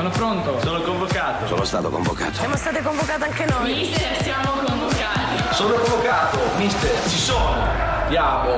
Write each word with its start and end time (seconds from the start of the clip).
Sono 0.00 0.12
pronto. 0.12 0.60
Sono 0.62 0.80
convocato. 0.80 1.46
Sono 1.46 1.64
stato 1.64 1.90
convocato. 1.90 2.32
Siamo 2.32 2.56
state 2.56 2.80
convocate 2.80 3.24
anche 3.24 3.44
noi. 3.44 3.74
Mister, 3.74 4.22
siamo 4.22 4.52
convocati. 4.52 5.54
Sono 5.54 5.74
convocato. 5.74 6.38
Mister, 6.56 7.02
ci 7.06 7.18
sono. 7.18 7.66
Andiamo. 8.04 8.48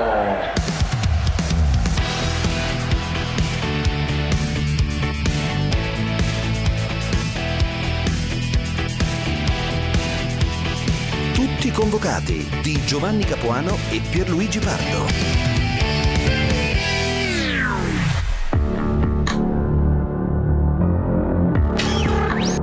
Tutti 11.33 11.71
convocati 11.73 12.49
di 12.63 12.85
Giovanni 12.85 13.25
Capuano 13.25 13.77
e 13.91 14.01
Pierluigi 14.13 14.61
Pardo. 14.61 15.62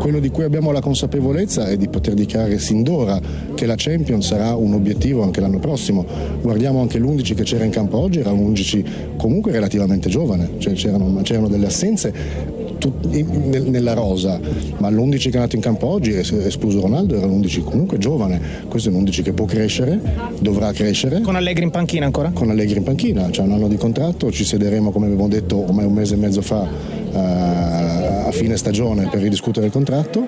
Quello 0.09 0.23
di 0.23 0.31
cui 0.31 0.43
abbiamo 0.43 0.71
la 0.71 0.81
consapevolezza 0.81 1.67
è 1.67 1.77
di 1.77 1.87
poter 1.87 2.15
dichiarare 2.15 2.57
sin 2.57 2.81
d'ora 2.81 3.21
che 3.53 3.67
la 3.67 3.75
Champions 3.77 4.25
sarà 4.25 4.55
un 4.55 4.73
obiettivo 4.73 5.21
anche 5.21 5.39
l'anno 5.39 5.59
prossimo. 5.59 6.03
Guardiamo 6.41 6.81
anche 6.81 6.97
l'11 6.97 7.35
che 7.35 7.43
c'era 7.43 7.63
in 7.63 7.69
campo 7.69 7.99
oggi, 7.99 8.17
era 8.17 8.31
un 8.31 8.39
11 8.39 8.85
comunque 9.17 9.51
relativamente 9.51 10.09
giovane, 10.09 10.53
cioè 10.57 10.73
c'erano, 10.73 11.21
c'erano 11.21 11.47
delle 11.47 11.67
assenze 11.67 12.11
nella 13.67 13.93
rosa, 13.93 14.39
ma 14.77 14.89
l'11 14.89 15.19
che 15.19 15.29
è 15.29 15.35
andato 15.35 15.55
in 15.55 15.61
campo 15.61 15.85
oggi, 15.85 16.15
escluso 16.15 16.81
Ronaldo, 16.81 17.15
era 17.15 17.27
un 17.27 17.33
11 17.33 17.61
comunque 17.61 17.99
giovane. 17.99 18.41
Questo 18.67 18.89
è 18.89 18.91
un 18.91 18.97
11 19.01 19.21
che 19.21 19.33
può 19.33 19.45
crescere, 19.45 20.01
dovrà 20.39 20.71
crescere. 20.71 21.21
Con 21.21 21.35
Allegri 21.35 21.65
in 21.65 21.69
panchina 21.69 22.05
ancora? 22.05 22.31
Con 22.33 22.49
Allegri 22.49 22.79
in 22.79 22.83
panchina, 22.83 23.29
c'è 23.29 23.43
un 23.43 23.51
anno 23.51 23.67
di 23.67 23.77
contratto, 23.77 24.31
ci 24.31 24.43
siederemo 24.43 24.89
come 24.89 25.05
abbiamo 25.05 25.27
detto 25.27 25.61
ormai 25.61 25.85
un 25.85 25.93
mese 25.93 26.15
e 26.15 26.17
mezzo 26.17 26.41
fa 26.41 26.61
uh, 26.61 28.08
a 28.29 28.31
fine 28.31 28.57
stagione 28.57 29.07
per 29.09 29.21
ridiscutere 29.21 29.65
il 29.65 29.71
contratto. 29.71 30.27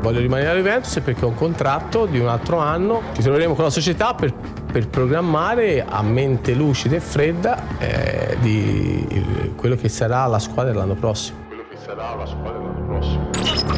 Voglio 0.00 0.18
rimanere 0.18 0.48
alla 0.48 0.58
Juventus 0.58 1.00
perché 1.00 1.24
ho 1.24 1.28
un 1.28 1.34
contratto 1.34 2.06
di 2.06 2.18
un 2.18 2.26
altro 2.26 2.58
anno. 2.58 3.02
Ci 3.14 3.22
troveremo 3.22 3.54
con 3.54 3.64
la 3.64 3.70
società 3.70 4.14
per, 4.14 4.34
per 4.72 4.88
programmare 4.88 5.84
a 5.84 6.02
mente 6.02 6.54
lucida 6.54 6.96
e 6.96 7.00
fredda 7.00 7.78
eh, 7.78 8.36
di 8.40 9.52
quello 9.54 9.76
che 9.76 9.88
sarà 9.88 10.26
la 10.26 10.40
squadra 10.40 10.74
l'anno 10.74 10.94
prossimo. 10.94 11.38
Quello 11.46 11.64
che 11.70 11.76
sarà 11.76 12.14
la 12.16 12.26
squadra 12.26 12.50
l'anno 12.50 12.62
prossimo. 12.62 12.81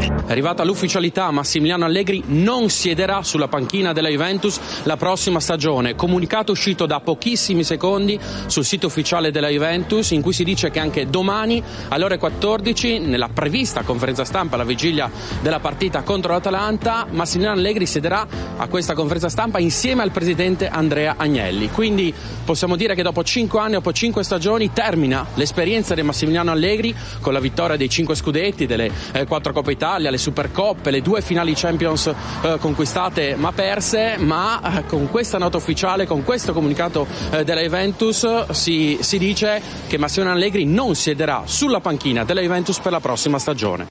È 0.04 0.30
arrivata 0.30 0.64
l'ufficialità, 0.64 1.30
Massimiliano 1.30 1.84
Allegri 1.84 2.22
non 2.26 2.68
siederà 2.68 3.22
sulla 3.22 3.48
panchina 3.48 3.92
della 3.92 4.08
Juventus 4.08 4.58
la 4.82 4.96
prossima 4.96 5.40
stagione. 5.40 5.94
Comunicato 5.94 6.52
uscito 6.52 6.86
da 6.86 7.00
pochissimi 7.00 7.64
secondi 7.64 8.18
sul 8.46 8.64
sito 8.64 8.86
ufficiale 8.86 9.30
della 9.30 9.48
Juventus 9.48 10.10
in 10.10 10.20
cui 10.20 10.32
si 10.32 10.44
dice 10.44 10.70
che 10.70 10.80
anche 10.80 11.08
domani 11.08 11.62
alle 11.88 12.04
ore 12.04 12.18
14, 12.18 12.98
nella 12.98 13.28
prevista 13.28 13.82
conferenza 13.82 14.24
stampa 14.24 14.56
alla 14.56 14.64
vigilia 14.64 15.10
della 15.40 15.60
partita 15.60 16.02
contro 16.02 16.32
l'Atalanta, 16.32 17.06
Massimiliano 17.10 17.58
Allegri 17.58 17.86
siederà 17.86 18.26
a 18.56 18.66
questa 18.68 18.94
conferenza 18.94 19.28
stampa 19.28 19.58
insieme 19.58 20.02
al 20.02 20.10
presidente 20.10 20.68
Andrea 20.68 21.14
Agnelli. 21.16 21.70
Quindi 21.70 22.12
possiamo 22.44 22.76
dire 22.76 22.94
che 22.94 23.02
dopo 23.02 23.22
5 23.22 23.60
anni, 23.60 23.72
dopo 23.72 23.92
5 23.92 24.22
stagioni, 24.22 24.72
termina 24.72 25.26
l'esperienza 25.34 25.94
di 25.94 26.02
Massimiliano 26.02 26.50
Allegri 26.50 26.94
con 27.20 27.32
la 27.32 27.40
vittoria 27.40 27.76
dei 27.76 27.88
5 27.88 28.14
scudetti, 28.14 28.66
delle 28.66 28.90
eh, 29.12 29.26
4 29.26 29.52
Coppe 29.52 29.72
Italia, 29.72 29.92
le 29.98 30.18
Supercoppe, 30.18 30.90
le 30.90 31.00
due 31.00 31.20
finali 31.20 31.54
Champions 31.54 32.06
eh, 32.42 32.56
conquistate 32.58 33.36
ma 33.36 33.52
perse, 33.52 34.16
ma 34.18 34.78
eh, 34.78 34.86
con 34.86 35.08
questa 35.10 35.38
nota 35.38 35.56
ufficiale, 35.56 36.06
con 36.06 36.24
questo 36.24 36.52
comunicato 36.52 37.06
eh, 37.30 37.44
della 37.44 37.60
Juventus 37.60 38.50
si, 38.50 38.98
si 39.00 39.18
dice 39.18 39.60
che 39.86 39.98
Massimiliano 39.98 40.38
Allegri 40.38 40.64
non 40.64 40.94
siederà 40.94 41.42
sulla 41.44 41.80
panchina 41.80 42.24
della 42.24 42.40
Juventus 42.40 42.78
per 42.78 42.92
la 42.92 43.00
prossima 43.00 43.38
stagione. 43.38 43.88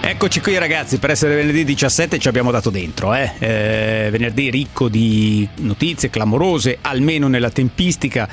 Eccoci 0.00 0.40
qui 0.40 0.56
ragazzi, 0.56 0.98
per 0.98 1.10
essere 1.10 1.34
venerdì 1.36 1.64
17 1.64 2.18
ci 2.18 2.28
abbiamo 2.28 2.50
dato 2.50 2.70
dentro, 2.70 3.14
eh? 3.14 3.30
Eh, 3.38 4.08
venerdì 4.10 4.48
ricco 4.48 4.88
di 4.88 5.46
notizie 5.56 6.08
clamorose, 6.08 6.78
almeno 6.80 7.28
nella 7.28 7.50
tempistica. 7.50 8.26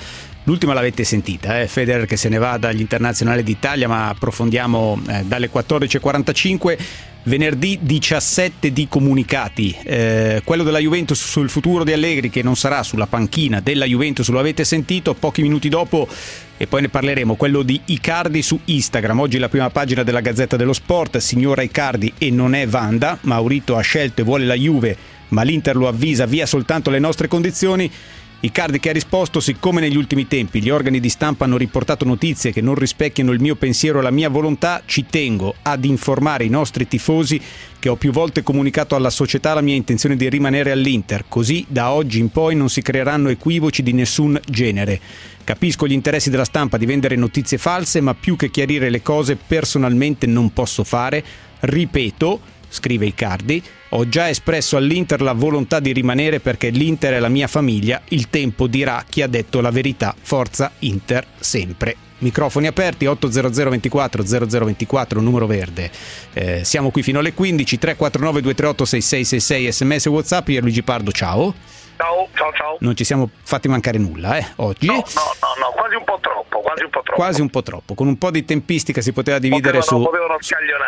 L'ultima 0.45 0.73
l'avete 0.73 1.03
sentita, 1.03 1.59
eh? 1.59 1.67
Federer 1.67 2.05
che 2.05 2.17
se 2.17 2.29
ne 2.29 2.37
va 2.37 2.57
dagli 2.57 2.79
internazionali 2.79 3.41
d'Italia, 3.41 3.87
ma 3.87 4.09
approfondiamo 4.09 5.01
eh, 5.07 5.23
dalle 5.23 5.49
14.45. 5.51 6.77
Venerdì 7.23 7.79
17 7.81 8.71
di 8.71 8.87
comunicati, 8.87 9.75
eh, 9.83 10.43
quello 10.43 10.61
della 10.61 10.77
Juventus 10.77 11.25
sul 11.25 11.49
futuro 11.49 11.83
di 11.83 11.91
Allegri 11.91 12.29
che 12.29 12.43
non 12.43 12.55
sarà 12.55 12.83
sulla 12.83 13.07
panchina 13.07 13.61
della 13.61 13.85
Juventus, 13.85 14.29
lo 14.29 14.37
avete 14.37 14.63
sentito, 14.63 15.15
pochi 15.15 15.41
minuti 15.41 15.67
dopo 15.67 16.07
e 16.55 16.67
poi 16.67 16.81
ne 16.81 16.89
parleremo, 16.89 17.33
quello 17.33 17.63
di 17.63 17.81
Icardi 17.85 18.43
su 18.43 18.59
Instagram, 18.65 19.21
oggi 19.21 19.39
la 19.39 19.49
prima 19.49 19.71
pagina 19.71 20.03
della 20.03 20.21
Gazzetta 20.21 20.55
dello 20.55 20.73
Sport, 20.73 21.17
signora 21.17 21.63
Icardi 21.63 22.13
e 22.19 22.29
non 22.29 22.53
è 22.53 22.67
Vanda, 22.67 23.17
Maurito 23.21 23.75
ha 23.75 23.81
scelto 23.81 24.21
e 24.21 24.23
vuole 24.23 24.45
la 24.45 24.53
Juve 24.53 24.95
ma 25.29 25.41
l'Inter 25.41 25.75
lo 25.75 25.87
avvisa 25.87 26.25
via 26.25 26.45
soltanto 26.45 26.91
le 26.91 26.99
nostre 26.99 27.27
condizioni 27.27 27.91
Icardi 28.41 28.79
che 28.79 28.89
ha 28.89 28.93
risposto, 28.93 29.39
siccome 29.39 29.81
negli 29.81 29.95
ultimi 29.95 30.27
tempi 30.27 30.61
gli 30.61 30.69
organi 30.69 30.99
di 30.99 31.09
stampa 31.09 31.45
hanno 31.45 31.57
riportato 31.57 32.05
notizie 32.05 32.51
che 32.51 32.61
non 32.61 32.75
rispecchiano 32.75 33.31
il 33.31 33.39
mio 33.39 33.55
pensiero 33.55 33.99
e 33.99 34.01
la 34.03 34.11
mia 34.11 34.29
volontà, 34.29 34.83
ci 34.85 35.05
tengo 35.09 35.55
ad 35.63 35.83
informare 35.83 36.43
i 36.43 36.49
nostri 36.49 36.87
tifosi 36.87 37.41
che 37.79 37.89
ho 37.89 37.95
più 37.95 38.11
volte 38.11 38.43
comunicato 38.43 38.95
alla 38.95 39.09
società 39.09 39.55
la 39.55 39.61
mia 39.61 39.73
intenzione 39.73 40.15
di 40.15 40.29
rimanere 40.29 40.71
all'Inter, 40.71 41.25
così 41.27 41.65
da 41.67 41.91
oggi 41.91 42.19
in 42.19 42.29
poi 42.29 42.55
non 42.55 42.69
si 42.69 42.81
creeranno 42.81 43.29
equivoci 43.29 43.81
di 43.81 43.93
nessun 43.93 44.39
genere. 44.47 44.99
Capisco 45.43 45.87
gli 45.87 45.91
interessi 45.91 46.29
della 46.29 46.45
stampa 46.45 46.77
di 46.77 46.85
vendere 46.85 47.15
notizie 47.15 47.57
false, 47.57 48.01
ma 48.01 48.13
più 48.13 48.35
che 48.35 48.51
chiarire 48.51 48.89
le 48.89 49.01
cose 49.01 49.35
personalmente 49.35 50.27
non 50.27 50.51
posso 50.53 50.83
fare. 50.83 51.23
Ripeto, 51.59 52.39
scrive 52.75 53.07
Icardi, 53.07 53.63
ho 53.89 54.07
già 54.07 54.29
espresso 54.29 54.77
all'Inter 54.77 55.21
la 55.21 55.33
volontà 55.33 55.79
di 55.79 55.91
rimanere 55.93 56.39
perché 56.39 56.69
l'Inter 56.69 57.13
è 57.13 57.19
la 57.19 57.29
mia 57.29 57.47
famiglia, 57.47 58.01
il 58.09 58.29
tempo 58.29 58.67
dirà 58.67 59.03
chi 59.09 59.21
ha 59.21 59.27
detto 59.27 59.61
la 59.61 59.71
verità, 59.71 60.13
forza 60.19 60.71
Inter 60.79 61.25
sempre. 61.39 61.95
Microfoni 62.17 62.67
aperti 62.67 63.05
800 63.05 63.69
24 63.69 64.23
0024 64.23 65.19
numero 65.19 65.47
verde. 65.47 65.91
Eh, 66.33 66.63
siamo 66.63 66.89
qui 66.89 67.03
fino 67.03 67.19
alle 67.19 67.33
15 67.33 67.77
349 67.77 68.41
238 68.41 68.85
6666 68.85 69.71
sms 69.71 70.05
whatsapp 70.07 70.47
Luigi 70.47 70.83
Pardo 70.83 71.11
ciao. 71.11 71.53
Ciao, 71.97 72.27
ciao, 72.33 72.51
ciao. 72.53 72.77
Non 72.79 72.95
ci 72.95 73.03
siamo 73.05 73.29
fatti 73.43 73.67
mancare 73.67 73.97
nulla, 73.97 74.37
eh, 74.37 74.45
oggi. 74.57 74.87
No, 74.87 74.95
no, 74.95 75.01
no, 75.01 75.65
no, 75.65 75.71
quasi 75.75 75.95
un 75.95 76.03
po' 76.03 76.17
troppo, 76.19 76.34
quasi 76.75 76.83
un 76.83 76.89
po' 76.89 77.01
troppo. 77.01 77.21
Quasi 77.21 77.41
un 77.41 77.49
po' 77.49 77.63
troppo. 77.63 77.93
Con 77.93 78.07
un 78.07 78.17
po' 78.17 78.31
di 78.31 78.45
tempistica 78.45 79.01
si 79.01 79.13
poteva 79.13 79.39
dividere 79.39 79.79
potevano, 79.79 80.03
su, 80.03 80.09
potevano 80.09 80.37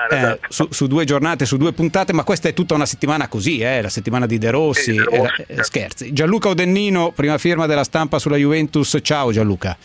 eh, 0.10 0.16
esatto. 0.16 0.48
su, 0.50 0.68
su, 0.72 0.88
due 0.88 1.06
giornate, 1.06 1.46
su 1.46 1.58
due 1.58 1.74
puntate, 1.74 2.14
ma 2.14 2.24
questa 2.24 2.50
è 2.50 2.54
tutta 2.54 2.74
una 2.74 2.86
settimana 2.86 3.28
così, 3.28 3.60
eh, 3.60 3.82
la 3.82 3.90
settimana 3.90 4.26
di 4.26 4.38
De 4.38 4.52
Rossi. 4.52 4.92
Sì, 4.92 4.96
De 4.96 5.04
Rossi, 5.04 5.46
eh, 5.48 5.64
scherzi. 5.64 6.14
Gianluca 6.14 6.50
Odennino, 6.50 7.12
prima 7.12 7.38
firma 7.38 7.66
della 7.66 7.84
stampa 7.84 8.20
sulla 8.20 8.38
Juventus. 8.38 8.98
Ciao 9.02 9.32
Gianluca. 9.32 9.78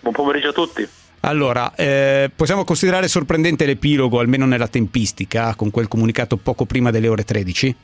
Buon 0.00 0.14
pomeriggio 0.14 0.48
a 0.48 0.52
tutti. 0.52 0.88
Allora, 1.22 1.74
eh, 1.74 2.30
possiamo 2.34 2.64
considerare 2.64 3.06
sorprendente 3.06 3.66
l'epilogo, 3.66 4.20
almeno 4.20 4.46
nella 4.46 4.68
tempistica, 4.68 5.54
con 5.54 5.70
quel 5.70 5.86
comunicato 5.86 6.38
poco 6.38 6.64
prima 6.64 6.90
delle 6.90 7.08
ore 7.08 7.24
13? 7.24 7.76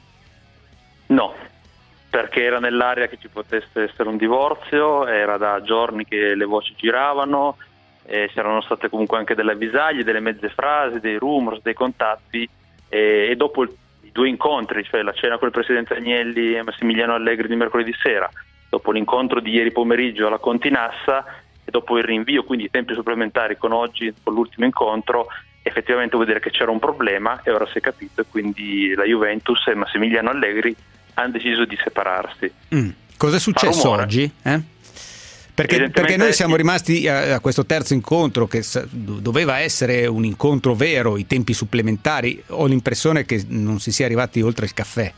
No, 1.09 1.35
perché 2.17 2.45
era 2.45 2.59
nell'area 2.59 3.09
che 3.09 3.19
ci 3.21 3.29
potesse 3.29 3.83
essere 3.83 4.09
un 4.09 4.17
divorzio, 4.17 5.07
era 5.07 5.37
da 5.37 5.61
giorni 5.61 6.07
che 6.07 6.35
le 6.35 6.47
voci 6.47 6.73
giravano, 6.75 7.59
eh, 8.07 8.31
c'erano 8.33 8.63
state 8.63 8.89
comunque 8.89 9.19
anche 9.19 9.35
delle 9.35 9.53
avvisaglie, 9.53 10.03
delle 10.03 10.21
mezze 10.21 10.49
frasi, 10.49 10.99
dei 10.99 11.19
rumors, 11.19 11.61
dei 11.61 11.75
contatti 11.75 12.49
e, 12.89 13.29
e 13.29 13.37
dopo 13.37 13.65
il, 13.65 13.77
i 14.01 14.13
due 14.13 14.31
incontri, 14.31 14.83
cioè 14.85 15.03
la 15.03 15.13
cena 15.13 15.37
con 15.37 15.49
il 15.49 15.53
presidente 15.53 15.93
Agnelli 15.93 16.55
e 16.55 16.63
Massimiliano 16.63 17.13
Allegri 17.13 17.49
di 17.49 17.57
mercoledì 17.57 17.93
sera, 18.01 18.31
dopo 18.71 18.93
l'incontro 18.93 19.41
di 19.41 19.51
ieri 19.51 19.71
pomeriggio 19.71 20.29
alla 20.29 20.39
Continassa 20.39 21.23
e 21.67 21.71
dopo 21.71 21.99
il 21.99 22.05
rinvio, 22.05 22.45
quindi 22.45 22.65
i 22.65 22.71
tempi 22.71 22.95
supplementari 22.95 23.59
con 23.59 23.73
oggi, 23.73 24.11
con 24.23 24.33
l'ultimo 24.33 24.65
incontro, 24.65 25.27
effettivamente 25.61 26.15
vuol 26.15 26.29
dire 26.29 26.41
che 26.41 26.49
c'era 26.49 26.71
un 26.71 26.79
problema 26.79 27.43
e 27.43 27.51
ora 27.51 27.67
si 27.67 27.77
è 27.77 27.83
capito 27.83 28.23
e 28.23 28.27
quindi 28.27 28.95
la 28.95 29.05
Juventus 29.05 29.67
e 29.67 29.75
Massimiliano 29.75 30.31
Allegri 30.31 30.75
hanno 31.17 31.31
deciso 31.33 31.65
di 31.65 31.79
separarsi. 31.83 32.51
Mm. 32.75 32.91
Cosa 33.17 33.37
è 33.37 33.41
successo 33.41 33.91
oggi? 33.91 34.31
Eh? 34.43 34.61
Perché, 35.55 35.89
perché, 35.89 36.19
noi 36.19 36.35
siamo 36.35 36.55
rimasti 36.55 37.09
a, 37.09 37.37
a, 37.37 37.41
questo 37.41 37.65
terzo 37.65 37.95
incontro 37.95 38.47
che 38.47 38.63
doveva 38.91 39.59
essere 39.59 40.07
un 40.07 40.25
incontro 40.27 40.75
vero, 40.75 41.17
i 41.17 41.27
tempi 41.27 41.55
supplementari, 41.55 42.43
ho 42.49 42.67
l'impressione 42.67 43.25
che 43.25 43.43
non 43.49 43.79
si 43.79 43.91
sia 43.91 44.05
arrivati 44.05 44.43
oltre 44.43 44.67
il 44.67 44.75
caffè. 44.75 45.11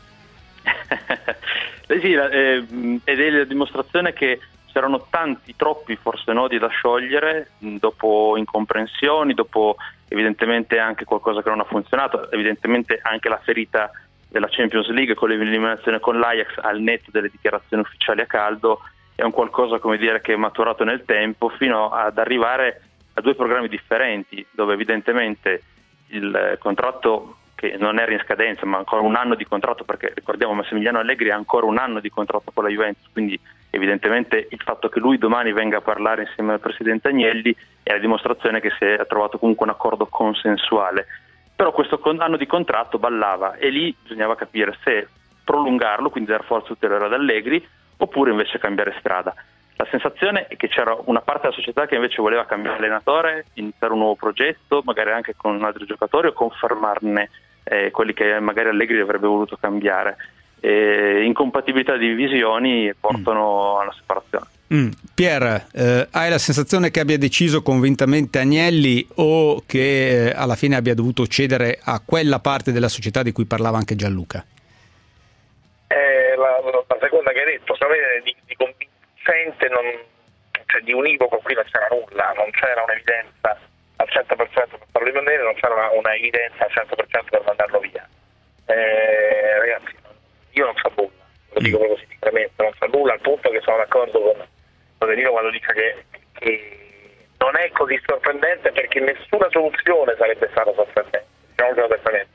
eh 1.87 1.99
sì, 1.99 2.13
eh, 2.13 2.65
ed 3.03 3.19
è 3.19 3.29
la 3.29 3.43
dimostrazione 3.43 4.13
che 4.13 4.39
c'erano 4.71 5.07
tanti, 5.09 5.55
troppi 5.57 5.97
forse 6.01 6.31
nodi 6.31 6.57
da 6.57 6.69
sciogliere 6.69 7.51
dopo 7.57 8.37
incomprensioni, 8.37 9.33
dopo 9.33 9.75
evidentemente 10.07 10.79
anche 10.79 11.03
qualcosa 11.03 11.41
che 11.43 11.49
non 11.49 11.59
ha 11.59 11.65
funzionato, 11.65 12.31
evidentemente 12.31 12.97
anche 13.03 13.27
la 13.27 13.41
ferita 13.43 13.91
della 14.29 14.47
Champions 14.49 14.87
League 14.89 15.15
con 15.15 15.29
l'eliminazione 15.29 15.99
con 15.99 16.19
l'Ajax 16.19 16.57
al 16.61 16.79
netto 16.79 17.11
delle 17.11 17.29
dichiarazioni 17.29 17.83
ufficiali 17.83 18.21
a 18.21 18.25
caldo 18.25 18.81
è 19.15 19.23
un 19.23 19.31
qualcosa 19.31 19.79
dire 19.97 20.21
che 20.21 20.33
è 20.33 20.37
maturato 20.37 20.83
nel 20.83 21.03
tempo 21.03 21.49
fino 21.49 21.89
ad 21.89 22.17
arrivare 22.17 22.81
a 23.15 23.21
due 23.21 23.35
programmi 23.35 23.67
differenti, 23.67 24.45
dove 24.51 24.73
evidentemente 24.73 25.61
il 26.07 26.55
contratto 26.59 27.35
che 27.53 27.75
non 27.77 27.99
era 27.99 28.13
in 28.13 28.21
scadenza, 28.23 28.65
ma 28.65 28.77
ancora 28.77 29.01
un 29.01 29.15
anno 29.15 29.35
di 29.35 29.45
contratto, 29.45 29.83
perché 29.83 30.13
ricordiamo 30.15 30.53
Massimiliano 30.53 30.99
Allegri 30.99 31.29
ha 31.29 31.35
ancora 31.35 31.65
un 31.65 31.77
anno 31.77 31.99
di 31.99 32.09
contratto 32.09 32.51
con 32.53 32.63
la 32.63 32.69
Juventus, 32.69 33.09
quindi 33.11 33.37
evidentemente 33.69 34.47
il 34.49 34.61
fatto 34.63 34.87
che 34.87 34.99
lui 34.99 35.17
domani 35.17 35.51
venga 35.51 35.77
a 35.77 35.81
parlare 35.81 36.21
insieme 36.21 36.53
al 36.53 36.61
Presidente 36.61 37.09
Agnelli 37.09 37.53
è 37.83 37.91
la 37.91 37.99
dimostrazione 37.99 38.61
che 38.61 38.71
si 38.79 38.85
è 38.85 39.05
trovato 39.05 39.37
comunque 39.37 39.65
un 39.65 39.73
accordo 39.73 40.05
consensuale. 40.05 41.07
Però 41.59 41.73
questo 41.73 41.99
anno 42.19 42.37
di 42.37 42.45
contratto 42.45 42.99
ballava 42.99 43.57
e 43.57 43.67
lì 43.67 43.93
bisognava 44.01 44.37
capire 44.37 44.77
se 44.81 45.09
prolungarlo, 45.43 46.09
quindi 46.09 46.31
dar 46.31 46.45
forza 46.45 46.71
ulteriore 46.71 47.07
ad 47.07 47.11
Allegri, 47.11 47.61
oppure 47.97 48.31
invece 48.31 48.59
cambiare 48.59 48.95
strada. 48.97 49.35
La 49.75 49.85
sensazione 49.91 50.47
è 50.47 50.55
che 50.55 50.69
c'era 50.69 50.97
una 51.03 51.19
parte 51.19 51.49
della 51.49 51.55
società 51.55 51.85
che 51.85 51.95
invece 51.95 52.21
voleva 52.21 52.45
cambiare 52.45 52.77
allenatore, 52.77 53.47
iniziare 53.55 53.91
un 53.91 53.99
nuovo 53.99 54.15
progetto, 54.15 54.81
magari 54.85 55.11
anche 55.11 55.33
con 55.35 55.61
altri 55.61 55.85
giocatori 55.85 56.27
o 56.27 56.31
confermarne 56.31 57.29
eh, 57.65 57.91
quelli 57.91 58.13
che 58.13 58.39
magari 58.39 58.69
Allegri 58.69 58.97
avrebbe 59.01 59.27
voluto 59.27 59.57
cambiare. 59.59 60.15
Eh, 60.61 61.23
incompatibilità 61.25 61.97
di 61.97 62.13
visioni 62.13 62.93
portano 62.97 63.75
mm. 63.75 63.81
alla 63.81 63.93
separazione. 63.97 64.45
Mm. 64.71 64.89
Pier, 65.15 65.65
eh, 65.73 66.07
hai 66.11 66.29
la 66.29 66.37
sensazione 66.37 66.91
che 66.91 66.99
abbia 66.99 67.17
deciso 67.17 67.63
convintamente 67.63 68.37
Agnelli 68.37 69.07
o 69.15 69.63
che 69.65 70.27
eh, 70.27 70.31
alla 70.35 70.55
fine 70.55 70.75
abbia 70.75 70.93
dovuto 70.93 71.25
cedere 71.25 71.79
a 71.83 71.99
quella 72.05 72.39
parte 72.39 72.71
della 72.71 72.87
società 72.87 73.23
di 73.23 73.31
cui 73.31 73.45
parlava 73.45 73.77
anche 73.77 73.95
Gianluca? 73.95 74.45
Eh, 75.87 76.35
la, 76.37 76.61
la, 76.61 76.97
seconda 77.01 77.31
che 77.31 77.39
hai 77.39 77.57
detto, 77.57 77.75
sapete, 77.75 78.21
di, 78.23 78.35
di 78.45 78.55
convincente, 78.55 79.67
non, 79.69 79.81
cioè 80.67 80.81
di 80.81 80.93
univoco 80.93 81.41
qui 81.41 81.55
non 81.55 81.65
c'era 81.65 81.87
nulla, 81.89 82.31
non 82.37 82.51
c'era 82.51 82.83
un'evidenza 82.83 83.57
al 83.95 84.07
100% 84.07 84.37
per 84.37 84.85
farlo 84.91 85.07
rimanere, 85.07 85.41
non 85.41 85.55
c'era 85.55 85.73
una, 85.73 85.89
una, 85.97 86.13
evidenza 86.13 86.65
al 86.65 86.85
100% 86.85 87.29
per 87.31 87.41
mandarlo 87.43 87.79
via. 87.79 88.07
Eh, 88.67 89.57
ragazzi, 89.57 89.95
io 90.51 90.65
non 90.65 90.75
so 90.75 90.93
nulla, 90.95 91.25
lo 91.53 91.59
dico 91.59 91.77
mm. 91.77 91.81
proprio 91.81 92.05
sinceramente, 92.07 92.53
non 92.61 92.71
so 92.77 92.85
nulla 92.85 93.13
al 93.13 93.21
punto 93.21 93.49
che 93.49 93.61
sono 93.61 93.77
d'accordo 93.77 94.21
con 94.21 94.45
Rodelino 94.99 95.31
quando 95.31 95.49
dice 95.49 95.73
che, 95.73 96.05
che, 96.33 96.77
non 97.37 97.55
è 97.55 97.69
così 97.71 97.99
sorprendente 98.05 98.71
perché 98.71 98.99
nessuna 98.99 99.47
soluzione 99.49 100.15
sarebbe 100.17 100.49
stata 100.51 100.73
sorprendente, 100.73 101.25
apertamente. 101.55 102.27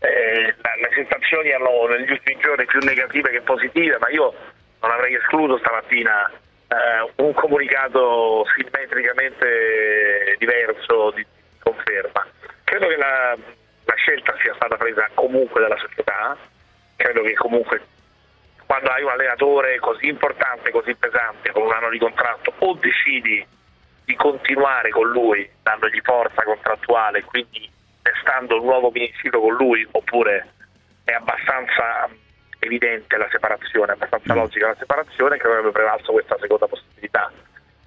Eh, 0.00 0.54
le 0.80 0.90
sensazioni 0.94 1.50
erano 1.50 1.86
negli 1.86 2.10
ultimi 2.10 2.40
giorni 2.40 2.64
più 2.64 2.80
negative 2.80 3.30
che 3.30 3.40
positive, 3.42 3.98
ma 3.98 4.08
io 4.08 4.32
non 4.80 4.90
avrei 4.90 5.14
escluso 5.14 5.58
stamattina 5.58 6.30
eh, 6.68 7.12
un 7.16 7.32
comunicato 7.34 8.44
simmetricamente 8.54 10.36
diverso 10.38 11.10
di, 11.10 11.22
di 11.22 11.58
conferma. 11.58 12.26
Credo 12.64 12.88
che 12.88 12.96
la, 12.96 13.36
la, 13.84 13.94
scelta 13.96 14.34
sia 14.40 14.54
stata 14.54 14.76
presa 14.76 15.08
comunque 15.14 15.60
dalla 15.60 15.76
società, 15.76 16.36
credo 16.96 17.22
che 17.22 17.34
comunque 17.34 17.80
quando 18.68 18.90
hai 18.90 19.02
un 19.02 19.08
allenatore 19.08 19.78
così 19.78 20.08
importante, 20.08 20.70
così 20.70 20.94
pesante, 20.94 21.52
con 21.52 21.62
un 21.62 21.72
anno 21.72 21.88
di 21.88 21.98
contratto, 21.98 22.52
o 22.58 22.74
decidi 22.74 23.44
di 24.04 24.14
continuare 24.14 24.90
con 24.90 25.08
lui, 25.08 25.48
dandogli 25.62 25.98
forza 26.02 26.42
contrattuale, 26.42 27.24
quindi 27.24 27.66
testando 28.02 28.58
un 28.58 28.66
nuovo 28.66 28.90
ministero 28.90 29.40
con 29.40 29.54
lui, 29.54 29.88
oppure 29.90 30.52
è 31.02 31.12
abbastanza 31.12 32.10
evidente 32.58 33.16
la 33.16 33.26
separazione, 33.30 33.92
abbastanza 33.92 34.34
mm. 34.34 34.36
logica 34.36 34.66
la 34.66 34.76
separazione, 34.78 35.38
che 35.38 35.46
avrebbe 35.46 35.70
prevalso 35.70 36.12
questa 36.12 36.36
seconda 36.38 36.66
possibilità. 36.66 37.32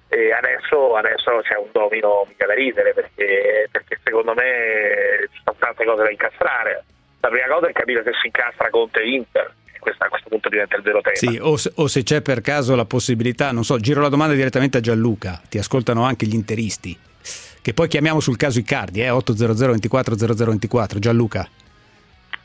E 0.08 0.32
adesso, 0.32 0.96
adesso 0.96 1.38
c'è 1.42 1.58
un 1.58 1.70
domino 1.70 2.26
mica 2.26 2.46
da 2.46 2.54
ridere 2.54 2.92
perché, 2.92 3.68
perché 3.70 4.00
secondo 4.02 4.34
me 4.34 5.28
ci 5.30 5.40
sono 5.44 5.56
tante 5.60 5.84
cose 5.84 6.02
da 6.02 6.10
incastrare. 6.10 6.84
La 7.20 7.28
prima 7.28 7.46
cosa 7.46 7.68
è 7.68 7.72
capire 7.72 8.02
se 8.02 8.10
si 8.20 8.26
incastra 8.26 8.68
Conte 8.68 9.00
Inter, 9.04 9.54
questo 9.82 10.04
a 10.04 10.08
questo 10.08 10.28
punto 10.28 10.48
diventa 10.48 10.76
il 10.76 10.82
vero 10.82 11.00
tema. 11.00 11.16
Sì, 11.16 11.38
o 11.40 11.56
se, 11.56 11.72
o 11.74 11.88
se, 11.88 12.04
c'è 12.04 12.22
per 12.22 12.40
caso 12.40 12.76
la 12.76 12.84
possibilità, 12.84 13.50
non 13.50 13.64
so, 13.64 13.78
giro 13.78 14.00
la 14.00 14.08
domanda 14.08 14.34
direttamente 14.34 14.78
a 14.78 14.80
Gianluca, 14.80 15.42
ti 15.48 15.58
ascoltano 15.58 16.04
anche 16.04 16.24
gli 16.26 16.34
interisti, 16.34 16.96
che 17.60 17.74
poi 17.74 17.88
chiamiamo 17.88 18.20
sul 18.20 18.36
caso 18.36 18.60
Icardi, 18.60 19.02
eh, 19.02 19.10
800 19.10 19.66
24 19.66 20.16
0024, 20.16 20.98
Gianluca. 21.00 21.48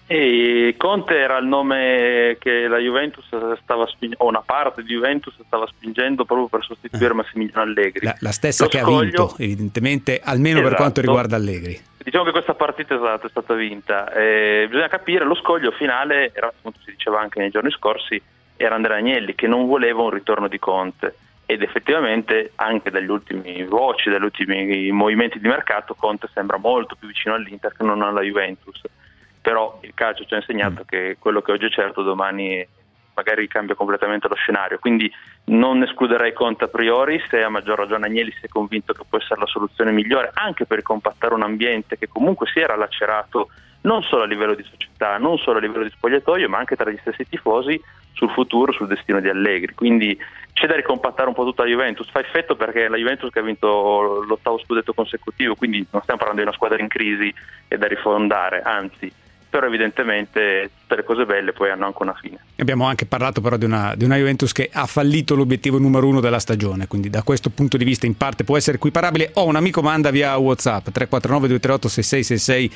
E 0.10 0.76
Conte 0.78 1.18
era 1.18 1.38
il 1.38 1.48
nome 1.48 2.38
che 2.40 2.68
la 2.70 2.78
Juventus 2.78 3.26
stava 3.62 3.86
spingendo, 3.88 4.24
o 4.24 4.30
una 4.30 4.42
parte 4.42 4.82
di 4.82 4.94
Juventus 4.94 5.36
stava 5.46 5.68
spingendo 5.68 6.24
proprio 6.24 6.48
per 6.48 6.64
sostituire 6.64 7.12
eh. 7.12 7.16
Massimiliano 7.16 7.62
Allegri. 7.62 8.06
La, 8.06 8.16
la 8.22 8.32
stessa 8.32 8.64
Lo 8.64 8.70
che 8.70 8.80
scoglio, 8.80 8.98
ha 8.98 9.02
vinto, 9.02 9.36
evidentemente, 9.38 10.22
almeno 10.24 10.60
esatto. 10.60 10.70
per 10.70 10.78
quanto 10.78 11.02
riguarda 11.02 11.36
Allegri. 11.36 11.78
Diciamo 11.98 12.24
che 12.24 12.32
questa 12.32 12.54
partita 12.54 12.96
esatto, 12.96 13.28
è 13.28 13.30
stata 13.30 13.54
vinta. 13.54 14.14
Eh, 14.14 14.66
bisogna 14.70 14.88
capire, 14.88 15.26
lo 15.26 15.36
scoglio 15.36 15.72
finale, 15.72 16.32
era 16.34 16.48
appunto 16.48 16.80
si 16.86 16.92
diceva 16.92 17.20
anche 17.20 17.40
nei 17.40 17.50
giorni 17.50 17.70
scorsi, 17.72 18.22
era 18.56 18.76
Andrea 18.76 18.96
Agnelli 18.96 19.36
che 19.36 19.48
non 19.48 19.68
voleva 19.68 20.04
un 20.04 20.12
ritorno 20.12 20.48
di 20.48 20.58
Conte 20.58 21.16
ed 21.46 21.62
effettivamente 21.62 22.54
anche 22.56 22.92
dagli 22.92 23.10
ultimi 23.10 23.62
voci, 23.66 24.10
dagli 24.10 24.24
ultimi 24.24 24.90
movimenti 24.92 25.38
di 25.38 25.50
mercato, 25.50 25.96
Conte 25.96 26.30
sembra 26.34 26.56
molto 26.56 26.96
più 26.96 27.10
vicino 27.10 27.36
all'Inter 27.36 27.74
che 27.76 27.84
non 27.84 28.02
alla 28.02 28.22
Juventus 28.22 28.82
però 29.48 29.80
il 29.80 29.94
calcio 29.94 30.26
ci 30.26 30.34
ha 30.34 30.38
insegnato 30.38 30.82
mm. 30.82 30.86
che 30.86 31.16
quello 31.18 31.42
che 31.42 31.54
oggi 31.54 31.68
è 31.68 31.70
certo 31.70 32.02
domani 32.02 32.68
magari 33.14 33.48
cambia 33.48 33.76
completamente 33.76 34.28
lo 34.28 34.36
scenario, 34.36 34.78
quindi 34.78 35.10
non 35.46 35.82
escluderei 35.84 36.34
Conte 36.34 36.66
a 36.66 36.68
priori 36.68 37.24
se 37.30 37.42
a 37.42 37.48
maggior 37.48 37.78
ragione 37.78 38.08
Agnelli 38.08 38.32
si 38.32 38.46
è 38.46 38.50
convinto 38.50 38.92
che 38.92 39.04
può 39.08 39.18
essere 39.18 39.40
la 39.40 39.46
soluzione 39.46 39.94
migliore 39.94 40.32
anche 40.34 40.66
per 40.66 40.82
compattare 40.82 41.34
un 41.34 41.44
ambiente 41.44 41.98
che 41.98 42.10
comunque 42.10 42.46
si 42.48 42.60
era 42.60 42.76
lacerato 42.76 43.48
non 43.82 44.04
solo 44.04 44.24
a 44.24 44.26
livello 44.26 44.54
di 44.54 44.64
società, 44.64 45.18
non 45.18 45.38
solo 45.38 45.60
a 45.60 45.62
livello 45.62 45.84
di 45.84 45.92
spogliatoio, 45.92 46.50
ma 46.50 46.58
anche 46.58 46.76
tra 46.76 46.92
gli 46.92 46.98
stessi 47.00 47.26
tifosi 47.26 47.82
sul 48.12 48.30
futuro, 48.32 48.74
sul 48.74 48.88
destino 48.88 49.22
di 49.22 49.30
Allegri. 49.30 49.74
Quindi 49.74 50.18
c'è 50.52 50.68
da 50.68 50.76
ricompattare 50.76 51.30
un 51.30 51.36
po' 51.36 51.46
tutta 51.46 51.64
la 51.64 51.70
Juventus. 51.70 52.10
Fa 52.10 52.20
effetto 52.20 52.58
perché 52.58 52.90
la 52.90 52.98
Juventus 52.98 53.32
che 53.32 53.40
ha 53.40 53.44
vinto 53.44 54.26
l'ottavo 54.28 54.60
scudetto 54.60 54.94
consecutivo, 54.94 55.56
quindi 55.56 55.88
non 55.92 56.02
stiamo 56.02 56.20
parlando 56.20 56.42
di 56.42 56.48
una 56.48 56.58
squadra 56.58 56.82
in 56.82 56.90
crisi 56.90 57.34
e 57.70 57.78
da 57.78 57.88
rifondare, 57.88 58.62
anzi 58.62 59.10
però 59.50 59.68
evidentemente 59.68 60.72
tutte 60.82 60.96
le 60.96 61.04
cose 61.04 61.26
belle 61.26 61.54
poi 61.54 61.70
hanno 61.70 61.86
anche 61.86 62.02
una 62.02 62.16
fine. 62.20 62.38
Abbiamo 62.58 62.86
anche 62.86 63.06
parlato 63.06 63.42
però 63.42 63.58
di 63.58 63.66
una, 63.66 63.94
di 63.96 64.04
una, 64.04 64.18
Juventus 64.18 64.52
che 64.52 64.70
ha 64.72 64.86
fallito 64.86 65.36
l'obiettivo 65.36 65.78
numero 65.78 66.08
uno 66.08 66.20
della 66.20 66.40
stagione, 66.40 66.88
quindi 66.88 67.10
da 67.10 67.24
questo 67.24 67.50
punto 67.50 67.78
di 67.78 67.86
vista 67.86 68.06
in 68.06 68.18
parte 68.18 68.44
può 68.44 68.58
essere 68.58 68.78
equiparabile. 68.78 69.32
Ho 69.36 69.46
un 69.46 69.56
amico 69.56 69.82
manda 69.82 70.12
via 70.12 70.36
Whatsapp 70.38 70.90
349 70.90 71.48
238 71.48 71.88
6666 71.88 72.72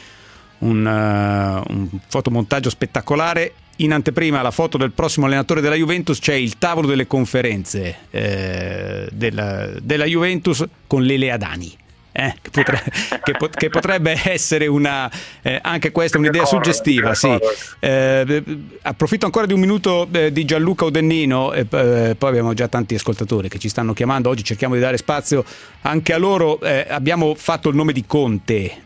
un, 0.61 0.85
uh, 0.85 1.71
un 1.71 1.87
fotomontaggio 2.07 2.69
spettacolare. 2.69 3.53
In 3.77 3.93
anteprima 3.93 4.41
la 4.41 4.51
foto 4.51 4.77
del 4.77 4.91
prossimo 4.91 5.25
allenatore 5.25 5.61
della 5.61 5.75
Juventus 5.75 6.19
c'è 6.19 6.35
il 6.35 6.57
tavolo 6.59 6.87
delle 6.87 7.07
conferenze 7.07 7.95
eh, 8.11 9.07
della, 9.11 9.69
della 9.81 10.05
Juventus 10.05 10.63
con 10.85 11.01
Lele 11.01 11.31
Adani. 11.31 11.75
Eh, 12.13 12.33
che, 12.41 12.49
potrebbe, 12.49 12.91
che, 13.23 13.31
pot- 13.37 13.55
che, 13.55 13.69
potrebbe 13.69 14.19
essere 14.25 14.67
una, 14.67 15.09
eh, 15.41 15.59
anche 15.61 15.91
questa 15.91 16.17
un'idea 16.17 16.45
suggestiva. 16.45 17.13
Sì. 17.13 17.37
Eh, 17.79 18.43
approfitto 18.81 19.25
ancora 19.25 19.45
di 19.45 19.53
un 19.53 19.61
minuto 19.61 20.07
eh, 20.11 20.31
di 20.31 20.43
Gianluca 20.43 20.85
Udennino, 20.85 21.53
e 21.53 21.65
eh, 21.69 22.15
poi 22.17 22.29
abbiamo 22.29 22.53
già 22.53 22.67
tanti 22.67 22.95
ascoltatori 22.95 23.47
che 23.47 23.59
ci 23.59 23.69
stanno 23.69 23.93
chiamando. 23.93 24.29
Oggi 24.29 24.43
cerchiamo 24.43 24.73
di 24.73 24.81
dare 24.81 24.97
spazio 24.97 25.45
anche 25.83 26.11
a 26.11 26.17
loro. 26.17 26.59
Eh, 26.59 26.85
abbiamo 26.89 27.33
fatto 27.35 27.69
il 27.69 27.75
nome 27.75 27.93
di 27.93 28.03
Conte, 28.05 28.81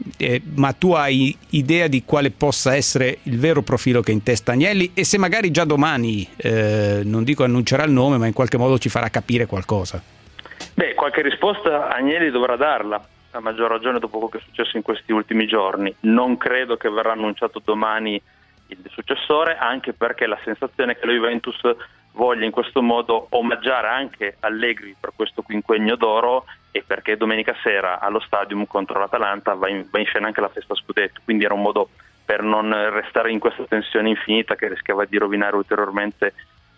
ma 0.55 0.72
tu 0.74 0.94
hai 0.94 1.36
idea 1.51 1.88
di 1.88 2.03
quale 2.05 2.29
possa 2.29 2.75
essere 2.75 3.20
il 3.24 3.39
vero 3.39 3.63
profilo 3.63 4.01
che 4.01 4.12
in 4.12 4.22
testa 4.22 4.51
Agnelli 4.51 4.91
e 4.94 5.03
se 5.03 5.17
magari 5.17 5.50
già 5.50 5.63
domani, 5.65 6.27
non 7.03 7.24
dico 7.24 7.44
annuncerà 7.44 7.84
il 7.84 7.91
nome, 7.91 8.17
ma 8.17 8.27
in 8.27 8.34
qualche 8.34 8.58
modo 8.58 8.77
ci 8.77 8.89
farà 8.89 9.10
capire 9.10 9.46
qualcosa? 9.46 10.01
Beh, 10.74 10.94
qualche 10.94 11.22
risposta 11.22 11.89
Agnelli 11.89 12.29
dovrà 12.29 12.55
darla 12.55 13.01
a 13.36 13.42
maggior 13.42 13.70
ragione 13.70 14.00
dopo 14.00 14.18
quello 14.18 14.30
che 14.30 14.38
è 14.38 14.42
successo 14.42 14.77
in 14.77 14.84
questi 14.84 15.12
ultimi 15.12 15.46
giorni. 15.46 15.94
Non 16.01 16.38
credo 16.38 16.77
che 16.77 16.89
verrà 16.89 17.12
annunciato 17.12 17.62
domani 17.63 18.22
il 18.68 18.80
successore, 18.89 19.58
anche 19.58 19.94
perché 19.94 20.25
la 20.25 20.39
sensazione 20.44 20.94
è 20.94 20.98
che 20.98 21.06
la 21.06 21.12
Juventus 21.12 21.60
voglia 22.13 22.46
in 22.46 22.51
questo 22.51 22.82
modo 22.82 23.27
omaggiare 23.32 23.89
anche 23.89 24.38
Allegri 24.39 24.96
per 24.98 25.12
questo 25.15 25.42
quinquennio 25.42 25.98
d'oro 25.98 26.46
e 26.72 26.82
perché 26.86 27.18
domenica 27.18 27.54
sera 27.62 28.00
allo 28.00 28.22
stadium 28.22 28.65
contro 28.65 29.00
l'Atalanta 29.00 29.54
va 29.54 29.70
in, 29.70 29.86
va 29.92 30.00
in 30.00 30.06
scena 30.06 30.27
anche 30.27 30.42
la 30.42 30.50
festa 30.50 30.74
scudetto, 30.74 31.20
quindi 31.24 31.44
era 31.44 31.54
un 31.54 31.62
modo 31.62 31.89
per 32.24 32.42
non 32.42 32.72
restare 32.89 33.32
in 33.32 33.39
questa 33.39 33.65
tensione 33.65 34.10
infinita 34.10 34.56
che 34.56 34.70
rischiava 34.70 35.06
di 35.06 35.18
rovinare 35.18 35.58
ulteriormente 35.58 36.34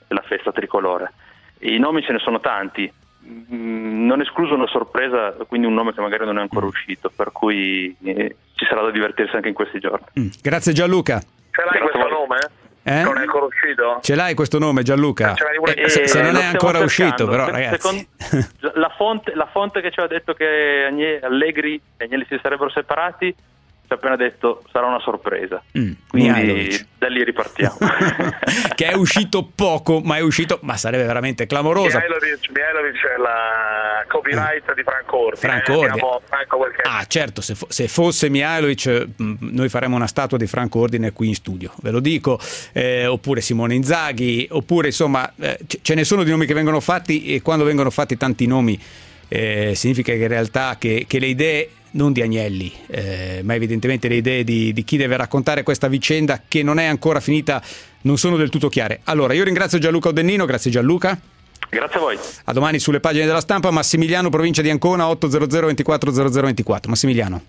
la 0.07 0.21
festa 0.21 0.51
tricolore. 0.51 1.13
I 1.59 1.77
nomi 1.77 2.01
ce 2.01 2.11
ne 2.11 2.19
sono 2.19 2.39
tanti, 2.39 2.91
non 3.49 4.21
escluso 4.21 4.53
una 4.53 4.67
sorpresa, 4.67 5.35
quindi 5.47 5.67
un 5.67 5.73
nome 5.73 5.93
che 5.93 6.01
magari 6.01 6.25
non 6.25 6.37
è 6.37 6.41
ancora 6.41 6.65
mm. 6.65 6.69
uscito, 6.69 7.11
per 7.13 7.31
cui 7.31 7.95
eh, 8.03 8.35
ci 8.55 8.65
sarà 8.65 8.81
da 8.81 8.91
divertirsi 8.91 9.35
anche 9.35 9.49
in 9.49 9.53
questi 9.53 9.79
giorni. 9.79 10.05
Mm. 10.19 10.27
Grazie 10.41 10.73
Gianluca. 10.73 11.19
Ce 11.19 11.63
l'hai 11.63 11.79
questo 11.79 12.07
nome? 12.07 12.37
Eh? 12.83 13.03
Non 13.03 13.17
è 13.17 13.21
ancora 13.21 13.45
uscito? 13.45 13.99
Ce 14.01 14.15
l'hai 14.15 14.33
questo 14.33 14.59
nome 14.59 14.81
Gianluca? 14.81 15.33
Eh, 15.33 15.89
se, 15.89 16.07
se 16.07 16.21
non 16.21 16.37
è 16.37 16.45
ancora 16.45 16.79
uscito 16.79 17.27
però 17.27 17.49
ragazzi. 17.49 17.81
Secondo, 17.81 18.71
la, 18.79 18.89
fonte, 18.95 19.35
la, 19.35 19.47
fonte, 19.51 19.81
che 19.81 19.91
ci 19.91 19.99
ha 19.99 20.07
detto 20.07 20.33
che 20.33 21.19
Allegri 21.21 21.81
e 21.97 22.05
Agnelli 22.05 22.25
si 22.29 22.39
sarebbero 22.41 22.69
separati 22.69 23.35
ci 23.87 23.93
ha 23.93 23.95
appena 23.95 24.17
detto 24.17 24.63
sarà 24.69 24.85
una 24.85 24.99
sorpresa. 24.99 25.63
Mm, 25.77 25.91
Quindi 26.09 26.85
da 26.97 27.07
lì 27.07 27.23
ripartiamo. 27.23 27.77
che 28.75 28.85
è 28.85 28.93
uscito 28.93 29.49
poco, 29.55 30.01
ma 30.01 30.17
è 30.17 30.19
uscito, 30.19 30.59
ma 30.63 30.75
sarebbe 30.75 31.05
veramente 31.05 31.47
clamorosa. 31.47 31.99
Mihailovic, 31.99 32.49
Mihailovic 32.49 33.05
è 33.05 33.17
la 33.17 34.05
copyright 34.09 34.69
mm. 34.69 34.75
di 34.75 34.83
Franco 34.83 35.17
Orti. 35.17 35.39
Franco 35.39 35.71
eh? 35.71 35.75
Ordi. 35.75 36.01
Ah, 36.83 37.05
certo, 37.05 37.39
se, 37.39 37.55
fo- 37.55 37.67
se, 37.69 37.87
fosse 37.87 38.29
Mihailovic, 38.29 39.07
mm, 39.21 39.35
noi 39.39 39.69
faremmo 39.69 39.95
una 39.95 40.07
statua 40.07 40.37
di 40.37 40.47
Franco 40.47 40.79
Ordine 40.79 41.13
qui 41.13 41.29
in 41.29 41.35
studio, 41.35 41.71
ve 41.81 41.91
lo 41.91 42.01
dico. 42.01 42.37
Eh, 42.73 43.05
oppure 43.05 43.39
Simone 43.39 43.73
Inzaghi, 43.73 44.47
oppure 44.51 44.87
insomma, 44.87 45.31
eh, 45.39 45.57
ce 45.81 45.95
ne 45.95 46.03
sono 46.03 46.23
di 46.23 46.31
nomi 46.31 46.45
che 46.45 46.53
vengono 46.53 46.81
fatti 46.81 47.33
e 47.33 47.41
quando 47.41 47.63
vengono 47.63 47.89
fatti 47.89 48.17
tanti 48.17 48.47
nomi. 48.47 49.05
Eh, 49.27 49.73
significa 49.75 50.13
che 50.13 50.19
in 50.19 50.27
realtà 50.27 50.77
che, 50.79 51.05
che 51.07 51.19
le 51.19 51.27
idee 51.27 51.69
non 51.91 52.13
di 52.13 52.21
Agnelli, 52.21 52.71
eh, 52.87 53.41
ma 53.43 53.55
evidentemente 53.55 54.07
le 54.07 54.15
idee 54.15 54.43
di, 54.43 54.71
di, 54.73 54.83
chi 54.83 54.97
deve 54.97 55.17
raccontare 55.17 55.63
questa 55.63 55.87
vicenda 55.87 56.41
che 56.47 56.63
non 56.63 56.79
è 56.79 56.85
ancora 56.85 57.19
finita 57.19 57.61
non 58.01 58.17
sono 58.17 58.37
del 58.37 58.49
tutto 58.49 58.69
chiare. 58.69 59.01
Allora, 59.05 59.33
io 59.33 59.43
ringrazio 59.43 59.79
Gianluca 59.79 60.09
Odennino, 60.09 60.45
grazie 60.45 60.71
Gianluca. 60.71 61.19
Grazie 61.69 61.97
a 61.97 61.99
voi. 61.99 62.17
A 62.45 62.53
domani 62.53 62.79
sulle 62.79 62.99
pagine 62.99 63.25
della 63.25 63.41
stampa, 63.41 63.71
Massimiliano, 63.71 64.29
provincia 64.29 64.61
di 64.61 64.69
Ancona, 64.69 65.09
800 65.09 65.65
24 65.65 66.11
0024. 66.11 66.89
Massimiliano. 66.89 67.41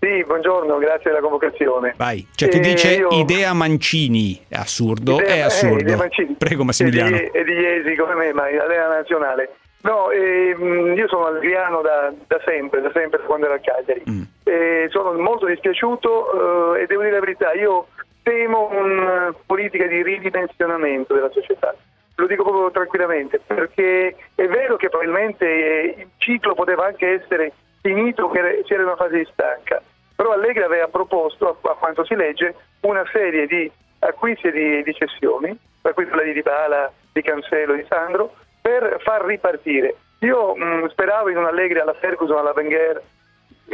Sì, 0.00 0.24
buongiorno, 0.26 0.78
grazie 0.78 1.10
della 1.10 1.20
convocazione. 1.20 1.94
Vai, 1.96 2.26
c'è 2.34 2.48
chi 2.48 2.56
eh, 2.56 2.60
dice 2.60 2.94
io... 2.94 3.10
idea 3.10 3.52
Mancini, 3.52 4.40
è 4.48 4.56
assurdo, 4.56 5.20
idea, 5.20 5.34
è 5.34 5.40
assurdo. 5.42 5.92
Eh, 5.92 6.34
Prego 6.36 6.64
Massimiliano. 6.64 7.14
E 7.14 7.30
di, 7.30 7.38
e 7.38 7.44
di 7.44 7.52
Iesi 7.52 7.94
come 7.94 8.14
me, 8.14 8.32
ma 8.32 8.50
in 8.50 8.58
Alena 8.58 8.88
Nazionale. 8.88 9.56
No, 9.82 10.10
ehm, 10.10 10.94
io 10.96 11.08
sono 11.08 11.26
algriano 11.26 11.80
da, 11.80 12.12
da, 12.26 12.40
sempre, 12.44 12.80
da 12.80 12.90
sempre 12.92 13.20
quando 13.20 13.46
ero 13.46 13.54
a 13.54 13.58
Cagliari. 13.58 14.02
Mm. 14.08 14.22
E 14.44 14.86
sono 14.90 15.12
molto 15.14 15.46
dispiaciuto 15.46 16.74
eh, 16.76 16.82
e 16.82 16.86
devo 16.86 17.02
dire 17.02 17.14
la 17.14 17.20
verità, 17.20 17.52
io 17.52 17.88
temo 18.22 18.68
una 18.70 19.34
politica 19.44 19.86
di 19.86 20.02
ridimensionamento 20.02 21.14
della 21.14 21.30
società. 21.30 21.74
Lo 22.16 22.26
dico 22.26 22.44
proprio 22.44 22.70
tranquillamente, 22.70 23.40
perché 23.44 24.14
è 24.34 24.46
vero 24.46 24.76
che 24.76 24.88
probabilmente 24.88 25.46
eh, 25.46 25.94
il 25.98 26.08
ciclo 26.18 26.54
poteva 26.54 26.86
anche 26.86 27.20
essere 27.20 27.52
finito, 27.80 28.28
che 28.30 28.62
c'era 28.64 28.84
una 28.84 28.96
fase 28.96 29.18
di 29.18 29.28
stanca, 29.32 29.82
però 30.14 30.30
Allegri 30.30 30.62
aveva 30.62 30.86
proposto, 30.86 31.48
a, 31.48 31.70
a 31.70 31.74
quanto 31.74 32.04
si 32.04 32.14
legge, 32.14 32.54
una 32.82 33.04
serie 33.10 33.46
di 33.46 33.68
acquisti 33.98 34.46
e 34.48 34.52
di, 34.52 34.82
di 34.84 34.94
cessioni, 34.94 35.58
per 35.80 35.94
cui 35.94 36.06
quella 36.06 36.22
di 36.22 36.32
Dybala, 36.32 36.92
di 37.12 37.22
Cancelo, 37.22 37.74
di 37.74 37.84
Sandro, 37.88 38.34
per 38.62 39.00
far 39.02 39.24
ripartire. 39.24 39.96
Io 40.20 40.54
mh, 40.54 40.64
mm, 40.64 40.86
speravo 40.86 41.28
in 41.28 41.36
un 41.36 41.44
Allegri 41.46 41.80
alla 41.80 41.94
Ferguson, 41.94 42.38
alla 42.38 42.52
Wenger, 42.54 43.02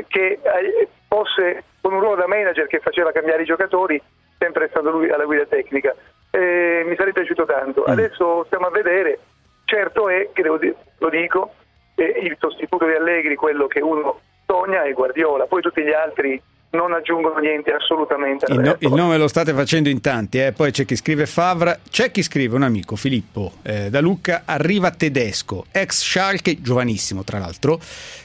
che 0.08 0.38
eh, 0.42 0.88
fosse 1.06 1.64
con 1.80 1.92
un 1.92 2.00
ruolo 2.00 2.16
da 2.16 2.26
manager 2.26 2.66
che 2.66 2.80
faceva 2.80 3.12
cambiare 3.12 3.42
i 3.42 3.46
giocatori, 3.46 4.00
sempre 4.38 4.68
stando 4.68 4.90
lui 4.90 5.10
alla 5.10 5.24
guida 5.24 5.44
tecnica. 5.44 5.94
Eh, 6.30 6.84
mi 6.86 6.96
sarebbe 6.96 7.20
piaciuto 7.20 7.44
tanto. 7.44 7.82
Mm. 7.82 7.92
Adesso 7.92 8.44
stiamo 8.46 8.66
a 8.66 8.70
vedere. 8.70 9.18
Certo 9.66 10.08
è 10.08 10.30
che 10.32 10.42
devo, 10.42 10.58
lo 10.98 11.08
dico, 11.10 11.52
eh, 11.94 12.20
il 12.22 12.36
sostituto 12.38 12.86
di 12.86 12.94
Allegri, 12.94 13.34
quello 13.34 13.66
che 13.66 13.80
uno 13.80 14.20
sogna, 14.46 14.84
è 14.84 14.92
Guardiola. 14.92 15.46
Poi 15.46 15.60
tutti 15.60 15.82
gli 15.82 15.92
altri 15.92 16.40
non 16.70 16.92
aggiungono 16.92 17.38
niente 17.38 17.72
assolutamente. 17.72 18.44
Il, 18.48 18.60
no, 18.60 18.76
il, 18.78 18.92
nome 18.92 19.16
lo 19.16 19.28
state 19.28 19.54
facendo 19.54 19.88
in 19.88 20.00
tanti, 20.00 20.38
eh? 20.38 20.52
poi 20.52 20.70
c'è 20.70 20.84
chi 20.84 20.96
scrive 20.96 21.24
Favra, 21.24 21.78
c'è 21.88 22.10
chi 22.10 22.22
scrive 22.22 22.56
un 22.56 22.62
amico, 22.62 22.94
Filippo 22.94 23.52
eh, 23.62 23.88
da 23.88 24.00
Lucca, 24.00 24.42
arriva 24.44 24.90
tedesco, 24.90 25.64
ex 25.70 26.02
Schalke, 26.02 26.60
giovanissimo 26.60 27.24
tra 27.24 27.38
l'altro, 27.38 27.80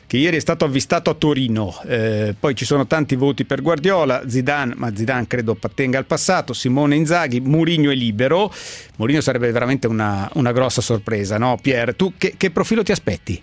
che 0.06 0.18
ieri 0.18 0.38
è 0.38 0.42
stato 0.42 0.66
avvistato 0.66 1.10
a 1.10 1.14
Torino. 1.14 1.74
Eh, 1.88 2.36
poi 2.38 2.54
ci 2.54 2.66
sono 2.66 2.86
tanti 2.86 3.16
voti 3.16 3.46
per 3.46 3.62
Guardiola, 3.62 4.28
Zidane, 4.28 4.74
ma 4.76 4.94
Zidane 4.94 5.28
credo 5.28 5.54
appartenga 5.54 5.98
al 5.98 6.06
passato, 6.06 6.52
Simone 6.52 6.96
Inzaghi, 6.96 7.40
Murigno 7.40 7.92
è 7.92 7.96
libero. 7.96 8.52
Murigno 8.98 9.22
sarebbe 9.22 9.50
veramente 9.52 9.88
una, 9.88 10.30
una 10.34 10.52
grossa 10.52 10.82
sorpresa, 10.82 11.38
no? 11.38 11.58
Pier, 11.62 11.96
tu 11.96 12.14
che, 12.18 12.34
che 12.36 12.52
profilo 12.52 12.84
ti 12.84 12.92
aspetti? 12.92 13.42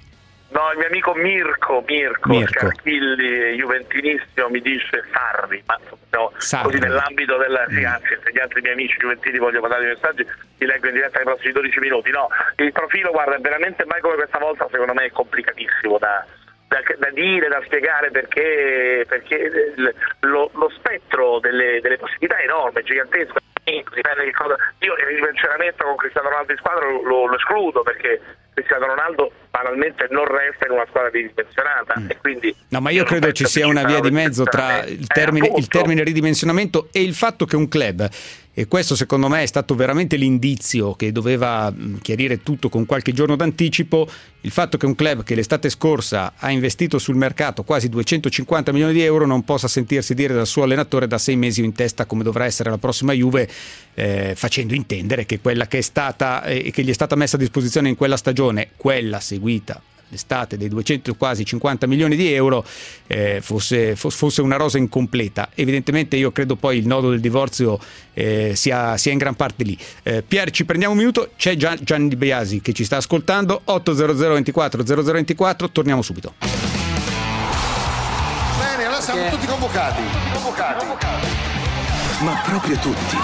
No, 0.50 0.70
il 0.72 0.78
mio 0.78 0.86
amico 0.86 1.14
Mirko, 1.14 1.84
Mirko, 1.86 2.28
Mirko. 2.28 2.58
Scarchilli, 2.58 3.54
juventinissimo, 3.54 4.48
mi 4.48 4.60
dice 4.60 5.04
Sarri, 5.12 5.62
ma 5.64 5.78
no, 6.10 6.32
così 6.62 6.78
nell'ambito 6.78 7.36
del... 7.36 7.66
Mm. 7.70 7.76
Sì, 7.76 7.84
anzi, 7.84 8.18
se 8.24 8.32
gli 8.32 8.38
altri 8.40 8.60
miei 8.60 8.74
amici 8.74 8.96
juventini 8.98 9.38
vogliono 9.38 9.60
mandare 9.60 9.84
i 9.84 9.94
messaggi, 9.94 10.26
li 10.58 10.66
leggo 10.66 10.88
in 10.88 10.94
diretta 10.94 11.18
nei 11.18 11.26
prossimi 11.26 11.52
12 11.52 11.78
minuti. 11.78 12.10
No, 12.10 12.28
il 12.56 12.72
profilo, 12.72 13.12
guarda, 13.12 13.38
veramente 13.38 13.84
mai 13.84 14.00
come 14.00 14.16
questa 14.16 14.38
volta, 14.38 14.66
secondo 14.70 14.92
me 14.92 15.04
è 15.04 15.10
complicatissimo 15.12 15.98
da, 15.98 16.26
da, 16.66 16.82
da 16.98 17.10
dire, 17.10 17.46
da 17.46 17.60
spiegare 17.64 18.10
perché, 18.10 19.04
perché 19.06 19.74
lo, 20.20 20.50
lo, 20.52 20.70
spettro 20.70 21.38
delle, 21.38 21.80
delle 21.80 21.98
possibilità 21.98 22.38
è 22.38 22.44
enorme, 22.44 22.82
gigantesco. 22.82 23.38
Io 24.80 24.94
il 24.96 25.06
ripensionamento 25.06 25.84
con 25.84 25.96
Cristiano 25.96 26.28
Ronaldo 26.28 26.52
in 26.52 26.58
squadra 26.58 26.86
lo, 26.86 27.26
lo 27.26 27.36
escludo 27.36 27.82
perché 27.82 28.20
Cristiano 28.54 28.86
Ronaldo 28.86 29.30
banalmente 29.50 30.06
non 30.10 30.24
resta 30.26 30.66
in 30.66 30.72
una 30.72 30.86
squadra 30.88 31.10
ridimensionata. 31.10 31.94
Mm. 31.98 32.10
e 32.10 32.16
quindi 32.18 32.54
no 32.68 32.80
ma 32.80 32.90
io 32.90 33.04
credo 33.04 33.32
ci 33.32 33.44
sia 33.46 33.66
una 33.66 33.84
via 33.84 34.00
di 34.00 34.10
mezzo 34.10 34.44
tra 34.44 34.84
il 34.84 35.06
termine, 35.06 35.48
eh, 35.48 35.58
il 35.58 35.68
termine 35.68 36.02
ridimensionamento 36.02 36.88
e 36.92 37.02
il 37.02 37.14
fatto 37.14 37.44
che 37.44 37.56
un 37.56 37.68
club 37.68 38.08
e 38.60 38.68
questo 38.68 38.94
secondo 38.94 39.26
me 39.28 39.42
è 39.42 39.46
stato 39.46 39.74
veramente 39.74 40.16
l'indizio 40.16 40.92
che 40.92 41.12
doveva 41.12 41.72
mm, 41.72 41.96
chiarire 42.02 42.42
tutto 42.42 42.68
con 42.68 42.84
qualche 42.84 43.14
giorno 43.14 43.34
d'anticipo, 43.34 44.06
il 44.42 44.50
fatto 44.50 44.76
che 44.76 44.84
un 44.84 44.94
club 44.94 45.22
che 45.22 45.34
l'estate 45.34 45.70
scorsa 45.70 46.34
ha 46.36 46.50
investito 46.50 46.98
sul 46.98 47.16
mercato 47.16 47.62
quasi 47.62 47.88
250 47.88 48.70
milioni 48.72 48.92
di 48.92 49.00
euro 49.00 49.24
non 49.24 49.44
possa 49.44 49.66
sentirsi 49.66 50.12
dire 50.12 50.34
dal 50.34 50.46
suo 50.46 50.64
allenatore 50.64 51.06
da 51.06 51.16
sei 51.16 51.36
mesi 51.36 51.64
in 51.64 51.72
testa 51.72 52.04
come 52.04 52.22
dovrà 52.22 52.44
essere 52.44 52.68
la 52.68 52.76
prossima 52.76 53.14
Juve, 53.14 53.48
eh, 53.94 54.34
facendo 54.36 54.74
intendere 54.74 55.24
che 55.24 55.40
quella 55.40 55.66
che 55.66 55.78
è 55.78 55.80
stata 55.80 56.44
eh, 56.44 56.70
che 56.70 56.82
gli 56.82 56.90
è 56.90 56.92
stata 56.92 57.16
messa 57.16 57.36
a 57.36 57.38
disposizione 57.38 57.88
in 57.88 57.96
quella 57.96 58.18
stagione, 58.18 58.72
quella 58.76 59.20
seguita 59.20 59.80
l'estate 60.10 60.56
dei 60.56 60.68
200 60.68 61.14
quasi 61.14 61.44
50 61.44 61.86
milioni 61.86 62.16
di 62.16 62.32
euro 62.32 62.64
eh, 63.06 63.40
fosse, 63.40 63.96
fosse, 63.96 64.42
una 64.42 64.56
rosa 64.56 64.78
incompleta. 64.78 65.48
Evidentemente 65.54 66.16
io 66.16 66.30
credo 66.30 66.56
poi 66.56 66.78
il 66.78 66.86
nodo 66.86 67.10
del 67.10 67.20
divorzio 67.20 67.78
eh, 68.12 68.52
sia, 68.54 68.96
sia, 68.96 69.12
in 69.12 69.18
gran 69.18 69.34
parte 69.34 69.64
lì. 69.64 69.76
Eh, 70.02 70.22
Pier, 70.22 70.50
ci 70.50 70.64
prendiamo 70.64 70.92
un 70.92 71.00
minuto, 71.00 71.30
c'è 71.36 71.56
Gian, 71.56 71.78
Gianni 71.80 72.14
Biasi 72.16 72.60
che 72.60 72.72
ci 72.72 72.84
sta 72.84 72.98
ascoltando, 72.98 73.60
800 73.64 73.98
24 74.10 74.84
0024, 74.84 75.70
torniamo 75.70 76.02
subito. 76.02 76.34
Bene, 78.58 78.84
allora 78.84 79.00
siamo 79.00 79.28
tutti 79.30 79.46
convocati. 79.46 80.02
convocati. 80.32 80.86
Ma 82.22 82.42
proprio 82.44 82.76
tutti. 82.76 83.16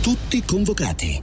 Tutti 0.00 0.44
convocati. 0.44 1.22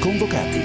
Convocati. 0.00 0.60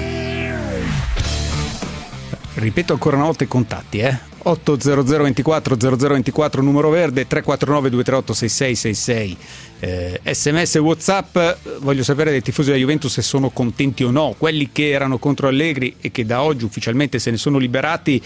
Ripeto 2.54 2.94
ancora 2.94 3.16
una 3.16 3.26
volta 3.26 3.44
i 3.44 3.48
contatti, 3.48 3.98
eh? 3.98 4.34
800 4.46 5.22
24 5.22 5.76
0024 5.76 6.62
numero 6.62 6.88
verde 6.88 7.26
349 7.26 7.90
238 7.90 8.32
6666 8.32 9.36
eh, 9.80 10.20
sms 10.32 10.74
whatsapp 10.76 11.36
voglio 11.80 12.04
sapere 12.04 12.30
dai 12.30 12.42
tifosi 12.42 12.68
della 12.68 12.80
Juventus 12.80 13.12
se 13.12 13.22
sono 13.22 13.50
contenti 13.50 14.04
o 14.04 14.12
no 14.12 14.36
quelli 14.38 14.70
che 14.70 14.90
erano 14.90 15.18
contro 15.18 15.48
Allegri 15.48 15.96
e 16.00 16.12
che 16.12 16.24
da 16.24 16.42
oggi 16.42 16.64
ufficialmente 16.64 17.18
se 17.18 17.32
ne 17.32 17.38
sono 17.38 17.58
liberati 17.58 18.22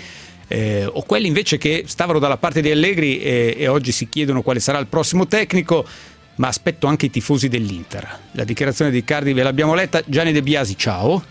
eh, 0.47 0.85
o 0.85 1.03
quelli 1.05 1.27
invece 1.27 1.57
che 1.57 1.85
stavano 1.87 2.19
dalla 2.19 2.37
parte 2.37 2.61
di 2.61 2.71
Allegri 2.71 3.21
e, 3.21 3.55
e 3.57 3.69
oggi 3.69 3.91
si 3.91 4.09
chiedono 4.09 4.43
quale 4.43 4.61
sarà 4.61 4.79
il 4.79 4.89
prossimo 4.89 5.27
tecnico 5.27 5.87
ma 6.37 6.49
aspetto 6.49 6.87
anche 6.87 7.07
i 7.07 7.11
tifosi 7.11 7.49
dell'Inter. 7.49 8.07
La 8.33 8.45
dichiarazione 8.45 8.91
di 8.91 9.05
Cardi 9.05 9.33
ve 9.33 9.43
l'abbiamo 9.43 9.75
letta. 9.75 10.01
Gianni 10.07 10.33
De 10.33 10.43
Biasi, 10.43 10.77
ciao. 10.77 11.23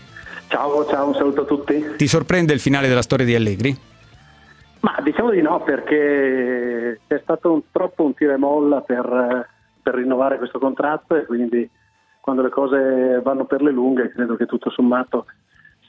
Ciao, 0.48 0.86
ciao, 0.86 1.08
un 1.08 1.14
saluto 1.14 1.42
a 1.42 1.44
tutti. 1.44 1.94
Ti 1.96 2.06
sorprende 2.06 2.52
il 2.52 2.60
finale 2.60 2.88
della 2.88 3.02
storia 3.02 3.24
di 3.24 3.34
Allegri? 3.34 3.78
Ma 4.80 4.96
diciamo 5.02 5.30
di 5.30 5.42
no, 5.42 5.60
perché 5.62 7.00
c'è 7.06 7.20
stato 7.22 7.52
un, 7.52 7.62
troppo 7.70 8.04
un 8.04 8.14
tiro 8.14 8.32
e 8.32 8.36
molla 8.36 8.80
per, 8.80 9.48
per 9.82 9.94
rinnovare 9.94 10.38
questo 10.38 10.58
contratto 10.58 11.16
e 11.16 11.26
quindi 11.26 11.68
quando 12.20 12.42
le 12.42 12.50
cose 12.50 13.20
vanno 13.22 13.44
per 13.44 13.62
le 13.62 13.70
lunghe 13.70 14.10
credo 14.10 14.36
che 14.36 14.46
tutto 14.46 14.70
sommato 14.70 15.26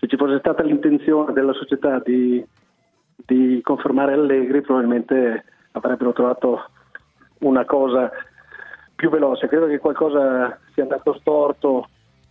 se 0.02 0.08
ci 0.08 0.18
fosse 0.18 0.40
stata 0.40 0.64
l'intenzione 0.64 1.32
della 1.32 1.54
società 1.54 2.00
di, 2.00 2.44
di 3.16 3.62
confermare 3.62 4.14
Allegri 4.14 4.62
probabilmente 4.62 5.46
avrebbero 5.74 6.12
trovato 6.12 6.70
una 7.40 7.66
cosa 7.66 8.10
più 9.02 9.10
veloce. 9.10 9.48
Credo 9.48 9.66
che 9.66 9.80
qualcosa 9.80 10.60
sia 10.76 10.84
andato 10.84 11.18
storto 11.20 11.90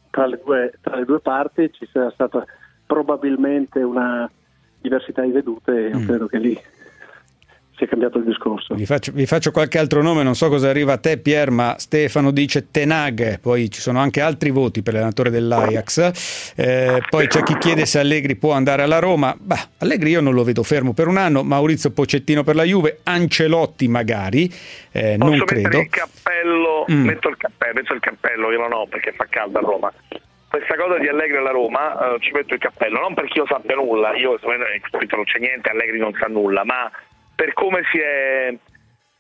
tra 0.08 0.26
le 0.26 0.40
due, 0.44 0.72
tra 0.80 0.94
le 0.94 1.04
due 1.04 1.18
parti, 1.18 1.72
ci 1.72 1.84
sia 1.90 2.10
stata 2.12 2.44
probabilmente 2.86 3.82
una, 3.82 4.30
diversità 4.80 5.22
di 5.22 5.30
vedute, 5.30 5.72
io 5.72 5.98
mm. 5.98 6.06
credo 6.06 6.26
che 6.26 6.38
lì 6.38 6.58
si 7.80 7.84
è 7.84 7.88
cambiato 7.88 8.18
il 8.18 8.24
discorso. 8.24 8.74
Vi 8.74 8.84
faccio, 8.84 9.10
vi 9.12 9.24
faccio, 9.24 9.50
qualche 9.50 9.78
altro 9.78 10.02
nome, 10.02 10.22
non 10.22 10.34
so 10.34 10.48
cosa 10.48 10.68
arriva 10.68 10.92
a 10.92 10.98
te 10.98 11.16
Pier, 11.16 11.50
ma 11.50 11.76
Stefano 11.78 12.30
dice 12.30 12.70
Tenag, 12.70 13.40
poi 13.40 13.70
ci 13.70 13.80
sono 13.80 13.98
anche 13.98 14.20
altri 14.20 14.50
voti 14.50 14.82
per 14.82 14.92
l'allenatore 14.92 15.30
dell'Ajax, 15.30 16.52
eh, 16.56 17.02
poi 17.08 17.26
c'è 17.26 17.42
chi 17.42 17.56
chiede 17.56 17.86
se 17.86 17.98
Allegri 17.98 18.36
può 18.36 18.52
andare 18.52 18.82
alla 18.82 18.98
Roma, 18.98 19.34
bah, 19.38 19.68
Allegri 19.78 20.10
io 20.10 20.20
non 20.20 20.34
lo 20.34 20.44
vedo 20.44 20.62
fermo 20.62 20.92
per 20.92 21.06
un 21.06 21.16
anno, 21.16 21.42
Maurizio 21.42 21.90
Pocettino 21.90 22.44
per 22.44 22.54
la 22.54 22.64
Juve, 22.64 23.00
Ancelotti 23.02 23.88
magari, 23.88 24.52
eh, 24.92 25.16
non 25.16 25.38
credo. 25.44 25.80
Il 25.80 25.88
cappello, 25.88 26.84
mm. 26.90 27.04
metto 27.04 27.28
il 27.28 27.36
cappello, 27.38 27.74
metto 27.74 27.94
il 27.94 28.00
cappello, 28.00 28.50
io 28.52 28.58
non 28.58 28.72
ho 28.72 28.86
perché 28.86 29.12
fa 29.12 29.26
caldo 29.28 29.58
a 29.58 29.62
Roma 29.62 29.92
questa 30.50 30.74
cosa 30.74 30.98
di 30.98 31.06
Allegri 31.06 31.36
alla 31.36 31.52
Roma 31.52 32.14
eh, 32.14 32.18
ci 32.18 32.32
metto 32.32 32.54
il 32.54 32.60
cappello, 32.60 32.98
non 32.98 33.14
perché 33.14 33.38
io 33.38 33.46
sappia 33.46 33.76
nulla, 33.76 34.16
io 34.16 34.36
non 34.42 35.24
c'è 35.24 35.38
niente, 35.38 35.70
Allegri 35.70 35.98
non 35.98 36.12
sa 36.18 36.26
nulla, 36.26 36.64
ma 36.64 36.90
per 37.40 37.54
come 37.54 37.80
si 37.90 37.98
è 37.98 38.54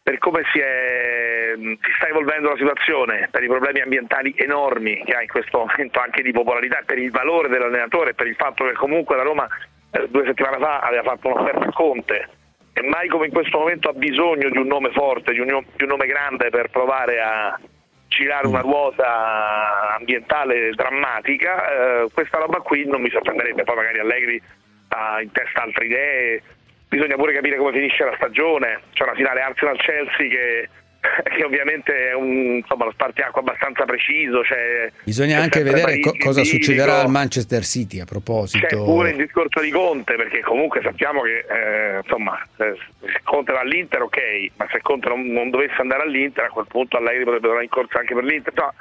per 0.02 0.18
come 0.18 0.42
si, 0.52 0.58
è, 0.58 1.52
si, 1.56 1.78
sta 1.96 2.08
evolvendo 2.08 2.50
la 2.50 2.56
situazione, 2.56 3.28
per 3.30 3.42
i 3.42 3.46
problemi 3.46 3.80
ambientali 3.80 4.34
enormi 4.36 5.02
che 5.04 5.14
ha 5.14 5.22
in 5.22 5.28
questo 5.28 5.58
momento 5.58 6.00
anche 6.00 6.22
di 6.22 6.32
popolarità, 6.32 6.82
per 6.84 6.98
il 6.98 7.10
valore 7.10 7.48
dell'allenatore, 7.48 8.14
per 8.14 8.26
il 8.26 8.34
fatto 8.34 8.64
che 8.64 8.72
comunque 8.72 9.16
la 9.16 9.22
Roma 9.22 9.46
eh, 9.92 10.08
due 10.08 10.24
settimane 10.26 10.58
fa 10.58 10.80
aveva 10.80 11.02
fatto 11.02 11.28
un'offerta 11.28 11.66
a 11.66 11.72
Conte. 11.72 12.28
E 12.72 12.82
mai 12.82 13.08
come 13.08 13.26
in 13.26 13.32
questo 13.32 13.58
momento 13.58 13.88
ha 13.88 13.92
bisogno 13.92 14.50
di 14.50 14.58
un 14.58 14.66
nome 14.66 14.90
forte, 14.90 15.32
di 15.32 15.38
un, 15.38 15.46
di 15.46 15.84
un 15.84 15.88
nome 15.88 16.06
grande 16.06 16.50
per 16.50 16.70
provare 16.70 17.20
a 17.20 17.60
girare 18.08 18.48
una 18.48 18.60
ruota 18.60 19.94
ambientale 19.96 20.70
drammatica, 20.72 22.02
eh, 22.02 22.08
questa 22.12 22.38
roba 22.38 22.58
qui 22.58 22.84
non 22.86 23.00
mi 23.00 23.10
sorprenderebbe, 23.10 23.64
poi 23.64 23.76
magari 23.76 23.98
Allegri 24.00 24.42
ha 24.88 25.20
in 25.20 25.30
testa 25.30 25.62
altre 25.62 25.84
idee, 25.84 26.42
bisogna 26.90 27.14
pure 27.14 27.32
capire 27.32 27.56
come 27.56 27.72
finisce 27.72 28.04
la 28.04 28.14
stagione, 28.16 28.80
c'è 28.92 29.04
una 29.04 29.14
finale 29.14 29.40
Arsenal-Chelsea 29.40 30.28
che, 30.28 30.68
che 31.22 31.44
ovviamente 31.44 32.10
è 32.10 32.14
un, 32.14 32.56
insomma, 32.56 32.86
lo 32.86 32.90
spartiacque 32.90 33.40
abbastanza 33.40 33.84
preciso. 33.84 34.40
C'è, 34.40 34.90
bisogna 35.04 35.40
anche 35.40 35.62
vedere 35.62 36.00
co- 36.00 36.16
cosa 36.18 36.42
succederà 36.42 37.00
al 37.00 37.08
Manchester 37.08 37.62
City 37.62 38.00
a 38.00 38.04
proposito. 38.04 38.66
C'è 38.66 38.74
pure 38.74 39.10
il 39.10 39.16
discorso 39.16 39.60
di 39.60 39.70
Conte, 39.70 40.16
perché 40.16 40.40
comunque 40.40 40.80
sappiamo 40.82 41.22
che 41.22 41.46
eh, 41.48 42.00
insomma, 42.02 42.44
se 42.56 42.74
Conte 43.22 43.52
va 43.52 43.60
all'Inter 43.60 44.02
ok, 44.02 44.18
ma 44.56 44.66
se 44.72 44.80
Conte 44.82 45.08
non, 45.08 45.24
non, 45.28 45.50
dovesse 45.50 45.80
andare 45.80 46.02
all'Inter 46.02 46.46
a 46.46 46.48
quel 46.48 46.66
punto 46.66 46.96
Allegri 46.96 47.22
potrebbe 47.22 47.46
andare 47.46 47.64
in 47.64 47.70
corsa 47.70 48.00
anche 48.00 48.14
per 48.14 48.24
l'Inter. 48.24 48.52
No, 48.56 48.74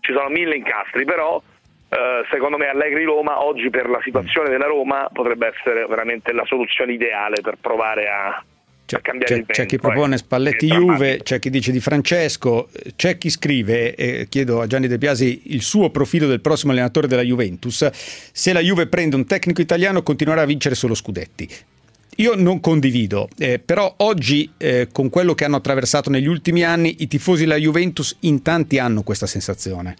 ci 0.00 0.12
sono 0.12 0.28
mille 0.28 0.54
incastri, 0.54 1.04
però 1.04 1.42
Uh, 1.88 2.26
secondo 2.30 2.56
me 2.56 2.66
Allegri 2.66 3.04
Roma 3.04 3.44
oggi 3.44 3.70
per 3.70 3.88
la 3.88 4.00
situazione 4.02 4.48
della 4.48 4.66
Roma 4.66 5.08
potrebbe 5.12 5.52
essere 5.54 5.86
veramente 5.86 6.32
la 6.32 6.44
soluzione 6.44 6.92
ideale 6.92 7.40
per 7.42 7.58
provare 7.60 8.08
a, 8.08 8.44
c'è, 8.86 9.00
c'è, 9.00 9.44
c'è, 9.44 9.66
chi 9.66 9.78
propone 9.78 10.14
eh. 10.14 10.18
Spalletti 10.18 10.68
Juve, 10.68 11.18
c'è 11.22 11.40
chi 11.40 11.50
dice 11.50 11.72
di 11.72 11.80
Francesco, 11.80 12.68
c'è 12.94 13.18
chi 13.18 13.30
scrive, 13.30 13.96
e 13.96 14.26
chiedo 14.28 14.60
a 14.60 14.68
Gianni 14.68 14.86
De 14.86 14.96
Biasi 14.96 15.42
il 15.46 15.62
suo 15.62 15.90
profilo 15.90 16.28
del 16.28 16.40
prossimo 16.40 16.70
allenatore 16.70 17.08
della 17.08 17.22
Juventus, 17.22 17.88
se 17.90 18.52
la 18.52 18.60
Juve 18.60 18.86
prende 18.86 19.16
un 19.16 19.26
tecnico 19.26 19.60
italiano 19.60 20.04
continuerà 20.04 20.42
a 20.42 20.46
vincere 20.46 20.76
solo 20.76 20.94
scudetti. 20.94 21.48
Io 22.18 22.34
non 22.36 22.60
condivido, 22.60 23.28
eh, 23.36 23.58
però 23.58 23.92
oggi 23.98 24.50
eh, 24.56 24.88
con 24.90 25.10
quello 25.10 25.34
che 25.34 25.44
hanno 25.44 25.56
attraversato 25.56 26.08
negli 26.08 26.28
ultimi 26.28 26.62
anni 26.62 26.96
i 27.00 27.08
tifosi 27.08 27.42
della 27.42 27.56
Juventus 27.56 28.16
in 28.20 28.40
tanti 28.40 28.78
hanno 28.78 29.02
questa 29.02 29.26
sensazione. 29.26 29.96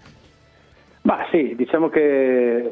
Ma 1.06 1.25
sì, 1.30 1.54
diciamo 1.54 1.88
che 1.88 2.68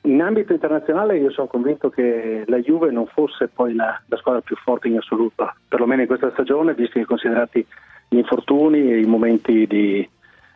in 0.00 0.22
ambito 0.22 0.54
internazionale 0.54 1.18
io 1.18 1.30
sono 1.30 1.46
convinto 1.46 1.90
che 1.90 2.42
la 2.46 2.56
Juve 2.56 2.90
non 2.90 3.04
fosse 3.06 3.48
poi 3.48 3.74
la, 3.74 4.00
la 4.06 4.16
squadra 4.16 4.40
più 4.40 4.56
forte 4.56 4.88
in 4.88 4.96
assoluto, 4.96 5.52
perlomeno 5.68 6.00
in 6.00 6.06
questa 6.06 6.30
stagione, 6.32 6.72
visti 6.72 7.00
che 7.00 7.04
considerati 7.04 7.66
gli 8.08 8.16
infortuni 8.16 8.90
e 8.90 9.00
i 9.00 9.04
momenti 9.04 9.66
di, 9.66 10.08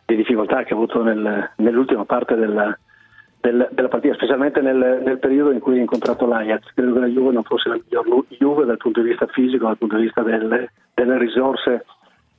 di 0.03 0.15
difficoltà 0.15 0.63
che 0.63 0.73
ha 0.73 0.75
avuto 0.75 1.03
nel, 1.03 1.51
nell'ultima 1.57 2.05
parte 2.05 2.33
della, 2.33 2.75
del, 3.39 3.69
della 3.71 3.87
partita, 3.87 4.15
specialmente 4.15 4.61
nel, 4.61 5.03
nel, 5.05 5.19
periodo 5.19 5.51
in 5.51 5.59
cui 5.59 5.77
ha 5.77 5.81
incontrato 5.81 6.25
l'Ajax. 6.25 6.73
Credo 6.73 6.93
che 6.93 6.99
la 7.01 7.05
Juve 7.05 7.33
non 7.33 7.43
fosse 7.43 7.69
la 7.69 7.75
miglior 7.75 8.25
Juve 8.29 8.65
dal 8.65 8.77
punto 8.77 8.99
di 8.99 9.09
vista 9.09 9.27
fisico, 9.27 9.67
dal 9.67 9.77
punto 9.77 9.97
di 9.97 10.05
vista 10.05 10.23
delle, 10.23 10.71
delle 10.95 11.19
risorse 11.19 11.85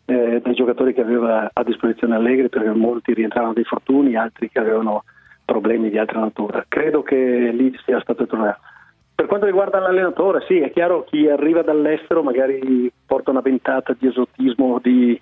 eh, 0.05 0.41
dei 0.43 0.55
giocatori 0.55 0.93
che 0.93 1.01
aveva 1.01 1.51
a 1.53 1.62
disposizione 1.62 2.17
Allegri 2.17 2.49
perché 2.49 2.71
molti 2.71 3.15
rientravano 3.15 3.53
dei 3.53 3.65
fortuni, 3.65 4.17
altri 4.17 4.51
che 4.51 4.59
avevano 4.59 5.05
problemi 5.45 5.91
di 5.91 5.99
altra 5.99 6.21
natura. 6.21 6.65
Credo 6.69 7.03
che 7.03 7.17
lì 7.53 7.77
sia 7.85 8.01
stato 8.01 8.27
problema. 8.27 8.59
Per 9.15 9.27
quanto 9.27 9.47
riguarda 9.47 9.79
l'allenatore, 9.79 10.45
sì, 10.49 10.59
è 10.59 10.73
chiaro 10.73 11.05
chi 11.05 11.29
arriva 11.29 11.62
dall'estero 11.62 12.23
magari 12.23 12.91
porta 13.07 13.31
una 13.31 13.41
ventata 13.41 13.95
di 13.97 14.09
esotismo, 14.09 14.81
di, 14.83 15.21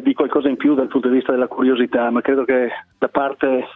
di 0.00 0.14
qualcosa 0.14 0.48
in 0.48 0.56
più 0.56 0.74
dal 0.74 0.88
punto 0.88 1.08
di 1.08 1.16
vista 1.16 1.32
della 1.32 1.48
curiosità, 1.48 2.10
ma 2.10 2.20
credo 2.20 2.44
che 2.44 2.70
da 2.98 3.08
parte 3.08 3.66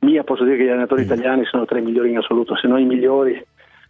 mia 0.00 0.24
posso 0.24 0.44
dire 0.44 0.56
che 0.56 0.64
gli 0.64 0.68
allenatori 0.68 1.02
mm. 1.02 1.04
italiani 1.04 1.44
sono 1.44 1.64
tra 1.64 1.78
i 1.78 1.82
migliori 1.82 2.10
in 2.10 2.18
assoluto, 2.18 2.56
se 2.56 2.68
non 2.68 2.80
i 2.80 2.84
migliori 2.84 3.42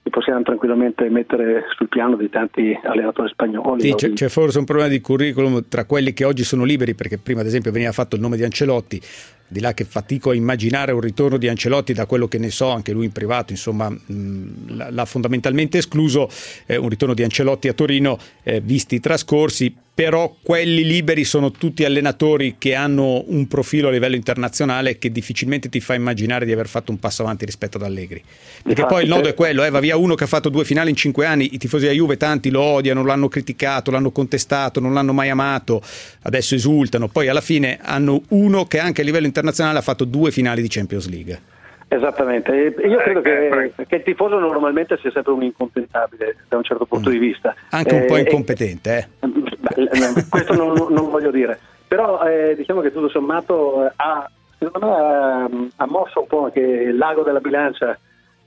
li 0.02 0.10
possiamo 0.10 0.42
tranquillamente 0.42 1.08
mettere 1.10 1.64
sul 1.76 1.88
piano 1.88 2.16
di 2.16 2.30
tanti 2.30 2.78
allenatori 2.84 3.28
spagnoli. 3.28 3.82
Sì, 3.82 3.94
c'è, 3.94 4.12
c'è, 4.12 4.28
forse 4.28 4.58
un 4.58 4.64
problema 4.64 4.88
di 4.88 5.00
curriculum 5.00 5.64
tra 5.68 5.84
quelli 5.84 6.12
che 6.12 6.24
oggi 6.24 6.42
sono 6.42 6.64
liberi, 6.64 6.94
perché 6.94 7.18
prima 7.18 7.40
ad 7.40 7.46
esempio 7.46 7.70
veniva 7.70 7.92
fatto 7.92 8.16
il 8.16 8.22
nome 8.22 8.36
di 8.36 8.44
Ancelotti, 8.44 9.00
di 9.50 9.60
là 9.60 9.74
che 9.74 9.84
fatico 9.84 10.30
a 10.30 10.34
immaginare 10.34 10.92
un 10.92 11.00
ritorno 11.00 11.36
di 11.36 11.48
Ancelotti 11.48 11.92
da 11.92 12.06
quello 12.06 12.28
che 12.28 12.38
ne 12.38 12.50
so, 12.50 12.70
anche 12.70 12.92
lui 12.92 13.06
in 13.06 13.12
privato, 13.12 13.52
insomma, 13.52 13.90
mh, 13.90 14.88
l'ha 14.90 15.04
fondamentalmente 15.04 15.78
escluso, 15.78 16.30
eh, 16.66 16.76
un 16.76 16.88
ritorno 16.88 17.14
di 17.14 17.24
Ancelotti 17.24 17.66
a 17.66 17.72
Torino, 17.72 18.16
eh, 18.44 18.60
visti 18.60 18.94
i 18.94 19.00
trascorsi, 19.00 19.74
però 19.92 20.34
quelli 20.40 20.84
liberi 20.84 21.24
sono 21.24 21.50
tutti 21.50 21.84
allenatori 21.84 22.54
che 22.58 22.74
hanno 22.74 23.24
un 23.26 23.46
profilo 23.48 23.88
a 23.88 23.90
livello 23.90 24.14
internazionale 24.14 24.96
che 24.98 25.10
difficilmente 25.10 25.68
ti 25.68 25.80
fa 25.80 25.92
immaginare 25.94 26.46
di 26.46 26.52
aver 26.52 26.68
fatto 26.68 26.90
un 26.90 26.98
passo 26.98 27.22
avanti 27.22 27.44
rispetto 27.44 27.76
ad 27.76 27.82
Allegri. 27.82 28.22
Perché 28.62 28.86
poi 28.86 29.02
il 29.02 29.08
nodo 29.08 29.28
è 29.28 29.34
quello, 29.34 29.62
eh, 29.62 29.68
va 29.68 29.80
via 29.80 29.96
uno 29.96 30.14
che 30.14 30.24
ha 30.24 30.28
fatto 30.28 30.48
due 30.48 30.64
finali 30.64 30.88
in 30.88 30.96
cinque 30.96 31.26
anni, 31.26 31.52
i 31.52 31.58
tifosi 31.58 31.84
della 31.84 31.96
Juve 31.96 32.16
tanti 32.16 32.48
lo 32.50 32.62
odiano, 32.62 33.04
l'hanno 33.04 33.28
criticato, 33.28 33.90
l'hanno 33.90 34.10
contestato, 34.10 34.80
non 34.80 34.94
l'hanno 34.94 35.12
mai 35.12 35.28
amato, 35.28 35.82
adesso 36.22 36.54
esultano, 36.54 37.08
poi 37.08 37.28
alla 37.28 37.42
fine 37.42 37.78
hanno 37.82 38.22
uno 38.28 38.64
che 38.64 38.78
anche 38.78 39.02
a 39.02 39.04
livello 39.04 39.26
internazionale 39.26 39.39
ha 39.48 39.80
fatto 39.80 40.04
due 40.04 40.30
finali 40.30 40.62
di 40.62 40.68
Champions 40.68 41.08
League. 41.08 41.40
Esattamente, 41.92 42.52
io 42.54 42.98
credo 42.98 43.20
che, 43.20 43.72
che, 43.88 43.96
il 43.96 44.02
tifoso 44.04 44.38
normalmente 44.38 44.96
sia 45.00 45.10
sempre 45.10 45.32
un 45.32 45.42
incontentabile 45.42 46.36
da 46.48 46.56
un 46.56 46.62
certo 46.62 46.86
punto 46.86 47.08
mm. 47.08 47.12
di 47.12 47.18
vista. 47.18 47.52
Anche 47.70 47.94
un 47.94 48.02
eh, 48.02 48.04
po' 48.04 48.16
incompetente, 48.16 49.08
eh? 49.20 49.26
Beh, 49.26 50.24
questo 50.28 50.54
non, 50.54 50.72
non, 50.88 51.10
voglio 51.10 51.32
dire, 51.32 51.58
però 51.88 52.22
eh, 52.22 52.54
diciamo 52.56 52.80
che 52.80 52.92
tutto 52.92 53.08
sommato 53.08 53.86
eh, 53.86 53.92
ha, 53.96 54.30
secondo 54.56 54.86
me 54.86 54.94
ha, 54.94 55.50
ha, 55.76 55.86
mosso 55.86 56.20
un 56.20 56.26
po' 56.28 56.44
anche 56.44 56.60
il 56.60 56.96
lago 56.96 57.24
della 57.24 57.40
bilancia 57.40 57.98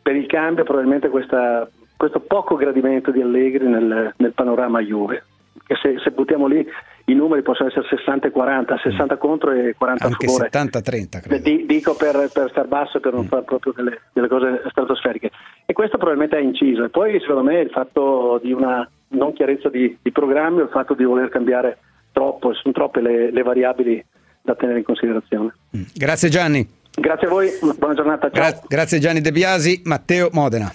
per 0.01 0.15
il 0.15 0.25
cambio, 0.25 0.63
probabilmente 0.63 1.09
questa, 1.09 1.69
questo 1.97 2.21
poco 2.21 2.55
gradimento 2.55 3.11
di 3.11 3.21
Allegri 3.21 3.67
nel, 3.67 4.13
nel 4.15 4.31
panorama 4.31 4.79
Juve, 4.79 5.21
se, 5.67 5.99
se 6.03 6.11
buttiamo 6.11 6.47
lì 6.47 6.65
i 7.05 7.13
numeri 7.13 7.41
possono 7.41 7.67
essere 7.67 7.85
60 7.87 8.27
e 8.27 8.31
40, 8.31 8.77
60 8.77 9.17
contro 9.17 9.51
e 9.51 9.75
40 9.77 10.05
Anche 10.05 10.25
a 10.25 10.29
favore. 10.29 10.49
70-30 10.49 11.21
credo. 11.21 11.49
D- 11.49 11.65
dico 11.65 11.95
per, 11.95 12.29
per 12.31 12.49
star 12.49 12.67
basso 12.67 12.97
e 12.97 12.99
per 13.01 13.13
non 13.13 13.25
mm. 13.25 13.27
fare 13.27 13.43
proprio 13.43 13.73
delle, 13.73 14.01
delle, 14.13 14.27
cose 14.29 14.61
stratosferiche. 14.69 15.31
E 15.65 15.73
questo 15.73 15.97
probabilmente 15.97 16.37
ha 16.37 16.39
inciso. 16.39 16.85
E 16.85 16.89
poi 16.89 17.19
secondo 17.19 17.43
me 17.43 17.59
il 17.59 17.69
fatto 17.71 18.39
di 18.41 18.53
una 18.53 18.89
non 19.09 19.33
chiarezza 19.33 19.69
di, 19.69 19.97
di 20.01 20.11
programmi 20.11 20.61
o 20.61 20.63
il 20.63 20.69
fatto 20.69 20.93
di 20.93 21.03
voler 21.03 21.27
cambiare 21.27 21.77
troppo, 22.13 22.53
sono 22.53 22.73
troppe 22.73 23.01
le, 23.01 23.31
le 23.31 23.43
variabili 23.43 24.03
da 24.41 24.55
tenere 24.55 24.79
in 24.79 24.85
considerazione. 24.85 25.53
Mm. 25.75 25.81
Grazie 25.93 26.29
Gianni. 26.29 26.67
Grazie 26.95 27.27
a 27.27 27.29
voi, 27.29 27.49
buona 27.77 27.95
giornata. 27.95 28.29
Gra- 28.29 28.61
grazie 28.67 28.99
Gianni 28.99 29.19
De 29.19 29.31
Biasi, 29.31 29.81
Matteo 29.83 30.29
Modena. 30.31 30.71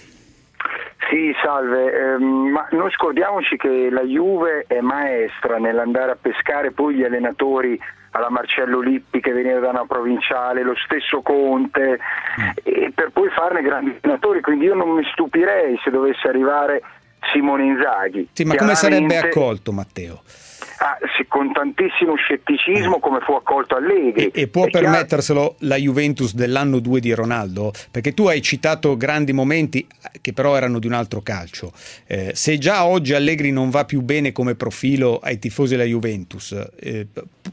Sì, 1.09 1.33
salve, 1.43 1.91
eh, 1.91 2.17
ma 2.19 2.67
non 2.71 2.89
scordiamoci 2.91 3.57
che 3.57 3.89
la 3.89 4.03
Juve 4.03 4.65
è 4.67 4.79
maestra 4.79 5.57
nell'andare 5.57 6.11
a 6.11 6.17
pescare 6.21 6.71
poi 6.71 6.95
gli 6.95 7.03
allenatori 7.03 7.79
alla 8.11 8.29
Marcello 8.29 8.79
Lippi 8.79 9.19
che 9.19 9.31
veniva 9.31 9.59
da 9.59 9.69
una 9.69 9.85
provinciale, 9.85 10.61
lo 10.61 10.75
stesso 10.75 11.21
Conte, 11.21 11.99
per 12.93 13.09
poi 13.11 13.29
farne 13.29 13.61
grandi 13.61 13.97
allenatori, 14.01 14.41
quindi 14.41 14.65
io 14.65 14.75
non 14.75 14.89
mi 14.89 15.03
stupirei 15.11 15.79
se 15.83 15.89
dovesse 15.89 16.27
arrivare 16.27 16.81
Simone 17.31 17.63
Inzaghi. 17.63 18.29
Sì, 18.31 18.43
ma 18.43 18.55
come 18.55 18.75
sarebbe 18.75 19.17
accolto 19.17 19.71
Matteo? 19.71 20.21
Ah, 20.81 20.97
sì, 21.17 21.25
con 21.27 21.51
tantissimo 21.51 22.15
scetticismo 22.15 22.97
eh. 22.97 22.99
come 23.01 23.19
fu 23.19 23.33
accolto 23.33 23.75
Allegri. 23.75 24.27
E, 24.27 24.41
e 24.43 24.47
può 24.47 24.65
È 24.65 24.69
permetterselo 24.69 25.39
chiaro... 25.39 25.55
la 25.59 25.75
Juventus 25.75 26.33
dell'anno 26.33 26.79
2 26.79 26.99
di 27.01 27.13
Ronaldo? 27.13 27.73
Perché 27.91 28.13
tu 28.13 28.27
hai 28.27 28.41
citato 28.41 28.95
grandi 28.95 29.33
momenti 29.33 29.85
che 30.21 30.31
però 30.31 30.55
erano 30.55 30.79
di 30.79 30.87
un 30.87 30.93
altro 30.93 31.21
calcio. 31.21 31.73
Eh, 32.07 32.31
se 32.33 32.57
già 32.57 32.85
oggi 32.85 33.13
Allegri 33.13 33.51
non 33.51 33.69
va 33.69 33.83
più 33.83 33.99
bene 34.01 34.31
come 34.31 34.55
profilo 34.55 35.19
ai 35.21 35.37
tifosi 35.37 35.75
della 35.75 35.87
Juventus, 35.87 36.55
eh, 36.79 37.07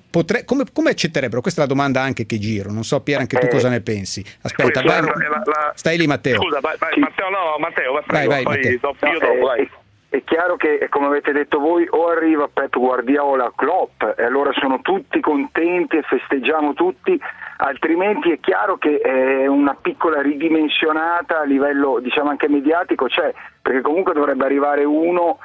potre- 0.08 0.44
come, 0.44 0.64
come 0.72 0.90
accetterebbero? 0.90 1.40
Questa 1.40 1.62
è 1.62 1.64
la 1.66 1.72
domanda 1.72 2.00
anche 2.02 2.26
che 2.26 2.38
giro, 2.38 2.70
non 2.70 2.84
so 2.84 3.00
Pier 3.00 3.18
anche 3.18 3.38
tu 3.38 3.46
Eh, 3.46 3.50
cosa 3.50 3.68
ne 3.68 3.80
pensi. 3.80 4.24
Aspetta, 4.42 4.82
vai- 4.82 5.00
la- 5.02 5.42
la- 5.44 5.72
stai 5.74 5.98
lì 5.98 6.06
Matteo. 6.06 6.40
Scusa, 6.40 6.60
vai, 6.60 6.76
vai, 6.78 6.96
Matteo, 7.00 7.28
no, 7.30 7.56
Matteo, 7.58 7.92
vai, 7.92 8.02
Vai, 8.06 8.26
prego, 8.26 8.28
vai, 8.30 8.42
poi 8.44 8.54
Matteo. 8.54 8.78
dopo, 8.80 9.06
io 9.06 9.18
dopo, 9.18 9.32
eh, 9.32 9.40
vai. 9.40 9.70
È 10.08 10.22
chiaro 10.24 10.56
che, 10.56 10.86
come 10.88 11.06
avete 11.06 11.32
detto 11.32 11.58
voi, 11.58 11.86
o 11.90 12.08
arriva 12.08 12.48
Pep 12.52 12.78
Guardiola 12.78 13.52
Klopp 13.54 14.02
e 14.16 14.22
allora 14.22 14.52
sono 14.52 14.80
tutti 14.80 15.20
contenti 15.20 15.96
e 15.96 16.02
festeggiamo 16.02 16.74
tutti, 16.74 17.20
altrimenti 17.58 18.30
è 18.30 18.38
chiaro 18.38 18.76
che 18.76 18.98
è 18.98 19.46
una 19.46 19.74
piccola 19.74 20.22
ridimensionata 20.22 21.40
a 21.40 21.44
livello 21.44 21.98
diciamo 22.00 22.30
anche 22.30 22.48
mediatico 22.48 23.06
c'è, 23.06 23.34
perché 23.60 23.80
comunque 23.80 24.14
dovrebbe 24.14 24.44
arrivare 24.44 24.84
uno 24.84 25.38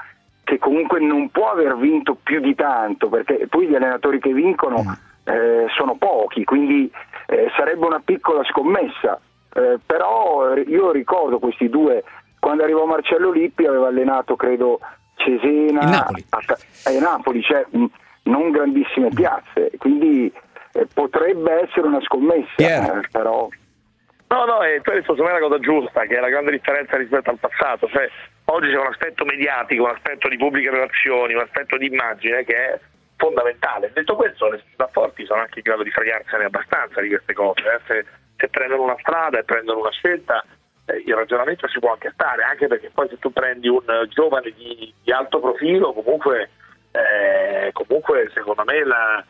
che 0.43 0.59
comunque 0.59 0.99
non 0.99 1.29
può 1.29 1.49
aver 1.51 1.75
vinto 1.77 2.15
più 2.21 2.39
di 2.39 2.53
tanto, 2.55 3.09
perché 3.09 3.47
poi 3.47 3.67
gli 3.67 3.75
allenatori 3.75 4.19
che 4.19 4.33
vincono 4.33 4.83
eh, 5.23 5.65
sono 5.75 5.95
pochi, 5.95 6.43
quindi 6.43 6.91
eh, 7.27 7.49
sarebbe 7.55 7.85
una 7.85 8.01
piccola 8.03 8.43
scommessa. 8.43 9.19
Eh, 9.53 9.79
però 9.85 10.53
eh, 10.53 10.61
io 10.61 10.91
ricordo 10.91 11.39
questi 11.39 11.67
due, 11.69 12.03
quando 12.41 12.63
arrivò 12.63 12.83
Marcello 12.85 13.31
Lippi 13.31 13.65
aveva 13.65 13.87
allenato 13.87 14.35
credo 14.35 14.79
Cesena 15.15 15.81
Il 15.83 15.89
Napoli. 15.89 16.25
a, 16.29 16.37
a- 16.85 16.99
Napoli, 16.99 17.41
cioè 17.43 17.65
mh, 17.69 17.85
non 18.23 18.51
grandissime 18.51 19.09
piazze, 19.09 19.71
quindi 19.77 20.29
eh, 20.73 20.87
potrebbe 20.93 21.61
essere 21.61 21.87
una 21.87 22.01
scommessa, 22.01 22.53
eh, 22.57 23.07
però 23.11 23.47
No, 24.31 24.45
no, 24.45 24.63
e 24.63 24.79
tu 24.81 24.91
hai 24.91 25.01
detto 25.01 25.13
secondo 25.13 25.23
me 25.25 25.39
la 25.41 25.45
cosa 25.45 25.59
giusta, 25.59 26.01
che 26.05 26.15
è 26.15 26.21
la 26.21 26.29
grande 26.29 26.51
differenza 26.51 26.95
rispetto 26.95 27.31
al 27.31 27.37
passato. 27.37 27.89
Cioè, 27.89 28.09
oggi 28.45 28.69
c'è 28.71 28.79
un 28.79 28.85
aspetto 28.87 29.25
mediatico, 29.25 29.83
un 29.83 29.89
aspetto 29.89 30.29
di 30.29 30.37
pubbliche 30.37 30.69
relazioni, 30.71 31.33
un 31.33 31.41
aspetto 31.41 31.75
di 31.75 31.87
immagine 31.87 32.45
che 32.45 32.55
è 32.55 32.79
fondamentale. 33.17 33.91
Detto 33.93 34.15
questo, 34.15 34.49
le 34.49 34.59
società 34.59 34.87
forti 34.87 35.25
sono 35.25 35.41
anche 35.41 35.59
in 35.59 35.63
grado 35.65 35.83
di 35.83 35.91
fregarsene 35.91 36.45
abbastanza 36.45 37.01
di 37.01 37.09
queste 37.09 37.33
cose. 37.33 37.61
eh. 37.61 37.79
Se, 37.87 38.05
se 38.37 38.47
prendono 38.47 38.83
una 38.83 38.95
strada 38.99 39.37
e 39.39 39.43
prendono 39.43 39.81
una 39.81 39.91
scelta, 39.91 40.41
eh, 40.41 40.47
il 41.05 41.15
ragionamento 41.15 41.67
ci 41.67 41.79
può 41.79 41.91
anche 41.91 42.11
stare, 42.13 42.43
anche 42.43 42.67
perché 42.67 42.89
poi 42.89 43.07
se 43.09 43.19
tu 43.19 43.31
prendi 43.31 43.67
un 43.67 43.83
eh, 43.87 44.07
giovane 44.07 44.51
di, 44.51 44.93
di 45.01 45.11
alto 45.11 45.39
profilo, 45.39 45.93
comunque, 45.93 46.49
eh, 46.91 47.71
comunque 47.73 48.29
secondo 48.33 48.63
me 48.65 48.83
la, 48.83 49.23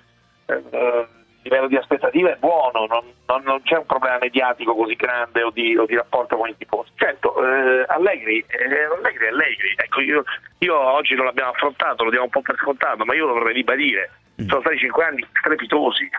eh, 0.45 0.63
eh, 0.71 1.07
il 1.43 1.49
livello 1.49 1.67
di 1.67 1.75
aspettativa 1.75 2.31
è 2.31 2.37
buono, 2.37 2.85
non, 2.85 3.03
non- 3.25 3.43
non 3.43 3.61
c'è 3.63 3.77
un 3.77 3.85
problema 3.85 4.17
mediatico 4.19 4.75
così 4.75 4.95
grande 4.95 5.41
o 5.41 5.49
di, 5.49 5.75
o 5.75 5.85
di 5.85 5.95
rapporto 5.95 6.37
con 6.37 6.49
i 6.49 6.57
tifosi. 6.57 6.91
Certo, 6.95 7.35
eh, 7.43 7.85
Allegri, 7.87 8.43
eh, 8.47 8.83
Allegri 8.83 9.27
Allegri, 9.27 9.73
ecco, 9.75 10.01
io, 10.01 10.23
io 10.59 10.77
oggi 10.79 11.15
non 11.15 11.25
l'abbiamo 11.25 11.51
affrontato, 11.51 12.03
lo 12.03 12.09
diamo 12.09 12.25
un 12.25 12.31
po' 12.31 12.41
per 12.41 12.57
scontato, 12.57 13.05
ma 13.05 13.15
io 13.15 13.27
lo 13.27 13.33
vorrei 13.33 13.53
ribadire, 13.53 14.11
sono 14.47 14.61
stati 14.61 14.77
cinque 14.77 15.03
anni 15.03 15.27
strepitosi, 15.33 16.09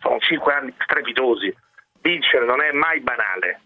sono 0.00 0.18
cinque 0.20 0.52
anni 0.54 0.74
strepitosi, 0.78 1.54
vincere 2.00 2.44
non 2.46 2.62
è 2.62 2.72
mai 2.72 3.00
banale, 3.00 3.60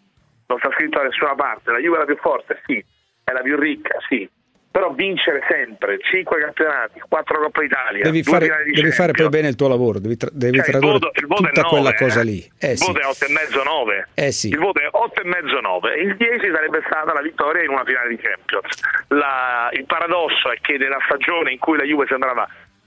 non 0.47 0.59
sta 0.59 0.71
scritto 0.73 0.99
da 0.99 1.05
nessuna 1.05 1.35
parte, 1.35 1.71
la 1.73 1.79
Juve 1.79 1.97
è 1.97 1.99
la 2.01 2.05
più 2.05 2.17
forte, 2.17 2.61
sì, 2.67 2.85
è 3.25 3.33
la 3.33 3.41
più 3.41 3.57
ricca, 3.59 3.99
sì, 4.09 4.29
però 4.71 4.93
vincere 4.93 5.43
sempre, 5.49 5.99
cinque 6.01 6.39
campionati, 6.39 7.01
quattro 7.09 7.41
Coppa 7.41 7.63
Italia, 7.65 8.03
Devi 8.05 8.23
fare, 8.23 8.47
devi 8.73 8.91
fare 8.93 9.13
poi 9.13 9.29
bene 9.31 9.49
il 9.49 9.57
tuo 9.57 9.69
lavoro, 9.69 9.99
devi, 9.99 10.17
tra- 10.19 10.29
devi 10.31 10.59
Cioè, 10.59 10.67
il 10.67 10.71
tradurre 10.71 10.93
voto, 10.93 11.11
il 11.15 11.27
voto 11.27 11.43
tutta 11.45 11.61
9, 11.63 11.69
quella 11.75 11.95
cosa 11.95 12.21
eh. 12.21 12.25
lì. 12.25 12.53
Eh 12.59 12.71
il 12.73 12.77
sì. 12.77 12.87
voto 12.87 13.01
è 13.01 13.05
8 13.07 13.25
e 13.25 13.33
mezzo 13.33 13.63
9 13.63 14.09
Eh 14.15 14.33
sì. 14.33 14.49
il 14.49 14.59
voto 14.59 14.81
è 14.81 14.89
8 14.91 15.21
e 15.23 15.25
mezzo 15.25 15.61
9 15.61 15.95
il 16.01 16.17
10 16.17 16.51
sarebbe 16.53 16.83
stata 16.85 17.13
la 17.15 17.23
vittoria 17.23 17.63
in 17.63 17.71
una 17.71 17.85
finale 17.85 18.09
di 18.11 18.19
Champions 18.19 18.81
La- 19.09 19.71
il 19.73 19.87
paradosso 19.87 20.51
è 20.53 20.59
che 20.61 20.77
nella 20.77 20.99
stagione 21.07 21.53
in 21.53 21.59
cui 21.59 21.79
la 21.79 21.85
Juve 21.85 22.05
sembrava 22.07 22.47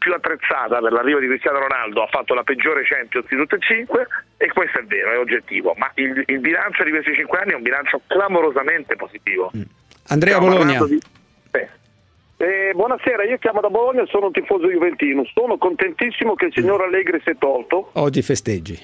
più 0.10 0.14
attrezzata 0.32 0.80
per 0.80 0.92
l'arrivo 0.92 1.20
di 1.20 1.28
Cristiano 1.28 1.60
Ronaldo 1.60 2.02
ha 2.04 2.08
fatto 2.08 2.34
la 2.34 2.44
peggiore 2.44 2.82
Champions 2.84 3.28
di 3.28 3.36
tutte 3.38 3.56
e 3.56 3.60
cinque 3.60 4.08
e 4.38 4.48
questo 4.52 4.80
è 4.80 4.84
vero, 4.84 5.12
è 5.12 5.18
oggettivo 5.20 5.74
ma 5.78 5.92
il, 5.96 6.24
il 6.26 6.40
bilancio 6.40 6.84
di 6.84 6.90
questi 6.90 7.14
cinque 7.14 7.40
anni 7.40 7.52
è 7.52 7.56
un 7.56 7.62
bilancio 7.62 8.02
clamorosamente 8.08 8.96
positivo 8.96 9.52
Andrea 10.08 10.36
Stiamo 10.38 10.56
Bologna. 10.58 10.86
di- 10.86 11.00
Eh, 12.42 12.72
buonasera, 12.74 13.24
io 13.26 13.38
chiamo 13.38 13.60
da 13.60 13.70
Bologna, 13.70 14.06
sono 14.06 14.28
un 14.28 14.32
tifoso 14.32 14.70
juventino. 14.70 15.26
Sono 15.34 15.58
contentissimo 15.58 16.36
che 16.36 16.46
il 16.46 16.54
signor 16.54 16.82
Allegri 16.82 17.20
si 17.22 17.32
è 17.32 17.36
tolto. 17.38 17.90
Oggi 17.96 18.22
festeggi. 18.22 18.80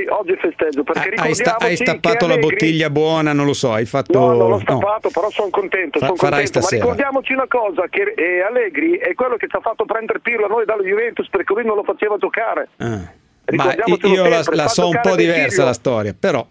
Sì, 0.00 0.06
oggi 0.08 0.36
festeggio 0.36 0.82
perché 0.82 1.12
Hai, 1.16 1.34
sta- 1.34 1.56
hai 1.58 1.76
stappato 1.76 2.26
la 2.26 2.38
bottiglia 2.38 2.90
buona, 2.90 3.32
non 3.32 3.44
lo 3.44 3.52
so, 3.52 3.72
hai 3.72 3.84
fatto... 3.86 4.18
No, 4.18 4.26
non 4.28 4.38
l'ho 4.38 4.48
no. 4.48 4.58
stappato, 4.60 5.10
però 5.10 5.30
sono 5.30 5.50
contento. 5.50 5.98
Fa- 5.98 6.06
farai 6.14 6.16
contento. 6.16 6.58
Ma 6.58 6.64
stasera. 6.64 6.82
ricordiamoci 6.82 7.32
una 7.32 7.46
cosa: 7.48 7.86
che 7.88 8.14
eh, 8.16 8.40
Allegri 8.42 8.96
è 8.98 9.14
quello 9.14 9.36
che 9.36 9.46
ci 9.48 9.56
ha 9.56 9.60
fatto 9.60 9.84
prendere 9.84 10.20
Pirlo 10.20 10.46
a 10.46 10.48
noi 10.48 10.64
dalla 10.64 10.82
Juventus 10.82 11.28
perché 11.28 11.52
lui 11.52 11.64
non 11.64 11.76
lo 11.76 11.82
faceva 11.84 12.16
giocare. 12.16 12.68
Ah. 12.78 13.18
Ma 13.52 13.74
io 14.02 14.28
la, 14.28 14.42
la 14.52 14.68
so 14.68 14.88
un 14.88 15.00
po' 15.02 15.16
diversa 15.16 15.64
la 15.64 15.72
storia, 15.72 16.14
però, 16.18 16.46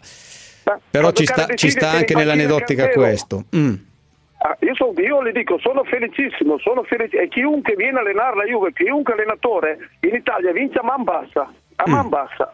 però 0.89 1.07
fa 1.07 1.13
ci 1.13 1.25
sta, 1.25 1.45
ci 1.55 1.69
sta 1.69 1.91
che 1.91 1.97
anche 1.97 2.13
nell'aneddotica 2.13 2.89
questo. 2.89 3.45
Mm. 3.55 3.73
Ah, 4.41 4.55
io, 4.61 4.75
so- 4.75 4.93
io 4.97 5.21
le 5.21 5.31
dico, 5.31 5.57
sono 5.59 5.83
felicissimo, 5.83 6.57
sono 6.59 6.83
felici 6.83 7.15
e 7.15 7.27
chiunque 7.29 7.75
viene 7.75 7.97
a 7.99 8.01
allenare 8.01 8.35
la 8.35 8.43
Juve, 8.43 8.73
chiunque 8.73 9.13
allenatore 9.13 9.77
in 10.01 10.15
Italia 10.15 10.51
vince 10.51 10.79
a 10.79 10.83
man 10.83 11.03
bassa, 11.03 11.51
a 11.75 11.83
Mm. 11.87 11.91
man 11.91 12.09
bassa. 12.09 12.53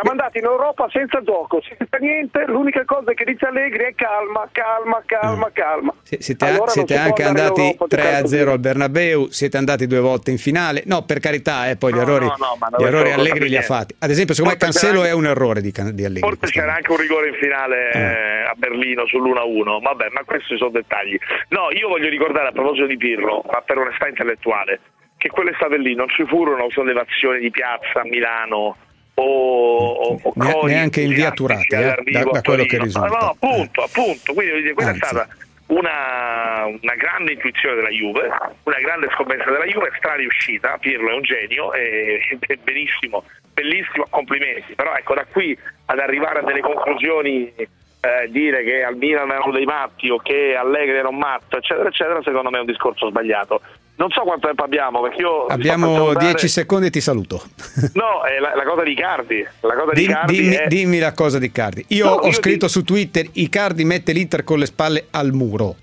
Siamo 0.00 0.18
andati 0.18 0.38
in 0.38 0.44
Europa 0.44 0.88
senza 0.90 1.22
gioco, 1.22 1.60
senza 1.60 1.98
niente, 1.98 2.44
l'unica 2.46 2.84
cosa 2.86 3.12
che 3.12 3.24
dice 3.24 3.44
Allegri 3.46 3.84
è 3.84 3.94
calma, 3.94 4.48
calma, 4.50 5.02
calma, 5.04 5.50
calma. 5.52 5.92
Mm. 5.92 5.98
Sie- 6.04 6.22
Siete, 6.22 6.44
Allora 6.46 6.68
siete 6.70 6.96
anche 6.96 7.22
andati 7.22 7.60
Europa, 7.60 7.86
3 7.86 8.00
a 8.00 8.04
giocare 8.04 8.26
0 8.28 8.44
così. 8.44 8.52
al 8.54 8.58
Bernabeu, 8.60 9.26
siete 9.28 9.56
andati 9.58 9.86
due 9.86 10.00
volte 10.00 10.30
in 10.30 10.38
finale. 10.38 10.82
No, 10.86 11.04
per 11.04 11.18
carità, 11.20 11.68
eh, 11.68 11.76
poi 11.76 11.92
gli 11.92 11.96
No, 11.96 12.02
errori, 12.02 12.24
no, 12.24 12.34
no, 12.38 12.78
gli 12.78 12.84
errori 12.84 13.12
Allegri 13.12 13.48
li 13.50 13.56
ha 13.58 13.62
fatti. 13.62 13.94
Ad 13.98 14.08
esempio, 14.08 14.32
secondo 14.34 14.56
me 14.58 14.64
Forse 14.64 14.78
Cancelo 14.80 15.02
c'era 15.02 15.12
è 15.12 15.16
un 15.18 15.26
errore 15.26 15.60
di, 15.60 15.70
di 15.92 16.04
Allegri. 16.06 16.28
Forse 16.28 16.46
c'era 16.50 16.74
anche 16.74 16.90
un 16.90 16.96
rigore 16.96 17.28
in 17.28 17.34
finale 17.34 17.90
eh, 17.92 18.42
a 18.48 18.54
Berlino 18.56 19.02
sull'1-1, 19.02 19.82
vabbè, 19.82 20.08
ma 20.12 20.22
questi 20.24 20.56
sono 20.56 20.70
dettagli. 20.70 21.18
No, 21.48 21.68
io 21.72 21.88
voglio 21.88 22.08
ricordare 22.08 22.48
a 22.48 22.52
proposito 22.52 22.86
di 22.86 22.96
Pirlo, 22.96 23.42
ma 23.52 23.60
per 23.60 23.76
onestà 23.76 24.08
intellettuale, 24.08 24.80
che 25.18 25.28
quell'estate 25.28 25.76
lì 25.76 25.94
non 25.94 26.08
ci 26.08 26.24
furono 26.24 26.70
sollevazioni 26.70 27.38
di 27.40 27.50
piazza 27.50 28.00
a 28.00 28.04
Milano 28.04 28.76
o, 29.20 30.18
o, 30.22 30.32
Ne- 30.34 30.52
cori 30.52 30.72
neanche 30.72 31.00
in 31.02 31.12
via 31.12 31.30
Turati, 31.30 31.74
eh, 31.74 31.94
da- 32.04 32.24
da 32.24 32.42
quello 32.42 32.64
che 32.64 32.78
risulta. 32.78 33.08
No, 33.08 33.16
no, 33.18 33.30
appunto, 33.30 33.82
appunto, 33.82 34.32
quindi 34.32 34.72
quella 34.72 34.90
Anzi. 34.90 35.02
è 35.02 35.06
stata 35.06 35.28
una, 35.66 36.66
una 36.80 36.94
grande 36.94 37.32
intuizione 37.32 37.76
della 37.76 37.90
Juve, 37.90 38.28
una 38.64 38.78
grande 38.80 39.08
scommessa 39.14 39.50
della 39.50 39.66
Juve, 39.66 39.92
stra 39.96 40.14
riuscita, 40.14 40.76
Pirlo 40.78 41.10
è 41.10 41.14
un 41.14 41.22
genio 41.22 41.72
e, 41.72 42.20
e 42.40 42.56
benissimo, 42.56 43.24
bellissimo, 43.54 44.06
complimenti, 44.10 44.74
però 44.74 44.94
ecco 44.94 45.14
da 45.14 45.24
qui 45.30 45.56
ad 45.86 45.98
arrivare 45.98 46.40
a 46.40 46.42
delle 46.42 46.60
conclusioni 46.60 47.52
eh, 48.00 48.30
dire 48.30 48.64
che 48.64 48.82
al 48.82 48.96
Milan 48.96 49.30
erano 49.30 49.52
dei 49.52 49.66
matti 49.66 50.08
o 50.08 50.16
che 50.18 50.56
Allegri 50.56 50.96
era 50.96 51.08
un 51.08 51.18
matto, 51.18 51.58
eccetera, 51.58 51.88
eccetera, 51.88 52.22
secondo 52.22 52.50
me 52.50 52.56
è 52.58 52.60
un 52.60 52.66
discorso 52.66 53.08
sbagliato. 53.08 53.60
Non 53.96 54.08
so 54.10 54.22
quanto 54.22 54.46
tempo 54.46 54.64
abbiamo, 54.64 55.02
perché 55.02 55.20
io... 55.20 55.44
Abbiamo 55.44 55.88
facendo 55.88 56.12
dare- 56.14 56.26
10 56.28 56.48
secondi 56.48 56.86
e 56.86 56.90
ti 56.90 57.02
saluto. 57.02 57.42
No, 57.92 58.22
è 58.24 58.38
la, 58.38 58.54
la 58.54 58.62
cosa 58.64 58.82
di 58.82 58.94
Cardi. 58.94 59.46
La 59.60 59.74
cosa 59.74 59.92
di 59.92 60.00
Dim- 60.00 60.12
Cardi 60.12 60.40
dimmi, 60.40 60.54
è... 60.54 60.66
dimmi 60.68 60.98
la 60.98 61.12
cosa 61.12 61.38
di 61.38 61.52
Cardi. 61.52 61.84
Io 61.88 62.06
No, 62.06 62.10
ho 62.12 62.26
io 62.26 62.32
scritto 62.32 62.66
su 62.68 62.82
Twitter: 62.82 63.26
Icardi 63.30 63.84
mette 63.84 64.12
l'Inter 64.12 64.42
con 64.42 64.58
le 64.58 64.64
spalle 64.64 65.08
al 65.10 65.32
muro. 65.32 65.76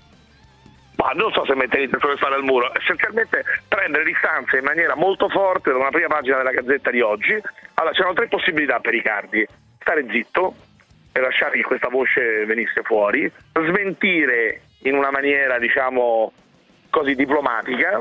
Ma 0.96 1.12
non 1.14 1.30
so 1.30 1.44
se 1.46 1.54
mettere 1.54 1.84
il 1.84 1.96
sulle 2.00 2.16
spalle 2.16 2.34
al 2.34 2.42
muro, 2.42 2.72
essenzialmente 2.74 3.44
prendere 3.68 4.02
distanze 4.02 4.58
in 4.58 4.64
maniera 4.64 4.96
molto 4.96 5.28
forte 5.28 5.70
da 5.70 5.76
una 5.76 5.90
prima 5.90 6.08
pagina 6.08 6.38
della 6.38 6.50
Gazzetta 6.50 6.90
di 6.90 7.00
oggi. 7.00 7.40
Allora, 7.74 7.94
c'erano 7.94 8.14
tre 8.14 8.26
possibilità 8.26 8.80
per 8.80 8.94
Riccardi: 8.94 9.46
stare 9.78 10.04
zitto 10.10 10.54
e 11.18 11.20
lasciare 11.20 11.56
che 11.56 11.62
questa 11.62 11.88
voce 11.88 12.44
venisse 12.46 12.82
fuori, 12.82 13.30
smentire 13.52 14.60
in 14.82 14.94
una 14.94 15.10
maniera, 15.10 15.58
diciamo, 15.58 16.32
così 16.90 17.14
diplomatica, 17.14 18.00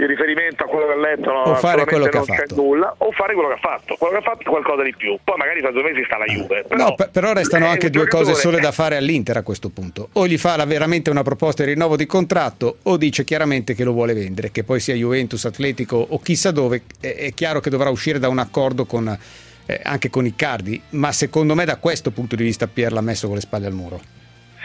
il 0.00 0.06
riferimento 0.06 0.62
a 0.62 0.66
quello 0.68 0.86
che 0.86 0.92
ha 0.92 0.96
letto 0.96 1.32
no, 1.32 1.40
O 1.42 1.54
fare 1.56 1.84
quello 1.84 2.06
che 2.06 2.18
ha 2.18 2.22
fatto. 2.22 2.54
nulla, 2.54 2.94
o 2.98 3.10
fare 3.10 3.34
quello 3.34 3.48
che 3.48 3.54
ha 3.54 3.58
fatto. 3.58 3.96
Quello 3.96 4.12
che 4.12 4.18
ha 4.20 4.30
fatto 4.30 4.42
è 4.42 4.44
qualcosa 4.44 4.84
di 4.84 4.94
più. 4.96 5.18
Poi 5.24 5.36
magari 5.36 5.60
fra 5.60 5.72
due 5.72 5.82
mesi 5.82 6.04
sta 6.04 6.18
la 6.18 6.24
Juve. 6.26 6.64
Però, 6.68 6.84
no, 6.84 6.94
per- 6.94 7.10
però 7.10 7.32
restano 7.32 7.64
eh, 7.64 7.68
anche 7.70 7.90
due 7.90 8.06
cose 8.06 8.34
sole 8.34 8.60
da 8.60 8.70
fare 8.70 8.94
all'Inter 8.94 9.38
a 9.38 9.42
questo 9.42 9.70
punto. 9.70 10.10
O 10.12 10.28
gli 10.28 10.38
fa 10.38 10.54
la- 10.56 10.66
veramente 10.66 11.10
una 11.10 11.22
proposta 11.24 11.64
di 11.64 11.70
rinnovo 11.70 11.96
di 11.96 12.06
contratto, 12.06 12.76
o 12.84 12.96
dice 12.96 13.24
chiaramente 13.24 13.74
che 13.74 13.82
lo 13.82 13.90
vuole 13.92 14.14
vendere, 14.14 14.52
che 14.52 14.62
poi 14.62 14.78
sia 14.78 14.94
Juventus, 14.94 15.44
Atletico 15.46 15.96
o 15.96 16.20
chissà 16.20 16.52
dove. 16.52 16.82
È, 17.00 17.12
è 17.16 17.32
chiaro 17.34 17.58
che 17.58 17.68
dovrà 17.70 17.90
uscire 17.90 18.20
da 18.20 18.28
un 18.28 18.38
accordo 18.38 18.84
con, 18.84 19.18
eh, 19.68 19.80
anche 19.84 20.08
con 20.08 20.24
Icardi, 20.24 20.80
ma 20.90 21.12
secondo 21.12 21.54
me 21.54 21.66
da 21.66 21.76
questo 21.76 22.10
punto 22.10 22.34
di 22.34 22.42
vista 22.42 22.66
Pier 22.66 22.90
l'ha 22.90 23.02
messo 23.02 23.26
con 23.26 23.36
le 23.36 23.42
spalle 23.42 23.66
al 23.66 23.74
muro. 23.74 24.00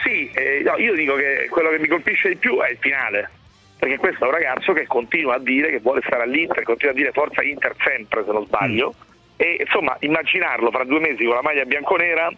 Sì, 0.02 0.30
eh, 0.32 0.62
no, 0.64 0.78
io 0.78 0.94
dico 0.94 1.14
che 1.14 1.46
quello 1.50 1.68
che 1.68 1.78
mi 1.78 1.86
colpisce 1.86 2.30
di 2.30 2.36
più 2.36 2.58
è 2.60 2.70
il 2.70 2.78
finale, 2.80 3.28
perché 3.78 3.98
questo 3.98 4.24
è 4.24 4.28
un 4.28 4.32
ragazzo 4.32 4.72
che 4.72 4.86
continua 4.86 5.34
a 5.34 5.38
dire 5.38 5.68
che 5.68 5.80
vuole 5.80 6.00
stare 6.06 6.22
all'Inter, 6.22 6.62
continua 6.62 6.92
a 6.92 6.96
dire 6.96 7.12
forza 7.12 7.42
Inter 7.42 7.74
sempre 7.84 8.24
se 8.24 8.32
non 8.32 8.46
sbaglio, 8.46 8.94
e 9.36 9.58
insomma 9.60 9.94
immaginarlo 10.00 10.70
fra 10.70 10.84
due 10.84 11.00
mesi 11.00 11.24
con 11.24 11.34
la 11.34 11.42
maglia 11.42 11.64
bianconera 11.64 12.32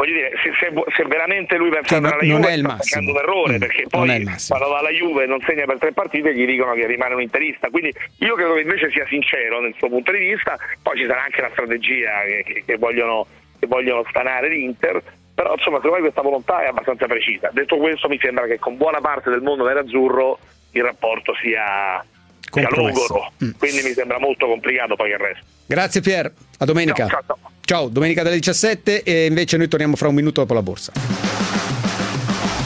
voglio 0.00 0.14
dire, 0.14 0.30
se, 0.42 0.50
se, 0.58 0.72
se 0.96 1.04
veramente 1.04 1.56
lui 1.58 1.68
pensa 1.68 1.88
Che 1.88 1.94
alla 1.96 2.16
non 2.16 2.24
Juve 2.26 2.48
è 2.48 2.52
il 2.52 2.58
sta 2.64 2.68
massimo. 2.74 3.10
un 3.10 3.16
errore, 3.18 3.54
Mm, 3.56 3.58
perché 3.58 3.82
poi 3.88 4.24
quando 4.48 4.68
va 4.68 4.78
alla 4.78 4.90
Juve 4.90 5.24
e 5.24 5.26
non 5.26 5.40
segna 5.46 5.64
per 5.66 5.76
tre 5.78 5.92
partite 5.92 6.34
gli 6.34 6.46
dicono 6.46 6.72
che 6.72 6.86
rimane 6.86 7.14
un 7.14 7.20
interista. 7.22 7.68
Quindi 7.68 7.92
io 8.20 8.34
credo 8.34 8.54
che 8.54 8.60
invece 8.60 8.90
sia 8.90 9.04
sincero 9.08 9.60
nel 9.60 9.74
suo 9.76 9.88
punto 9.88 10.10
di 10.12 10.18
vista, 10.18 10.56
poi 10.82 10.96
ci 10.96 11.06
sarà 11.06 11.24
anche 11.24 11.40
la 11.42 11.50
strategia 11.52 12.22
che, 12.24 12.42
che- 12.46 12.62
che 12.64 12.76
vogliono, 12.78 13.26
che 13.58 13.66
vogliono 13.66 14.04
stanare 14.08 14.48
l'Inter. 14.48 15.02
Però 15.34 15.52
insomma, 15.54 15.76
secondo 15.76 15.96
me 15.96 16.02
questa 16.02 16.22
volontà 16.22 16.62
è 16.62 16.68
abbastanza 16.68 17.06
precisa. 17.06 17.50
Detto 17.52 17.76
questo, 17.76 18.08
mi 18.08 18.18
sembra 18.20 18.46
che 18.46 18.58
con 18.58 18.76
buona 18.78 19.00
parte 19.00 19.28
del 19.30 19.42
mondo 19.42 19.66
nerazzurro 19.66 20.38
il 20.72 20.82
rapporto 20.82 21.34
sia, 21.42 22.02
sia 22.50 22.68
logoro. 22.70 23.32
Mm. 23.44 23.50
Quindi 23.58 23.82
mi 23.82 23.92
sembra 23.92 24.18
molto 24.18 24.46
complicato 24.46 24.96
poi 24.96 25.10
il 25.10 25.18
resto. 25.18 25.44
Grazie 25.66 26.00
Pier, 26.00 26.32
a 26.58 26.64
domenica. 26.64 27.06
Ciao, 27.06 27.22
ciao, 27.26 27.36
ciao. 27.40 27.49
Ciao, 27.70 27.88
domenica 27.88 28.24
dalle 28.24 28.34
17 28.34 29.04
e 29.04 29.26
invece 29.26 29.56
noi 29.56 29.68
torniamo 29.68 29.94
fra 29.94 30.08
un 30.08 30.14
minuto 30.16 30.40
dopo 30.40 30.54
la 30.54 30.60
borsa. 30.60 30.92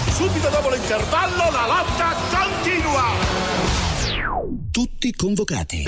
Subito 0.09 0.49
dopo 0.49 0.71
l'intervallo 0.71 1.51
la 1.51 1.67
lotta 1.67 2.15
continua. 2.33 3.03
Tutti 4.71 5.13
convocati. 5.13 5.83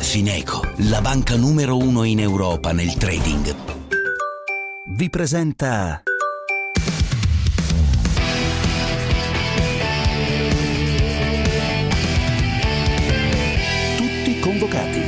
Fineco, 0.00 0.68
la 0.88 1.00
banca 1.00 1.36
numero 1.36 1.76
uno 1.76 2.02
in 2.02 2.18
Europa 2.18 2.72
nel 2.72 2.92
trading, 2.94 3.54
vi 4.96 5.08
presenta 5.08 6.02
Tutti 13.96 14.40
convocati. 14.40 15.07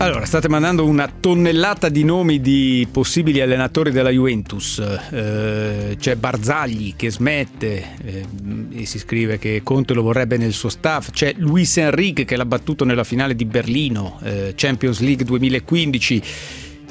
Allora, 0.00 0.24
state 0.24 0.48
mandando 0.48 0.86
una 0.86 1.12
tonnellata 1.20 1.90
di 1.90 2.04
nomi 2.04 2.40
di 2.40 2.88
possibili 2.90 3.42
allenatori 3.42 3.90
della 3.90 4.08
Juventus. 4.08 4.78
Eh, 4.78 5.94
c'è 6.00 6.16
Barzagli 6.16 6.96
che 6.96 7.10
smette 7.10 7.96
eh, 8.02 8.24
e 8.72 8.86
si 8.86 8.98
scrive 8.98 9.38
che 9.38 9.60
Conte 9.62 9.92
lo 9.92 10.00
vorrebbe 10.00 10.38
nel 10.38 10.54
suo 10.54 10.70
staff. 10.70 11.10
C'è 11.10 11.34
Luis 11.36 11.76
Enrique 11.76 12.24
che 12.24 12.36
l'ha 12.36 12.46
battuto 12.46 12.86
nella 12.86 13.04
finale 13.04 13.34
di 13.34 13.44
Berlino, 13.44 14.18
eh, 14.22 14.54
Champions 14.56 15.00
League 15.00 15.26
2015. 15.26 16.22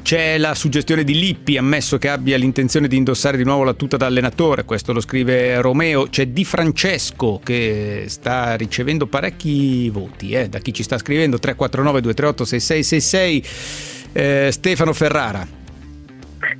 C'è 0.02 0.38
la 0.38 0.54
suggestione 0.54 1.04
di 1.04 1.14
Lippi, 1.18 1.56
ammesso 1.56 1.96
che 1.98 2.08
abbia 2.08 2.36
l'intenzione 2.36 2.88
di 2.88 2.96
indossare 2.96 3.36
di 3.36 3.44
nuovo 3.44 3.62
la 3.64 3.74
tuta 3.74 3.96
da 3.96 4.06
allenatore, 4.06 4.64
questo 4.64 4.92
lo 4.92 4.98
scrive 5.00 5.60
Romeo. 5.60 6.08
C'è 6.08 6.26
Di 6.26 6.44
Francesco 6.44 7.40
che 7.44 8.04
sta 8.08 8.56
ricevendo 8.56 9.06
parecchi 9.06 9.88
voti 9.90 10.32
eh, 10.32 10.48
da 10.48 10.58
chi 10.58 10.72
ci 10.72 10.82
sta 10.82 10.98
scrivendo, 10.98 11.36
349-238-6666. 11.36 14.08
Eh, 14.12 14.48
Stefano 14.50 14.92
Ferrara, 14.92 15.46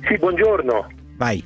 Sì, 0.07 0.17
buongiorno. 0.17 0.87
vai. 1.17 1.43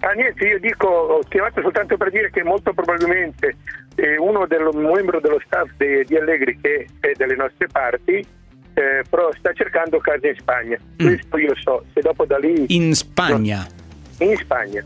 Ah, 0.00 0.12
niente, 0.12 0.44
io 0.44 0.58
dico, 0.58 0.86
ho 0.88 1.20
chiamato 1.28 1.62
soltanto 1.62 1.96
per 1.96 2.10
dire 2.10 2.28
che 2.30 2.42
molto 2.42 2.74
probabilmente 2.74 3.56
eh, 3.94 4.18
uno 4.18 4.46
dello, 4.46 4.72
membro 4.72 5.20
dello 5.20 5.40
staff 5.46 5.70
de- 5.78 6.04
di 6.04 6.16
Allegri 6.16 6.58
che 6.60 6.86
è 7.00 7.12
dalle 7.16 7.36
nostre 7.36 7.68
parti 7.68 8.22
eh, 8.74 9.02
però 9.08 9.30
sta 9.38 9.52
cercando 9.52 9.98
casa 9.98 10.26
in 10.28 10.34
Spagna. 10.38 10.76
Questo 10.96 11.38
io 11.38 11.54
so, 11.62 11.84
se 11.92 12.00
dopo 12.00 12.24
da 12.24 12.38
lì... 12.38 12.64
In 12.68 12.94
Spagna 12.94 13.66
In 14.18 14.36
Spagna. 14.38 14.84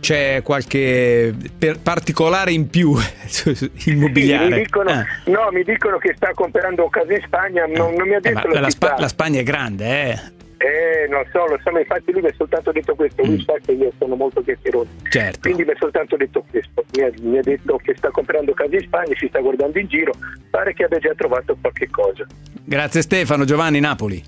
c'è 0.00 0.40
qualche 0.42 1.34
particolare 1.82 2.52
in 2.52 2.68
più 2.70 2.94
immobiliare. 3.86 4.44
Sì, 4.46 4.52
mi 4.54 4.62
dicono, 4.62 4.90
Ah. 4.90 5.04
No, 5.26 5.48
mi 5.52 5.62
dicono 5.62 5.98
che 5.98 6.12
sta 6.16 6.32
comprando 6.34 6.88
casa 6.88 7.12
in 7.12 7.22
Spagna, 7.24 7.66
non, 7.66 7.94
non 7.94 8.08
mi 8.08 8.14
ha 8.14 8.18
Eh, 8.18 8.20
detto 8.20 8.48
ma 8.48 8.60
la. 8.60 8.70
Spa- 8.70 8.96
la 8.98 9.08
Spagna 9.08 9.40
è 9.40 9.42
grande, 9.42 10.10
eh. 10.10 10.20
Eh, 10.62 11.08
non 11.08 11.24
so, 11.32 11.46
lo 11.46 11.58
so, 11.64 11.70
infatti 11.70 12.12
lui 12.12 12.20
mi 12.20 12.28
ha 12.28 12.34
soltanto 12.36 12.70
detto 12.70 12.94
questo, 12.94 13.24
lui 13.24 13.42
sa 13.42 13.54
che 13.64 13.72
io 13.72 13.90
sono 13.98 14.14
molto 14.14 14.42
chiacchierone. 14.42 14.90
Mm. 14.90 15.06
Certo. 15.08 15.38
Quindi 15.40 15.64
mi 15.64 15.70
ha 15.70 15.76
soltanto 15.78 16.16
detto 16.18 16.44
questo, 16.50 16.84
mi 16.94 17.02
ha, 17.02 17.10
mi 17.22 17.38
ha 17.38 17.40
detto 17.40 17.80
che 17.82 17.96
sta 17.96 18.10
comprando 18.10 18.52
case 18.52 18.74
in 18.74 18.82
Spagna, 18.82 19.14
si 19.16 19.26
sta 19.28 19.40
guardando 19.40 19.78
in 19.78 19.86
giro, 19.86 20.12
pare 20.50 20.74
che 20.74 20.84
abbia 20.84 20.98
già 20.98 21.14
trovato 21.16 21.56
qualche 21.58 21.88
cosa. 21.88 22.26
Grazie 22.62 23.00
Stefano, 23.00 23.46
Giovanni 23.46 23.80
Napoli. 23.80 24.22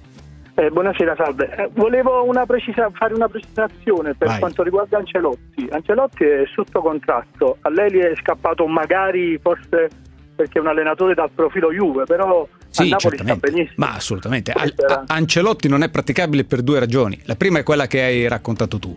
Eh, 0.54 0.70
buonasera, 0.70 1.14
salve. 1.16 1.54
Eh, 1.54 1.68
volevo 1.74 2.24
una 2.24 2.46
precisa- 2.46 2.90
fare 2.94 3.12
una 3.12 3.28
precisazione 3.28 4.14
per 4.14 4.28
Vai. 4.28 4.38
quanto 4.38 4.62
riguarda 4.62 4.96
Ancelotti. 4.96 5.68
Ancelotti 5.70 6.24
è 6.24 6.44
sotto 6.50 6.80
contratto, 6.80 7.58
a 7.60 7.68
lei 7.68 7.92
gli 7.92 7.98
è 7.98 8.14
scappato 8.16 8.66
magari 8.66 9.38
forse 9.38 9.88
perché 10.34 10.58
è 10.58 10.60
un 10.62 10.68
allenatore 10.68 11.12
dal 11.12 11.30
profilo 11.34 11.70
Juve, 11.70 12.04
però 12.04 12.48
Sì, 12.72 12.94
certamente. 12.96 13.72
Ma 13.76 13.94
assolutamente. 13.94 14.50
Al- 14.50 14.74
a- 14.88 15.04
Ancelotti 15.06 15.68
non 15.68 15.82
è 15.82 15.90
praticabile 15.90 16.44
per 16.44 16.62
due 16.62 16.78
ragioni. 16.78 17.20
La 17.24 17.36
prima 17.36 17.58
è 17.58 17.62
quella 17.62 17.86
che 17.86 18.02
hai 18.02 18.26
raccontato 18.26 18.78
tu. 18.78 18.96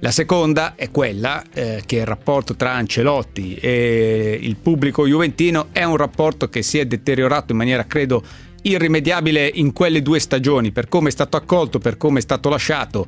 La 0.00 0.10
seconda 0.10 0.74
è 0.76 0.90
quella 0.90 1.42
eh, 1.52 1.82
che 1.84 1.96
il 1.96 2.06
rapporto 2.06 2.54
tra 2.54 2.72
Ancelotti 2.72 3.54
e 3.54 4.38
il 4.40 4.56
pubblico 4.56 5.06
juventino 5.06 5.68
è 5.72 5.84
un 5.84 5.96
rapporto 5.96 6.48
che 6.48 6.62
si 6.62 6.78
è 6.78 6.86
deteriorato 6.86 7.52
in 7.52 7.58
maniera, 7.58 7.84
credo, 7.84 8.22
irrimediabile 8.62 9.50
in 9.54 9.72
quelle 9.72 10.02
due 10.02 10.18
stagioni, 10.18 10.70
per 10.70 10.88
come 10.88 11.08
è 11.08 11.12
stato 11.12 11.36
accolto, 11.36 11.78
per 11.78 11.96
come 11.96 12.18
è 12.18 12.22
stato 12.22 12.48
lasciato 12.48 13.06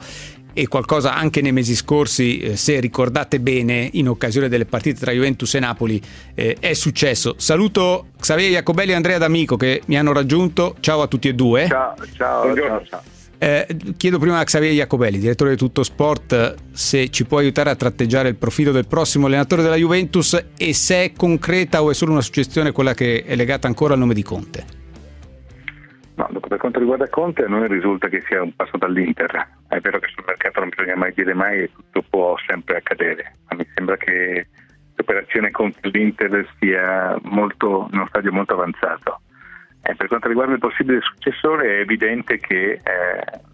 e 0.53 0.67
qualcosa 0.67 1.15
anche 1.15 1.41
nei 1.41 1.53
mesi 1.53 1.75
scorsi, 1.75 2.39
eh, 2.39 2.57
se 2.57 2.81
ricordate 2.81 3.41
bene, 3.41 3.89
in 3.93 4.09
occasione 4.09 4.49
delle 4.49 4.65
partite 4.65 5.01
tra 5.01 5.13
Juventus 5.13 5.55
e 5.55 5.61
Napoli, 5.61 6.01
eh, 6.35 6.57
è 6.59 6.75
successo. 6.75 7.35
Saluto 7.39 8.09
Xavier 8.19 8.51
Jacobelli 8.51 8.93
e 8.93 8.95
Andrea 8.95 9.19
D'Amico 9.19 9.57
che 9.57 9.83
mi 9.87 9.97
hanno 9.97 10.13
raggiunto. 10.13 10.77
Ciao 10.81 11.03
a 11.03 11.07
tutti 11.07 11.29
e 11.29 11.35
due. 11.35 11.67
Ciao, 11.69 11.95
ciao, 12.17 12.55
ciao, 12.55 12.85
ciao. 12.85 13.03
Eh, 13.41 13.67
chiedo 13.97 14.19
prima 14.19 14.41
a 14.41 14.45
Xavier 14.45 14.73
Jacobelli, 14.73 15.19
direttore 15.19 15.51
di 15.51 15.57
Tutto 15.57 15.85
Sport, 15.85 16.57
se 16.73 17.09
ci 17.11 17.25
può 17.25 17.39
aiutare 17.39 17.71
a 17.71 17.77
tratteggiare 17.77 18.29
il 18.29 18.35
profilo 18.35 18.73
del 18.73 18.89
prossimo 18.89 19.27
allenatore 19.27 19.63
della 19.63 19.77
Juventus 19.77 20.45
e 20.57 20.75
se 20.75 21.05
è 21.05 21.13
concreta 21.13 21.83
o 21.83 21.91
è 21.91 21.95
solo 21.95 22.13
una 22.13 22.21
suggestione 22.21 22.73
quella 22.73 22.95
che 22.95 23.23
è 23.25 23.37
legata 23.37 23.69
ancora 23.69 23.95
al 23.95 24.01
nome 24.01 24.15
di 24.15 24.25
Conte. 24.25 24.78
No, 26.19 26.41
per 26.41 26.59
quanto 26.59 26.81
riguarda 26.81 27.09
Conte, 27.09 27.45
a 27.45 27.49
noi 27.49 27.69
risulta 27.69 28.09
che 28.09 28.23
sia 28.23 28.43
un 28.43 28.53
passo 28.57 28.77
dall'Inter. 28.77 29.31
È 29.69 29.79
vero 29.79 30.01
che 30.01 30.09
sul 30.09 30.25
mercato 30.27 30.59
non 30.59 30.71
bisogna 30.71 30.97
mai 30.97 31.13
dire 31.15 31.33
mai 31.33 31.63
e 31.63 31.71
tutto 31.73 32.03
può 32.11 32.37
sempre 32.45 32.79
accadere, 32.79 33.37
ma 33.49 33.57
mi 33.57 33.71
sembra 33.73 33.97
che 33.97 34.49
l'operazione 34.97 35.53
contro 35.53 35.89
l'Inter 35.91 36.45
sia 36.59 37.17
molto, 37.23 37.87
in 37.93 37.99
uno 37.99 38.09
stadio 38.09 38.33
molto 38.33 38.55
avanzato. 38.55 39.21
Eh, 39.83 39.95
per 39.95 40.09
quanto 40.09 40.27
riguarda 40.27 40.55
il 40.55 40.59
possibile 40.59 41.01
successore, 41.03 41.77
è 41.77 41.81
evidente 41.83 42.39
che 42.39 42.73
eh, 42.73 42.81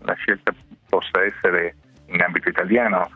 la 0.00 0.14
scelta 0.14 0.54
possa 0.88 1.22
essere 1.22 1.74
in 2.06 2.22
ambito 2.22 2.48
italiano 2.48 3.10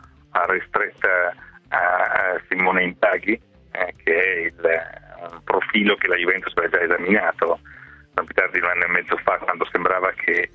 ristretta 0.47 1.33
a, 1.69 1.77
a 1.77 2.41
Simone 2.47 2.83
Intaghi, 2.83 3.33
eh, 3.71 3.93
che 4.03 4.13
è 4.13 4.39
il, 4.41 5.31
un 5.31 5.41
profilo 5.43 5.95
che 5.95 6.07
la 6.07 6.15
Juventus 6.17 6.53
aveva 6.55 6.77
già 6.77 6.83
esaminato 6.83 7.59
non 8.19 8.25
più 8.25 8.35
tardi 8.35 8.59
di 8.59 8.65
un 8.65 8.71
anno 8.71 8.85
e 8.85 8.89
mezzo 8.89 9.17
fa, 9.23 9.37
quando 9.37 9.65
sembrava 9.71 10.11
che 10.11 10.49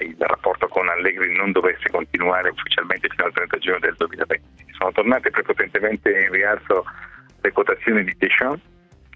il 0.00 0.16
rapporto 0.18 0.66
con 0.68 0.88
Allegri 0.88 1.36
non 1.36 1.52
dovesse 1.52 1.90
continuare 1.90 2.48
ufficialmente 2.48 3.08
fino 3.08 3.26
al 3.26 3.32
30 3.32 3.58
giugno 3.58 3.78
del 3.80 3.94
2020. 3.98 4.72
Sono 4.72 4.92
tornate 4.92 5.30
prepotentemente 5.30 6.10
in 6.10 6.30
rialzo 6.30 6.84
le 7.40 7.52
quotazioni 7.52 8.02
di 8.04 8.14
Deschamps, 8.16 8.62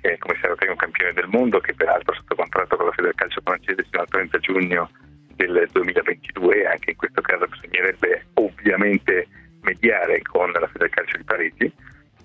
che 0.00 0.12
è 0.12 0.18
come 0.18 0.38
commissario 0.38 0.72
un 0.72 0.76
campione 0.76 1.12
del 1.14 1.28
mondo, 1.28 1.60
che 1.60 1.74
peraltro 1.74 2.12
è 2.12 2.16
sotto 2.16 2.34
contratto 2.34 2.76
con 2.76 2.86
la 2.86 2.92
Federcalcio 2.92 3.40
francese 3.42 3.82
fino 3.88 4.02
al 4.02 4.08
30 4.08 4.38
giugno 4.38 4.90
del 5.36 5.68
2022, 5.72 6.66
anche 6.66 6.90
in 6.90 6.96
questo 6.96 7.22
caso 7.22 7.46
bisognerebbe 7.46 8.26
ovviamente 8.34 9.26
mediare 9.62 10.20
con 10.22 10.50
la 10.50 10.68
Federcalcio 10.68 11.16
di 11.16 11.24
Parigi. 11.24 11.72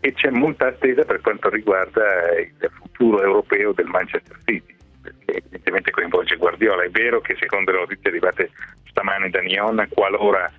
E 0.02 0.14
c'è 0.14 0.30
molta 0.30 0.68
attesa 0.68 1.04
per 1.04 1.22
quanto 1.22 1.50
riguarda 1.50 2.38
il 2.38 2.72
futuro 2.72 3.22
europeo 3.22 3.74
del 3.74 3.88
Manchester 3.88 4.38
City 4.46 4.78
perché 5.18 5.40
evidentemente 5.40 5.92
coinvolge 5.92 6.36
Guardiola. 6.36 6.84
È 6.84 6.90
vero 6.90 7.22
che 7.22 7.36
secondo 7.40 7.72
le 7.72 7.80
notizie 7.80 8.10
arrivate 8.10 8.52
stamane 8.86 9.30
da 9.30 9.42
Nyon, 9.42 9.88
qualora 9.90 10.52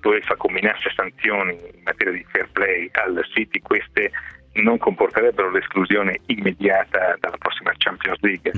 l'UEFA 0.00 0.36
combinasse 0.36 0.90
sanzioni 0.94 1.52
in 1.52 1.82
materia 1.82 2.12
di 2.12 2.26
fair 2.28 2.48
play 2.52 2.88
al 2.92 3.24
City, 3.32 3.60
queste 3.60 4.10
non 4.54 4.78
comporterebbero 4.78 5.50
l'esclusione 5.50 6.20
immediata 6.26 7.16
dalla 7.18 7.38
prossima 7.38 7.72
Champions 7.76 8.20
League 8.20 8.52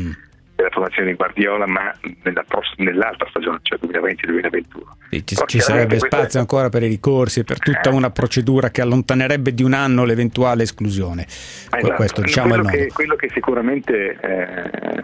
della 0.56 0.70
formazione 0.70 1.10
di 1.10 1.16
Guardiola, 1.16 1.66
ma 1.66 1.94
nella 2.22 2.42
pross- 2.48 2.74
nell'altra 2.76 3.28
stagione, 3.28 3.58
cioè 3.62 3.78
2020-2021. 3.78 4.62
Sì, 5.10 5.26
ci, 5.26 5.36
ci 5.46 5.60
sarebbe 5.60 5.98
spazio 5.98 6.40
ancora 6.40 6.70
per 6.70 6.82
i 6.82 6.88
ricorsi 6.88 7.40
e 7.40 7.44
per 7.44 7.58
tutta 7.58 7.90
una 7.90 8.10
procedura 8.10 8.70
che 8.70 8.80
allontanerebbe 8.80 9.52
di 9.52 9.62
un 9.62 9.74
anno 9.74 10.04
l'eventuale 10.04 10.62
esclusione. 10.62 11.26
Ah, 11.68 11.78
esatto. 11.78 11.94
Questo 11.94 12.20
diciamo 12.22 12.54
è 12.54 12.58
quello, 12.60 12.70
che, 12.70 12.86
quello 12.92 13.16
che 13.16 13.30
sicuramente 13.32 14.18
eh, 14.18 15.02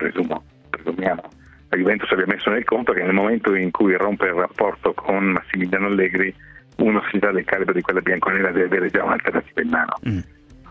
presumo, 0.00 0.42
presumiamo, 0.70 1.22
la 1.68 1.76
Juventus 1.76 2.10
abbia 2.10 2.26
messo 2.26 2.50
nel 2.50 2.64
conto 2.64 2.92
che 2.92 3.02
nel 3.02 3.12
momento 3.12 3.54
in 3.54 3.70
cui 3.70 3.94
rompe 3.94 4.26
il 4.26 4.32
rapporto 4.32 4.94
con 4.94 5.24
Massimiliano 5.24 5.86
Allegri, 5.86 6.34
una 6.76 7.00
società 7.02 7.30
del 7.30 7.44
calibro 7.44 7.74
di 7.74 7.82
quella 7.82 8.00
bianconera 8.00 8.50
deve 8.50 8.64
avere 8.64 8.90
già 8.90 9.04
un'alternativa 9.04 9.60
in 9.60 9.68
mano. 9.68 9.94
Mm. 10.08 10.18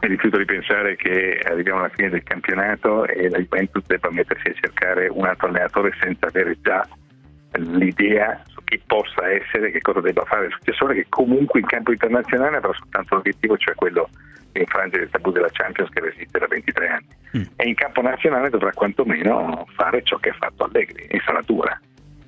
mi 0.02 0.08
rifiuto 0.08 0.38
di 0.38 0.46
pensare 0.46 0.96
che 0.96 1.40
arriviamo 1.46 1.80
alla 1.80 1.90
fine 1.90 2.10
del 2.10 2.24
campionato 2.24 3.06
e 3.06 3.30
la 3.30 3.38
Juventus 3.38 3.86
debba 3.86 4.10
mettersi 4.12 4.48
a 4.50 4.54
cercare 4.54 5.08
un 5.08 5.26
altro 5.26 5.48
allenatore 5.48 5.92
senza 6.02 6.28
avere 6.28 6.58
già 6.62 6.88
l'idea 7.58 8.42
su 8.48 8.62
chi 8.64 8.82
possa 8.86 9.30
essere, 9.30 9.72
che 9.72 9.82
cosa 9.82 10.02
debba 10.02 10.24
fare 10.26 10.48
il 10.48 10.52
successore, 10.58 10.96
che 10.96 11.06
comunque 11.10 11.60
in 11.60 11.66
campo 11.66 11.92
internazionale 11.92 12.58
avrà 12.58 12.74
soltanto 12.74 13.16
l'obiettivo, 13.16 13.58
cioè 13.58 13.76
quello 13.76 14.10
di 14.12 14.29
infrangere 14.54 15.04
il 15.04 15.10
tabù 15.10 15.32
della 15.32 15.50
Champions 15.52 15.90
che 15.92 16.00
resiste 16.00 16.40
da 16.40 16.48
23 16.48 16.88
anni. 16.88 17.08
Mm. 17.38 17.44
E 17.56 17.68
in 17.68 17.76
campo 17.76 18.02
nazionale 18.02 18.50
dovrà 18.50 18.72
quantomeno 18.72 19.66
fare 19.76 20.02
ciò 20.04 20.18
che 20.18 20.30
ha 20.30 20.36
fatto 20.38 20.64
Allegri, 20.64 21.06
e 21.06 21.22
sarà 21.24 21.42
dura. 21.42 21.80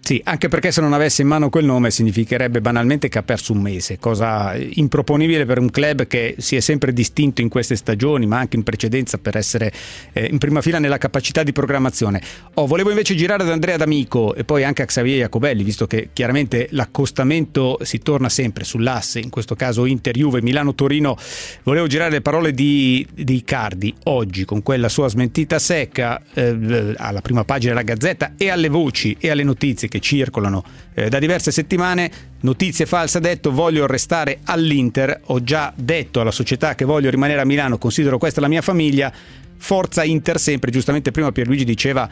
Sì, 0.03 0.19
anche 0.25 0.47
perché 0.47 0.71
se 0.71 0.81
non 0.81 0.93
avesse 0.93 1.21
in 1.21 1.27
mano 1.27 1.49
quel 1.49 1.63
nome 1.63 1.91
significherebbe 1.91 2.59
banalmente 2.59 3.07
che 3.07 3.19
ha 3.19 3.23
perso 3.23 3.53
un 3.53 3.61
mese, 3.61 3.99
cosa 3.99 4.55
improponibile 4.57 5.45
per 5.45 5.59
un 5.59 5.69
club 5.69 6.07
che 6.07 6.33
si 6.39 6.55
è 6.55 6.59
sempre 6.59 6.91
distinto 6.91 7.41
in 7.41 7.49
queste 7.49 7.75
stagioni, 7.75 8.25
ma 8.25 8.39
anche 8.39 8.57
in 8.57 8.63
precedenza 8.63 9.19
per 9.19 9.37
essere 9.37 9.71
eh, 10.13 10.25
in 10.25 10.39
prima 10.39 10.61
fila 10.61 10.79
nella 10.79 10.97
capacità 10.97 11.43
di 11.43 11.51
programmazione. 11.51 12.19
Oh, 12.55 12.65
volevo 12.65 12.89
invece 12.89 13.13
girare 13.13 13.43
ad 13.43 13.51
Andrea 13.51 13.77
D'Amico 13.77 14.33
e 14.33 14.43
poi 14.43 14.63
anche 14.63 14.81
a 14.81 14.85
Xavier 14.85 15.19
Jacobelli, 15.19 15.63
visto 15.63 15.85
che 15.85 16.09
chiaramente 16.11 16.67
l'accostamento 16.71 17.77
si 17.83 17.99
torna 17.99 18.27
sempre 18.27 18.63
sull'asse, 18.63 19.19
in 19.19 19.29
questo 19.29 19.55
caso 19.55 19.85
Inter-Juve, 19.85 20.41
Milano-Torino. 20.41 21.15
Volevo 21.61 21.85
girare 21.85 22.09
le 22.09 22.21
parole 22.21 22.53
di, 22.53 23.05
di 23.13 23.43
Cardi 23.43 23.93
oggi 24.05 24.45
con 24.45 24.63
quella 24.63 24.89
sua 24.89 25.07
smentita 25.07 25.59
secca 25.59 26.19
eh, 26.33 26.95
alla 26.97 27.21
prima 27.21 27.45
pagina 27.45 27.73
della 27.73 27.85
Gazzetta 27.85 28.33
e 28.35 28.49
alle 28.49 28.67
voci 28.67 29.15
e 29.19 29.29
alle 29.29 29.43
notizie 29.43 29.89
che 29.91 29.99
circolano 29.99 30.63
eh, 30.93 31.09
da 31.09 31.19
diverse 31.19 31.51
settimane. 31.51 32.09
Notizie 32.39 32.85
false 32.85 33.17
ha 33.17 33.21
detto 33.21 33.51
voglio 33.51 33.85
restare 33.85 34.39
all'Inter, 34.45 35.19
ho 35.25 35.43
già 35.43 35.73
detto 35.75 36.21
alla 36.21 36.31
società 36.31 36.75
che 36.75 36.85
voglio 36.85 37.09
rimanere 37.09 37.41
a 37.41 37.45
Milano, 37.45 37.77
considero 37.77 38.17
questa 38.17 38.39
la 38.39 38.47
mia 38.47 38.61
famiglia. 38.61 39.11
Forza 39.57 40.03
Inter 40.05 40.39
sempre, 40.39 40.71
giustamente 40.71 41.11
prima 41.11 41.33
Pierluigi 41.33 41.65
diceva 41.65 42.09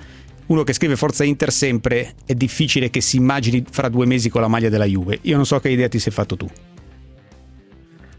uno 0.48 0.63
che 0.63 0.74
scrive 0.74 0.96
Forza 0.96 1.24
Inter 1.24 1.52
sempre 1.52 2.13
è 2.26 2.34
difficile 2.34 2.89
che 2.89 3.02
si 3.02 3.18
immagini 3.18 3.63
fra 3.70 3.88
due 3.88 4.06
mesi 4.06 4.30
con 4.30 4.42
la 4.42 4.48
maglia 4.48 4.70
della 4.70 4.86
Juve. 4.86 5.20
Io 5.22 5.36
non 5.36 5.46
so 5.46 5.60
che 5.60 5.70
idea 5.70 5.88
ti 5.88 6.00
sei 6.00 6.12
fatto 6.12 6.36
tu. 6.36 6.48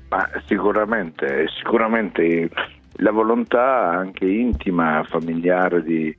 Ma 0.09 0.29
sicuramente, 0.47 1.47
sicuramente 1.57 2.49
la 2.95 3.11
volontà 3.11 3.91
anche 3.91 4.27
intima, 4.27 5.05
familiare 5.09 5.83
di, 5.83 6.17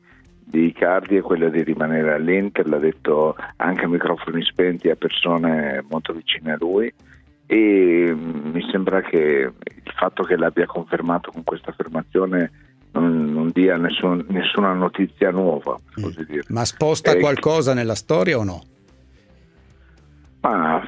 di 0.52 0.66
Icardi 0.66 1.16
è 1.16 1.22
quella 1.22 1.48
di 1.48 1.64
rimanere 1.64 2.14
all'Inter, 2.14 2.68
l'ha 2.68 2.78
detto 2.78 3.36
anche 3.56 3.86
a 3.86 3.88
microfoni 3.88 4.44
spenti 4.44 4.90
a 4.90 4.98
persone 4.98 5.84
molto 5.90 6.12
vicine 6.12 6.52
a 6.52 6.58
lui 6.60 6.94
e 7.46 8.14
mm, 8.14 8.52
mi 8.52 8.62
sembra 8.70 9.02
che 9.02 9.18
il 9.58 9.94
fatto 9.96 10.24
che 10.24 10.36
l'abbia 10.36 10.66
confermato 10.66 11.32
con 11.32 11.44
questa 11.44 11.72
affermazione 11.72 12.52
non, 12.92 13.32
non 13.32 13.50
dia 13.54 13.78
nessun, 13.78 14.26
nessuna 14.28 14.74
notizia 14.74 15.32
nuova. 15.32 15.80
Mm. 16.00 16.40
Ma 16.50 16.66
sposta 16.66 17.14
e... 17.14 17.20
qualcosa 17.20 17.74
nella 17.74 17.96
storia 17.96 18.38
o 18.38 18.44
no? 18.44 18.62
Ma 20.42 20.86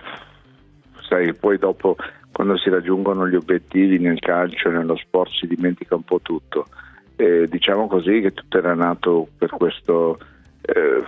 sai, 1.08 1.34
poi 1.34 1.58
dopo 1.58 1.96
quando 2.34 2.58
si 2.58 2.70
raggiungono 2.70 3.30
gli 3.30 3.36
obiettivi 3.36 3.98
nel 4.00 4.20
calcio 4.20 4.68
e 4.68 4.72
nello 4.72 4.98
sport 4.98 5.32
si 5.32 5.48
dimentica 5.48 5.96
un 5.96 6.04
po' 6.04 6.20
tutto. 6.22 6.68
Eh, 7.16 7.48
diciamo 7.48 7.88
così 7.88 8.22
che 8.22 8.34
tutto 8.34 8.58
era 8.58 8.74
nato 8.74 9.28
per 9.38 9.52
questo, 9.52 10.18
eh, 10.62 11.04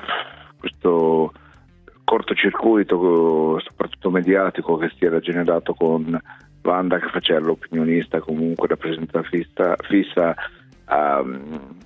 questo 0.60 1.34
cortocircuito, 2.04 3.60
soprattutto 3.60 4.12
mediatico, 4.12 4.78
che 4.78 4.92
si 4.98 5.06
era 5.06 5.20
generato 5.20 5.74
con 5.74 6.20
Wanda 6.62 7.00
che 7.00 7.10
faceva 7.10 7.40
l'opinionista, 7.40 8.20
comunque 8.20 8.68
rappresentata 8.68 9.28
fissa, 9.82 10.36
um, 10.90 11.78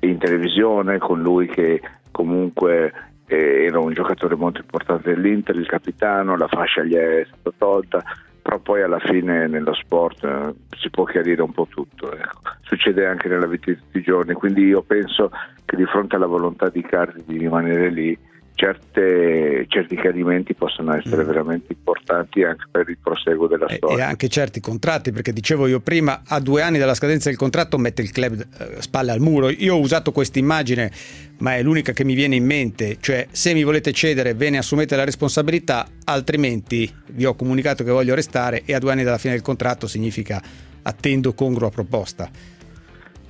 in 0.00 0.18
televisione, 0.18 0.98
con 0.98 1.20
lui 1.20 1.46
che 1.46 1.80
comunque 2.10 2.92
eh, 3.26 3.64
era 3.64 3.78
un 3.78 3.92
giocatore 3.92 4.34
molto 4.34 4.60
importante 4.60 5.14
dell'Inter, 5.14 5.56
il 5.56 5.66
capitano, 5.66 6.36
la 6.36 6.48
fascia 6.48 6.82
gli 6.82 6.94
è 6.94 7.26
stata 7.26 7.54
tolta 7.56 8.02
però 8.40 8.58
poi 8.58 8.82
alla 8.82 8.98
fine 8.98 9.46
nello 9.46 9.74
sport 9.74 10.24
eh, 10.24 10.54
si 10.76 10.90
può 10.90 11.04
chiarire 11.04 11.42
un 11.42 11.52
po' 11.52 11.66
tutto, 11.68 12.12
ecco. 12.12 12.40
succede 12.62 13.06
anche 13.06 13.28
nella 13.28 13.46
vita 13.46 13.70
di 13.70 13.78
tutti 13.78 13.98
i 13.98 14.02
giorni, 14.02 14.34
quindi 14.34 14.64
io 14.64 14.82
penso 14.82 15.30
che 15.64 15.76
di 15.76 15.84
fronte 15.84 16.16
alla 16.16 16.26
volontà 16.26 16.68
di 16.68 16.82
Cardi 16.82 17.22
di 17.24 17.38
rimanere 17.38 17.90
lì, 17.90 18.18
certe, 18.54 19.64
certi 19.68 19.96
chiarimenti 19.96 20.54
possono 20.54 20.94
essere 20.94 21.22
mm. 21.22 21.26
veramente 21.26 21.72
importanti 21.72 22.42
anche 22.42 22.66
per 22.70 22.88
il 22.88 22.98
proseguo 23.02 23.46
della 23.46 23.68
storia. 23.68 24.04
E 24.04 24.08
anche 24.08 24.28
certi 24.28 24.60
contratti, 24.60 25.12
perché 25.12 25.32
dicevo 25.32 25.66
io 25.66 25.80
prima, 25.80 26.22
a 26.26 26.40
due 26.40 26.62
anni 26.62 26.78
dalla 26.78 26.94
scadenza 26.94 27.28
del 27.28 27.38
contratto 27.38 27.78
mette 27.78 28.02
il 28.02 28.10
club 28.12 28.38
eh, 28.38 28.82
spalle 28.82 29.12
al 29.12 29.20
muro. 29.20 29.48
Io 29.48 29.74
ho 29.74 29.80
usato 29.80 30.12
questa 30.12 30.38
immagine, 30.38 30.90
ma 31.38 31.56
è 31.56 31.62
l'unica 31.62 31.92
che 31.92 32.04
mi 32.04 32.14
viene 32.14 32.36
in 32.36 32.44
mente, 32.44 32.98
cioè 33.00 33.26
se 33.30 33.54
mi 33.54 33.64
volete 33.64 33.92
cedere 33.92 34.34
ve 34.34 34.50
ne 34.50 34.58
assumete 34.58 34.94
la 34.96 35.04
responsabilità, 35.04 35.86
altrimenti 36.04 36.92
vi 37.06 37.24
ho 37.24 37.34
comunicato 37.34 37.82
che 37.82 37.90
voglio 37.90 38.14
restare 38.14 38.62
e 38.64 38.74
a 38.74 38.78
due 38.78 38.92
anni 38.92 39.04
dalla 39.04 39.18
fine 39.18 39.32
del 39.34 39.42
contratto 39.42 39.86
significa 39.86 40.40
attendo 40.82 41.32
congrua 41.32 41.70
proposta. 41.70 42.58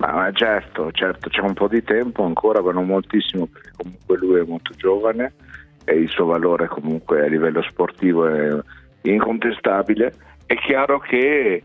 Ma 0.01 0.31
certo, 0.33 0.91
certo, 0.91 1.29
c'è 1.29 1.41
un 1.41 1.53
po' 1.53 1.67
di 1.67 1.83
tempo 1.83 2.23
ancora, 2.23 2.59
ma 2.59 2.71
non 2.71 2.87
moltissimo, 2.87 3.45
perché 3.45 3.69
comunque 3.77 4.17
lui 4.17 4.39
è 4.39 4.43
molto 4.43 4.73
giovane 4.75 5.33
e 5.85 5.93
il 5.93 6.09
suo 6.09 6.25
valore 6.25 6.67
comunque 6.67 7.23
a 7.23 7.27
livello 7.27 7.61
sportivo 7.61 8.25
è 8.25 8.59
incontestabile. 9.03 10.11
È 10.47 10.55
chiaro 10.55 10.97
che 10.97 11.61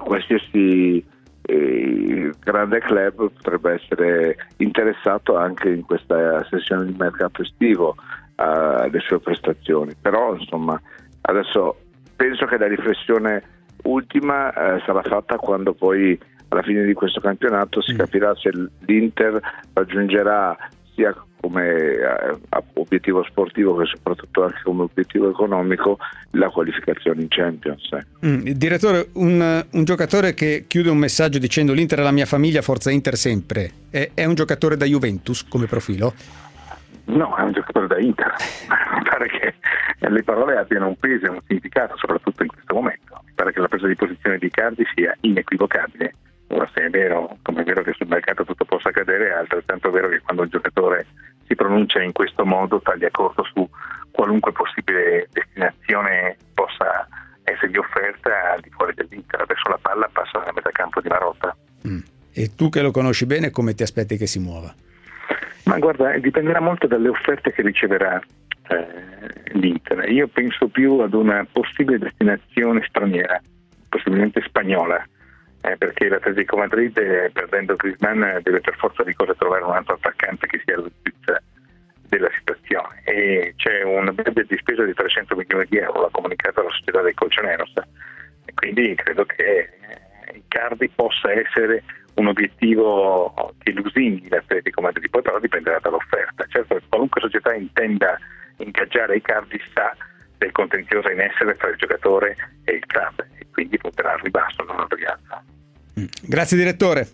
qualsiasi 0.00 1.02
eh, 1.40 2.30
grande 2.44 2.80
club 2.80 3.30
potrebbe 3.32 3.72
essere 3.72 4.36
interessato 4.58 5.36
anche 5.36 5.70
in 5.70 5.80
questa 5.80 6.44
sessione 6.50 6.84
di 6.84 6.94
mercato 6.98 7.40
estivo 7.40 7.96
alle 8.34 9.00
sue 9.00 9.18
prestazioni, 9.18 9.94
però 9.98 10.34
insomma 10.36 10.78
adesso 11.22 11.74
penso 12.16 12.44
che 12.44 12.58
la 12.58 12.68
riflessione 12.68 13.42
ultima 13.84 14.52
eh, 14.52 14.82
sarà 14.84 15.02
fatta 15.02 15.36
quando 15.36 15.72
poi 15.72 16.36
alla 16.48 16.62
fine 16.62 16.84
di 16.84 16.94
questo 16.94 17.20
campionato 17.20 17.82
si 17.82 17.92
mm. 17.92 17.96
capirà 17.98 18.34
se 18.36 18.50
l'Inter 18.86 19.40
raggiungerà 19.72 20.56
sia 20.94 21.14
come 21.40 21.64
eh, 21.64 22.36
obiettivo 22.74 23.22
sportivo 23.22 23.76
che 23.76 23.86
soprattutto 23.86 24.44
anche 24.44 24.60
come 24.64 24.82
obiettivo 24.82 25.30
economico 25.30 25.98
la 26.32 26.48
qualificazione 26.48 27.22
in 27.22 27.28
Champions. 27.28 27.88
Eh. 27.92 28.26
Mm, 28.26 28.46
direttore, 28.48 29.08
un, 29.14 29.64
un, 29.70 29.84
giocatore 29.84 30.34
che 30.34 30.64
chiude 30.66 30.90
un 30.90 30.98
messaggio 30.98 31.38
dicendo 31.38 31.72
l'Inter 31.72 32.00
è 32.00 32.02
la 32.02 32.10
mia 32.10 32.26
famiglia, 32.26 32.62
forza 32.62 32.90
Inter 32.90 33.16
sempre, 33.16 33.70
è, 33.90 34.10
è 34.14 34.24
un 34.24 34.34
giocatore 34.34 34.76
da 34.76 34.84
Juventus 34.84 35.46
come 35.46 35.66
profilo? 35.66 36.12
No, 37.04 37.36
è 37.36 37.42
un 37.42 37.52
giocatore 37.52 37.86
da 37.86 37.98
Inter. 37.98 38.34
Mi 38.96 39.02
pare 39.02 39.28
che 39.28 39.54
le 40.08 40.22
parole 40.22 40.56
abbiano 40.56 40.88
un 40.88 40.96
peso 40.98 41.26
e 41.26 41.28
un 41.28 41.40
significato, 41.46 41.96
soprattutto 41.96 42.42
in 42.42 42.48
questo 42.48 42.74
momento. 42.74 43.20
Mi 43.24 43.32
pare 43.34 43.52
che 43.52 43.60
la 43.60 43.68
presa 43.68 43.86
di 43.86 43.94
posizione 43.94 44.38
di 44.38 44.50
Cardi 44.50 44.84
sia 44.94 45.16
inequivocabile 45.20 46.14
Ora 46.48 46.68
se 46.72 46.86
è 46.86 46.90
vero, 46.90 47.36
come 47.42 47.60
è 47.60 47.64
vero 47.64 47.82
che 47.82 47.92
sul 47.92 48.06
mercato 48.06 48.44
tutto 48.44 48.64
possa 48.64 48.88
accadere, 48.88 49.28
è 49.28 49.32
altrettanto 49.32 49.90
vero 49.90 50.08
che 50.08 50.20
quando 50.20 50.44
il 50.44 50.50
giocatore 50.50 51.06
si 51.46 51.54
pronuncia 51.54 52.02
in 52.02 52.12
questo 52.12 52.44
modo 52.44 52.80
taglia 52.80 53.10
corto 53.10 53.44
su 53.44 53.68
qualunque 54.10 54.52
possibile 54.52 55.28
destinazione 55.30 56.36
possa 56.54 57.06
essergli 57.44 57.76
offerta 57.76 58.52
al 58.52 58.60
di 58.60 58.70
fuori 58.70 58.94
dell'Inter. 58.94 59.42
Adesso 59.42 59.68
la 59.68 59.78
palla 59.80 60.08
passa 60.10 60.38
nella 60.38 60.52
metà 60.54 60.70
campo 60.70 61.00
di 61.00 61.08
Marotta. 61.08 61.56
Mm. 61.86 61.98
E 62.32 62.54
tu 62.54 62.68
che 62.70 62.80
lo 62.80 62.90
conosci 62.90 63.26
bene, 63.26 63.50
come 63.50 63.74
ti 63.74 63.82
aspetti 63.82 64.16
che 64.16 64.26
si 64.26 64.38
muova? 64.38 64.74
Ma 65.64 65.78
guarda, 65.78 66.16
dipenderà 66.18 66.60
molto 66.60 66.86
dalle 66.86 67.08
offerte 67.08 67.52
che 67.52 67.60
riceverà 67.60 68.22
eh, 68.68 69.52
l'Inter. 69.52 70.10
Io 70.10 70.28
penso 70.28 70.68
più 70.68 71.00
ad 71.00 71.12
una 71.12 71.46
possibile 71.50 71.98
destinazione 71.98 72.84
straniera, 72.88 73.38
possibilmente 73.88 74.40
spagnola 74.46 75.04
eh, 75.62 75.76
perché 75.76 76.08
l'Atletico 76.08 76.56
Madrid, 76.56 76.96
eh, 76.98 77.30
perdendo 77.32 77.76
Griezmann, 77.76 78.38
deve 78.42 78.60
per 78.60 78.76
forza 78.76 79.02
di 79.02 79.14
cose 79.14 79.34
trovare 79.36 79.64
un 79.64 79.72
altro 79.72 79.94
attaccante 79.94 80.46
che 80.46 80.60
sia 80.64 80.76
all'altezza 80.76 81.42
della 82.08 82.30
situazione. 82.36 83.02
E 83.04 83.54
c'è 83.56 83.82
un 83.82 84.12
budget 84.14 84.46
di 84.46 84.56
spesa 84.56 84.84
di 84.84 84.94
300 84.94 85.36
milioni 85.36 85.66
di 85.68 85.78
euro, 85.78 86.02
l'ha 86.02 86.08
comunicato 86.10 86.62
la 86.62 86.70
società 86.70 87.02
del 87.02 87.14
Colchoneros, 87.14 87.72
e 88.44 88.54
quindi 88.54 88.94
credo 88.94 89.24
che 89.24 89.44
eh, 89.44 90.36
Icardi 90.36 90.88
possa 90.88 91.32
essere 91.32 91.82
un 92.14 92.28
obiettivo 92.28 93.54
che 93.58 93.72
lusingi 93.72 94.28
l'Atletico 94.28 94.80
Madrid, 94.80 95.08
poi 95.08 95.22
però 95.22 95.38
dipenderà 95.38 95.78
dall'offerta. 95.80 96.46
Certo, 96.48 96.80
qualunque 96.88 97.20
società 97.20 97.54
intenda 97.54 98.18
ingaggiare 98.56 99.16
Icardi 99.16 99.60
sa 99.72 99.94
del 100.38 100.52
contenzioso 100.52 101.10
in 101.10 101.20
essere 101.20 101.56
tra 101.56 101.68
il 101.68 101.76
giocatore 101.76 102.36
e 102.64 102.74
il 102.74 102.86
club 102.86 103.26
e 103.38 103.46
quindi 103.52 103.76
punterà 103.76 104.12
al 104.12 104.20
ribasso, 104.20 104.62
non 104.64 104.78
al 104.78 104.88
rialzo. 104.88 105.42
Mm. 106.00 106.06
Grazie 106.22 106.56
direttore. 106.56 107.08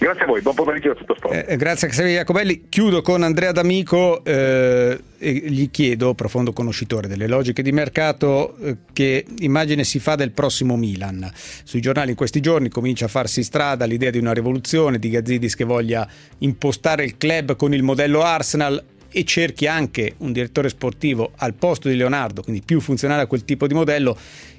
Grazie 0.00 0.22
a 0.22 0.26
voi, 0.26 0.40
buon 0.40 0.54
pomeriggio 0.54 0.92
a 0.92 0.94
tutto 0.94 1.14
sport. 1.14 1.44
Eh, 1.46 1.56
grazie 1.58 1.86
a 1.86 1.90
Xavier 1.90 2.20
Jacobelli. 2.20 2.70
Chiudo 2.70 3.02
con 3.02 3.22
Andrea 3.22 3.52
D'Amico 3.52 4.24
eh, 4.24 4.98
e 5.18 5.30
gli 5.30 5.70
chiedo, 5.70 6.14
profondo 6.14 6.54
conoscitore 6.54 7.06
delle 7.06 7.26
logiche 7.26 7.60
di 7.60 7.70
mercato, 7.70 8.56
eh, 8.56 8.76
che 8.94 9.26
immagine 9.40 9.84
si 9.84 9.98
fa 9.98 10.14
del 10.14 10.30
prossimo 10.30 10.78
Milan. 10.78 11.30
Sui 11.34 11.82
giornali 11.82 12.10
in 12.10 12.16
questi 12.16 12.40
giorni 12.40 12.70
comincia 12.70 13.04
a 13.04 13.08
farsi 13.08 13.42
strada 13.42 13.84
l'idea 13.84 14.08
di 14.08 14.16
una 14.16 14.32
rivoluzione, 14.32 14.98
di 14.98 15.10
Gazzidis 15.10 15.54
che 15.54 15.64
voglia 15.64 16.08
impostare 16.38 17.04
il 17.04 17.18
club 17.18 17.54
con 17.56 17.74
il 17.74 17.82
modello 17.82 18.22
Arsenal 18.22 18.82
e 19.12 19.24
cerchi 19.24 19.66
anche 19.66 20.14
un 20.18 20.32
direttore 20.32 20.68
sportivo 20.68 21.32
al 21.36 21.54
posto 21.54 21.88
di 21.88 21.96
Leonardo, 21.96 22.42
quindi 22.42 22.62
più 22.64 22.80
funzionale 22.80 23.22
a 23.22 23.26
quel 23.26 23.44
tipo 23.44 23.66
di 23.66 23.74
modello 23.74 24.16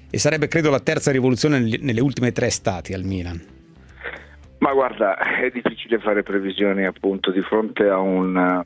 e 0.10 0.18
sarebbe 0.18 0.48
credo 0.48 0.70
la 0.70 0.80
terza 0.80 1.12
rivoluzione 1.12 1.60
nelle 1.60 2.02
ultime 2.02 2.32
tre 2.32 2.50
stati 2.50 2.94
al 2.94 3.04
Milan. 3.04 3.42
Ma 4.60 4.74
guarda, 4.74 5.18
è 5.18 5.50
difficile 5.50 6.00
fare 6.00 6.22
previsioni 6.22 6.86
appunto 6.86 7.32
di 7.32 7.42
fronte 7.42 7.88
a 7.88 7.98
un 7.98 8.38
eh, 8.38 8.66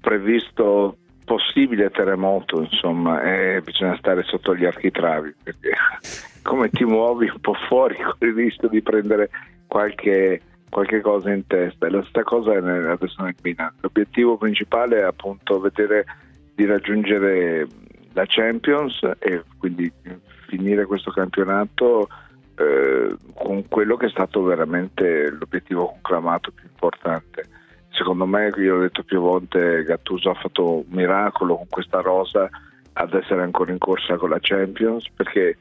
previsto 0.00 0.96
possibile 1.24 1.90
terremoto, 1.90 2.62
insomma, 2.62 3.22
e 3.22 3.60
bisogna 3.62 3.96
stare 3.98 4.22
sotto 4.22 4.54
gli 4.54 4.64
architravi 4.64 5.34
perché 5.42 5.72
come 6.42 6.70
ti 6.70 6.84
muovi 6.84 7.28
un 7.28 7.40
po' 7.40 7.54
fuori 7.68 7.96
con 8.00 8.28
il 8.28 8.34
rischio 8.34 8.68
di 8.68 8.80
prendere 8.80 9.30
qualche, 9.66 10.40
qualche 10.74 11.00
cosa 11.00 11.30
in 11.30 11.46
testa. 11.46 11.86
E 11.86 11.90
la 11.90 12.02
stessa 12.02 12.24
cosa 12.24 12.52
è 12.52 12.56
adesso 12.56 13.22
nel 13.22 13.36
Milan. 13.42 13.72
L'obiettivo 13.80 14.36
principale 14.36 14.98
è 14.98 15.02
appunto 15.02 15.60
vedere 15.60 16.04
di 16.52 16.66
raggiungere 16.66 17.68
la 18.12 18.24
Champions 18.26 19.00
e 19.20 19.44
quindi 19.56 19.90
finire 20.48 20.84
questo 20.84 21.12
campionato 21.12 22.08
eh, 22.56 23.14
con 23.34 23.68
quello 23.68 23.96
che 23.96 24.06
è 24.06 24.10
stato 24.10 24.42
veramente 24.42 25.30
l'obiettivo 25.30 25.86
conclamato 25.86 26.50
più 26.50 26.66
importante. 26.68 27.48
Secondo 27.90 28.26
me, 28.26 28.52
io 28.56 28.76
ho 28.76 28.80
detto 28.80 29.04
più 29.04 29.20
volte, 29.20 29.84
Gattuso 29.84 30.30
ha 30.30 30.34
fatto 30.34 30.78
un 30.78 30.84
miracolo 30.88 31.54
con 31.54 31.68
questa 31.68 32.00
rosa 32.00 32.50
ad 32.94 33.14
essere 33.14 33.42
ancora 33.42 33.70
in 33.70 33.78
corsa 33.78 34.16
con 34.16 34.30
la 34.30 34.38
Champions 34.40 35.08
perché 35.14 35.56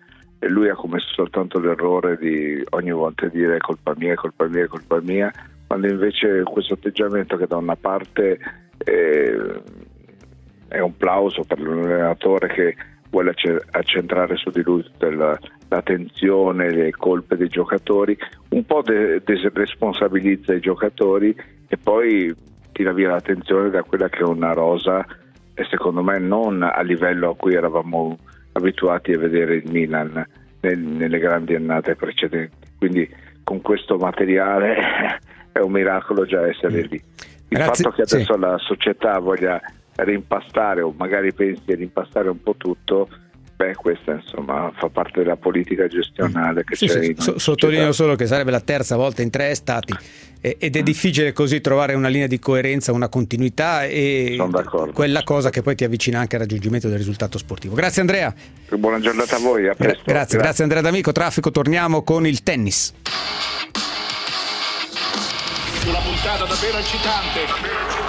lui 0.48 0.70
ha 0.70 0.76
commesso 0.76 1.08
soltanto 1.14 1.60
l'errore 1.60 2.18
di 2.18 2.64
ogni 2.72 2.92
volta 2.92 3.28
dire 3.28 3.58
colpa 3.60 3.94
mia, 3.98 4.16
colpa 4.16 4.48
mia, 4.48 4.68
colpa 4.68 5.00
mia, 5.02 5.32
quando 5.68 5.88
invece 5.88 6.44
questo 6.44 6.74
atteggiamento 6.74 7.38
che 7.38 7.48
da 7.48 7.58
una 7.58 7.76
parte 7.76 8.40
eh, 8.78 9.62
è 10.68 10.80
un 10.80 10.98
plauso 10.98 11.44
per 11.44 11.60
l'allenatore 11.60 12.48
che 12.48 12.76
vuole 13.10 13.34
accentrare 13.72 14.36
su 14.36 14.50
di 14.50 14.64
lui 14.64 14.84
tutta 14.84 15.12
la, 15.12 15.40
l'attenzione, 15.68 16.72
le 16.72 16.92
colpe 16.92 17.38
dei 17.38 17.48
giocatori, 17.48 18.18
un 18.50 18.66
po' 18.66 18.82
desresponsabilizza 18.82 20.54
i 20.54 20.60
giocatori 20.60 21.36
e 21.68 21.78
poi 21.78 22.36
tira 22.72 22.92
via 22.92 23.10
l'attenzione 23.10 23.70
da 23.70 23.84
quella 23.84 24.10
che 24.10 24.20
è 24.20 24.24
una 24.24 24.54
rosa 24.54 25.06
e 25.54 25.64
secondo 25.70 26.02
me 26.02 26.18
non 26.18 26.64
a 26.64 26.82
livello 26.82 27.30
a 27.30 27.36
cui 27.36 27.54
eravamo 27.54 28.18
abituati 28.54 29.14
a 29.14 29.20
vedere 29.20 29.56
il 29.56 29.70
Milan 29.70 30.26
nel, 30.62 30.80
nelle 30.80 31.20
grandi 31.20 31.56
annate 31.56 31.96
precedenti. 31.96 32.68
Quindi 32.78 33.10
con 33.44 33.62
questo 33.62 33.98
materiale 33.98 35.20
è 35.52 35.60
un 35.60 35.72
miracolo 35.72 36.26
già 36.26 36.48
essere 36.48 36.82
lì. 36.84 37.02
Il 37.50 37.60
Grazie. 37.60 37.84
fatto 37.84 37.96
che 37.96 38.02
adesso 38.04 38.34
sì. 38.34 38.40
la 38.40 38.58
società 38.58 39.20
voglia 39.20 39.62
rimpastare 39.96 40.82
o 40.82 40.94
magari 40.98 41.34
pensi 41.34 41.72
a 41.72 41.76
rimpastare 41.76 42.30
un 42.30 42.42
po' 42.42 42.56
tutto, 42.56 43.08
beh, 43.64 43.76
questa 43.76 44.12
insomma 44.14 44.72
fa 44.76 44.90
parte 44.90 45.20
della 45.22 45.38
politica 45.38 45.88
gestionale 45.88 46.64
che 46.64 46.76
sì, 46.76 46.88
c'è. 46.88 47.02
Sì, 47.02 47.16
so, 47.18 47.40
sottolineo 47.40 47.92
solo 47.92 48.16
che 48.16 48.26
sarebbe 48.26 48.52
la 48.52 48.60
terza 48.60 48.96
volta 48.96 49.22
in 49.22 49.30
tre 49.30 49.56
stati 49.56 49.96
ed 50.42 50.76
è 50.76 50.82
mm. 50.82 50.84
difficile 50.84 51.32
così 51.32 51.62
trovare 51.62 51.94
una 51.94 52.10
linea 52.10 52.28
di 52.28 52.38
coerenza, 52.38 52.92
una 52.92 53.08
continuità 53.08 53.86
e 53.86 54.38
quella 54.94 55.24
cosa 55.24 55.50
che 55.50 55.62
poi 55.62 55.76
ti 55.76 55.86
avvicina 55.86 56.20
anche 56.20 56.36
al 56.36 56.42
raggiungimento 56.42 56.90
del 56.90 56.98
risultato 56.98 57.38
sportivo. 57.38 57.76
Grazie 57.76 58.02
Andrea. 58.02 58.34
Buona 58.76 59.00
giornata 59.00 59.38
a 59.38 59.40
voi, 59.40 59.70
a 59.70 59.76
presto. 59.76 60.04
Gra- 60.04 60.14
grazie, 60.14 60.38
grazie 60.38 60.64
Andrea 60.64 60.82
D'Amico. 60.82 61.12
Traffico, 61.14 61.52
torniamo 61.52 62.04
con 62.04 62.28
il 62.28 62.44
tennis. 62.44 62.94
Una 65.86 66.00
puntata 66.00 66.46
davvero 66.46 66.78
eccitante 66.78 68.02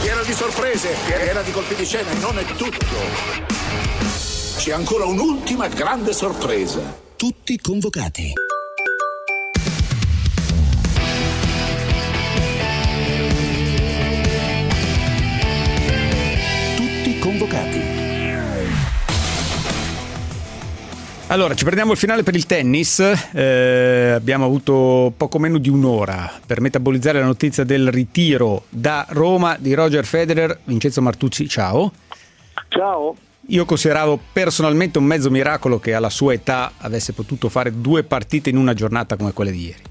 piena 0.00 0.22
di 0.22 0.32
sorprese, 0.32 0.96
piena 1.06 1.42
di 1.42 1.50
colpi 1.50 1.74
di 1.74 1.84
scena 1.84 2.10
e 2.10 2.14
non 2.20 2.38
è 2.38 2.44
tutto. 2.44 3.59
C'è 4.70 4.76
ancora 4.76 5.04
un'ultima 5.04 5.66
grande 5.66 6.12
sorpresa. 6.12 6.96
Tutti 7.16 7.58
convocati. 7.58 8.32
Tutti 16.76 17.18
convocati. 17.18 17.80
Allora, 21.26 21.54
ci 21.56 21.64
prendiamo 21.64 21.90
il 21.90 21.98
finale 21.98 22.22
per 22.22 22.36
il 22.36 22.46
tennis. 22.46 23.00
Eh, 23.32 24.12
abbiamo 24.14 24.44
avuto 24.44 25.12
poco 25.16 25.40
meno 25.40 25.58
di 25.58 25.68
un'ora 25.68 26.30
per 26.46 26.60
metabolizzare 26.60 27.18
la 27.18 27.26
notizia 27.26 27.64
del 27.64 27.90
ritiro 27.90 28.66
da 28.68 29.04
Roma 29.08 29.56
di 29.58 29.74
Roger 29.74 30.04
Federer. 30.04 30.60
Vincenzo 30.62 31.02
Martucci, 31.02 31.48
ciao. 31.48 31.90
Ciao. 32.68 33.16
Io 33.50 33.64
consideravo 33.64 34.16
personalmente 34.32 34.98
un 34.98 35.04
mezzo 35.04 35.28
miracolo 35.28 35.80
che 35.80 35.92
alla 35.92 36.08
sua 36.08 36.34
età 36.34 36.72
avesse 36.78 37.12
potuto 37.12 37.48
fare 37.48 37.80
due 37.80 38.04
partite 38.04 38.48
in 38.48 38.56
una 38.56 38.74
giornata 38.74 39.16
come 39.16 39.32
quelle 39.32 39.50
di 39.50 39.66
ieri. 39.66 39.82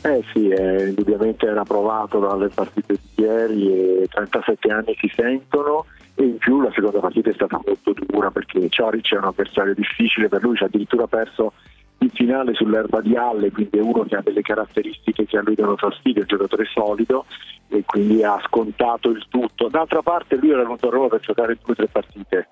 Eh 0.00 0.24
sì, 0.32 0.48
eh, 0.48 0.88
indubbiamente 0.88 1.44
era 1.44 1.64
provato 1.64 2.18
dalle 2.20 2.48
partite 2.48 2.94
di 3.14 3.22
ieri 3.22 4.00
e 4.00 4.08
37 4.08 4.70
anni 4.70 4.96
si 4.98 5.12
sentono 5.14 5.84
e 6.14 6.24
in 6.24 6.38
più 6.38 6.62
la 6.62 6.72
seconda 6.74 7.00
partita 7.00 7.28
è 7.28 7.34
stata 7.34 7.60
molto 7.62 7.92
dura 8.06 8.30
perché 8.30 8.66
Cioric 8.70 9.12
è 9.12 9.18
un 9.18 9.24
avversario 9.24 9.74
difficile 9.74 10.28
per 10.28 10.42
lui, 10.42 10.56
ci 10.56 10.62
ha 10.62 10.66
addirittura 10.66 11.06
perso 11.06 11.52
in 11.98 12.10
finale 12.10 12.54
sull'erba 12.54 13.00
di 13.00 13.16
Halle, 13.16 13.50
quindi 13.50 13.78
è 13.78 13.80
uno 13.80 14.04
che 14.04 14.16
ha 14.16 14.22
delle 14.22 14.42
caratteristiche 14.42 15.26
che 15.26 15.38
a 15.38 15.42
lui 15.42 15.54
danno 15.54 15.76
fastidio, 15.76 16.22
è 16.22 16.26
un 16.28 16.36
giocatore 16.36 16.64
solido 16.72 17.24
e 17.68 17.82
quindi 17.84 18.22
ha 18.22 18.40
scontato 18.46 19.10
il 19.10 19.24
tutto. 19.28 19.68
D'altra 19.68 20.02
parte 20.02 20.36
lui 20.36 20.50
era 20.50 20.62
venuto 20.62 20.88
a 20.88 20.90
Roma 20.90 21.08
per 21.08 21.20
giocare 21.20 21.58
due 21.62 21.72
o 21.72 21.74
tre 21.74 21.88
partite, 21.88 22.48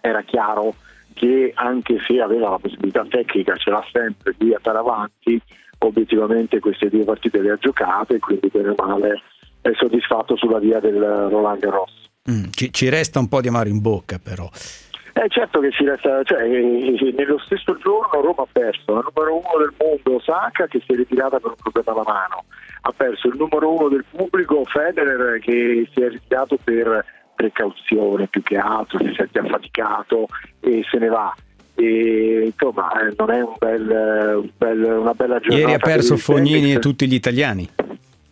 era 0.00 0.22
chiaro 0.22 0.74
che 1.14 1.52
anche 1.54 1.98
se 2.06 2.20
aveva 2.20 2.50
la 2.50 2.58
possibilità 2.58 3.04
tecnica, 3.08 3.56
ce 3.56 3.70
l'ha 3.70 3.84
sempre 3.92 4.34
di 4.38 4.54
andare 4.54 4.78
avanti, 4.78 5.40
obiettivamente 5.78 6.60
queste 6.60 6.88
due 6.88 7.04
partite 7.04 7.40
le 7.40 7.50
ha 7.50 7.56
giocate 7.56 8.14
e 8.14 8.18
quindi 8.18 8.48
bene 8.52 8.70
o 8.70 8.74
male 8.76 9.20
è 9.60 9.70
soddisfatto 9.74 10.36
sulla 10.36 10.58
via 10.58 10.80
del 10.80 11.00
Roland 11.00 11.58
Garros. 11.58 11.92
Mm, 12.30 12.44
ci, 12.50 12.72
ci, 12.72 12.88
resta 12.88 13.18
un 13.18 13.28
po' 13.28 13.40
di 13.40 13.48
amaro 13.48 13.68
in 13.68 13.80
bocca 13.80 14.18
però. 14.18 14.48
Eh 15.14 15.28
certo 15.28 15.60
che 15.60 15.70
ci 15.70 15.84
resta, 15.84 16.22
cioè, 16.22 16.42
eh, 16.42 16.94
eh, 16.94 17.14
nello 17.16 17.38
stesso 17.38 17.76
giorno 17.78 18.20
Roma 18.20 18.42
ha 18.42 18.48
perso 18.50 18.94
la 18.94 19.02
numero 19.02 19.36
uno 19.36 19.58
del 19.58 19.74
mondo 19.78 20.16
Osaka 20.16 20.66
che 20.66 20.80
si 20.84 20.92
è 20.92 20.96
ritirata 20.96 21.40
per 21.40 21.50
un 21.50 21.56
problema 21.56 21.92
alla 21.92 22.12
mano, 22.12 22.44
ha 22.82 22.92
perso 22.96 23.28
il 23.28 23.36
numero 23.36 23.72
uno 23.72 23.88
del 23.88 24.04
pubblico 24.08 24.64
Federer 24.64 25.40
che 25.40 25.88
si 25.92 26.00
è 26.00 26.08
ritirato 26.08 26.58
per 26.62 27.04
precauzione 27.34 28.26
più 28.26 28.42
che 28.42 28.56
altro, 28.56 28.98
si 28.98 29.12
sente 29.16 29.38
affaticato 29.38 30.26
e 30.60 30.84
se 30.90 30.98
ne 30.98 31.08
va. 31.08 31.34
E, 31.74 32.46
insomma 32.46 32.90
eh, 33.00 33.14
non 33.16 33.30
è 33.30 33.40
un 33.40 33.54
bel, 33.56 34.40
un 34.42 34.50
bel, 34.56 34.82
una 34.82 35.14
bella 35.14 35.38
giornata. 35.38 35.60
Ieri 35.60 35.74
ha 35.74 35.78
perso 35.78 36.16
Fognini 36.16 36.72
e 36.74 36.78
tutti 36.80 37.06
gli 37.06 37.14
italiani. 37.14 37.68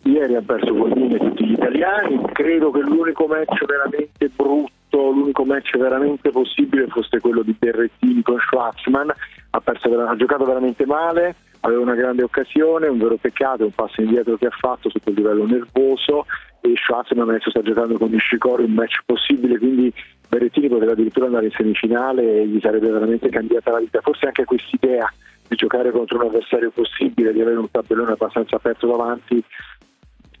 Ieri 0.03 0.35
ha 0.35 0.41
perso 0.41 0.75
Fognini 0.75 1.15
e 1.15 1.17
tutti 1.19 1.45
gli 1.45 1.53
italiani, 1.53 2.21
credo 2.33 2.71
che 2.71 2.81
l'unico 2.81 3.25
match 3.27 3.65
veramente 3.65 4.29
brutto, 4.35 4.71
l'unico 5.11 5.45
match 5.45 5.77
veramente 5.77 6.29
possibile 6.31 6.87
fosse 6.87 7.19
quello 7.19 7.41
di 7.41 7.55
Berrettini 7.57 8.21
con 8.21 8.39
Schwarzman, 8.39 9.09
ha, 9.51 9.61
ha 9.63 10.15
giocato 10.15 10.45
veramente 10.45 10.85
male, 10.85 11.35
aveva 11.61 11.81
una 11.81 11.95
grande 11.95 12.23
occasione, 12.23 12.87
un 12.87 12.97
vero 12.97 13.17
peccato, 13.17 13.63
un 13.63 13.71
passo 13.71 14.01
indietro 14.01 14.37
che 14.37 14.47
ha 14.47 14.55
fatto 14.57 14.89
su 14.89 14.99
quel 15.01 15.15
livello 15.15 15.45
nervoso 15.45 16.25
e 16.61 16.73
Schwarzman 16.75 17.29
adesso 17.29 17.49
sta 17.49 17.61
giocando 17.61 17.97
con 17.97 18.09
Nishikori 18.09 18.63
un 18.63 18.73
match 18.73 18.99
possibile, 19.05 19.57
quindi 19.57 19.93
Berrettini 20.27 20.67
poteva 20.67 20.91
addirittura 20.91 21.27
andare 21.27 21.45
in 21.45 21.51
semifinale 21.51 22.41
e 22.41 22.47
gli 22.47 22.59
sarebbe 22.59 22.89
veramente 22.89 23.29
cambiata 23.29 23.71
la 23.71 23.79
vita, 23.79 24.01
forse 24.01 24.25
anche 24.25 24.43
quest'idea 24.43 25.11
di 25.47 25.55
giocare 25.55 25.91
contro 25.91 26.17
un 26.19 26.25
avversario 26.25 26.71
possibile, 26.71 27.31
di 27.31 27.41
avere 27.41 27.57
un 27.57 27.71
tabellone 27.71 28.11
abbastanza 28.11 28.57
aperto 28.57 28.87
davanti 28.87 29.43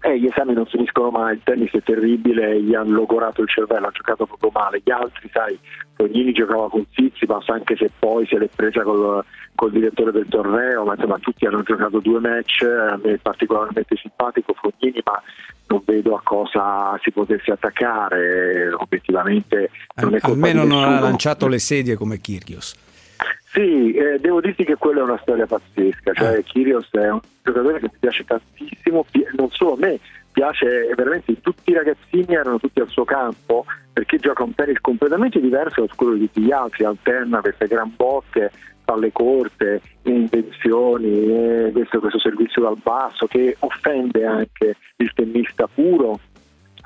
eh, 0.01 0.19
gli 0.19 0.27
esami 0.27 0.53
non 0.53 0.65
finiscono 0.65 1.09
mai, 1.09 1.35
il 1.35 1.41
tennis 1.43 1.71
è 1.71 1.81
terribile, 1.81 2.61
gli 2.61 2.75
hanno 2.75 2.95
logorato 2.95 3.41
il 3.41 3.49
cervello, 3.49 3.87
ha 3.87 3.91
giocato 3.91 4.25
proprio 4.25 4.51
male. 4.53 4.81
Gli 4.83 4.91
altri, 4.91 5.29
sai, 5.33 5.57
Fognini 5.95 6.33
giocava 6.33 6.69
con 6.69 6.85
Zizipas, 6.93 7.49
anche 7.49 7.75
se 7.75 7.89
poi 7.97 8.27
se 8.27 8.37
l'è 8.37 8.47
presa 8.53 8.83
col, 8.83 9.23
col, 9.55 9.71
direttore 9.71 10.11
del 10.11 10.27
torneo, 10.29 10.83
ma 10.83 10.93
insomma 10.93 11.17
tutti 11.17 11.45
hanno 11.45 11.63
giocato 11.63 11.99
due 11.99 12.19
match, 12.19 12.61
a 12.61 12.99
me 13.03 13.13
è 13.13 13.17
particolarmente 13.17 13.95
simpatico 13.95 14.53
Fognini, 14.53 15.01
ma 15.03 15.21
non 15.67 15.81
vedo 15.83 16.15
a 16.15 16.21
cosa 16.23 16.97
si 17.01 17.11
potesse 17.11 17.51
attaccare, 17.51 18.71
obiettivamente 18.73 19.71
non 19.95 20.15
è 20.15 20.19
Almeno 20.21 20.63
non 20.63 20.83
ha 20.83 20.99
lanciato 20.99 21.47
le 21.47 21.59
sedie 21.59 21.95
come 21.95 22.19
Kyrgios. 22.19 22.85
Sì, 23.51 23.93
eh, 23.93 24.19
devo 24.19 24.41
dirti 24.41 24.63
che 24.63 24.75
quella 24.75 24.99
è 24.99 25.03
una 25.03 25.19
storia 25.21 25.45
pazzesca, 25.45 26.13
cioè 26.13 26.43
Kyrgios 26.43 26.89
è 26.91 27.09
un 27.09 27.19
giocatore 27.43 27.79
che 27.79 27.89
mi 27.91 27.97
piace 27.99 28.23
tantissimo, 28.23 29.05
non 29.35 29.49
solo 29.51 29.73
a 29.73 29.77
me, 29.77 29.99
piace 30.31 30.93
veramente 30.95 31.41
tutti 31.41 31.71
i 31.71 31.73
ragazzini 31.73 32.35
erano 32.35 32.59
tutti 32.59 32.79
al 32.79 32.89
suo 32.89 33.05
campo 33.05 33.65
perché 33.91 34.17
gioca 34.17 34.43
un 34.43 34.53
tennis 34.53 34.79
completamente 34.79 35.39
diverso 35.39 35.81
da 35.81 35.93
quello 35.95 36.13
di 36.13 36.25
tutti 36.27 36.41
gli 36.41 36.51
altri, 36.51 36.85
alterna 36.85 37.41
queste 37.41 37.65
gran 37.65 37.91
botte, 37.95 38.51
palle 38.85 39.11
corte, 39.11 39.81
invenzioni, 40.03 41.71
questo, 41.71 41.99
questo 41.99 42.19
servizio 42.19 42.61
dal 42.61 42.77
basso 42.81 43.25
che 43.25 43.55
offende 43.59 44.25
anche 44.25 44.75
il 44.97 45.11
tennista 45.13 45.67
puro 45.67 46.19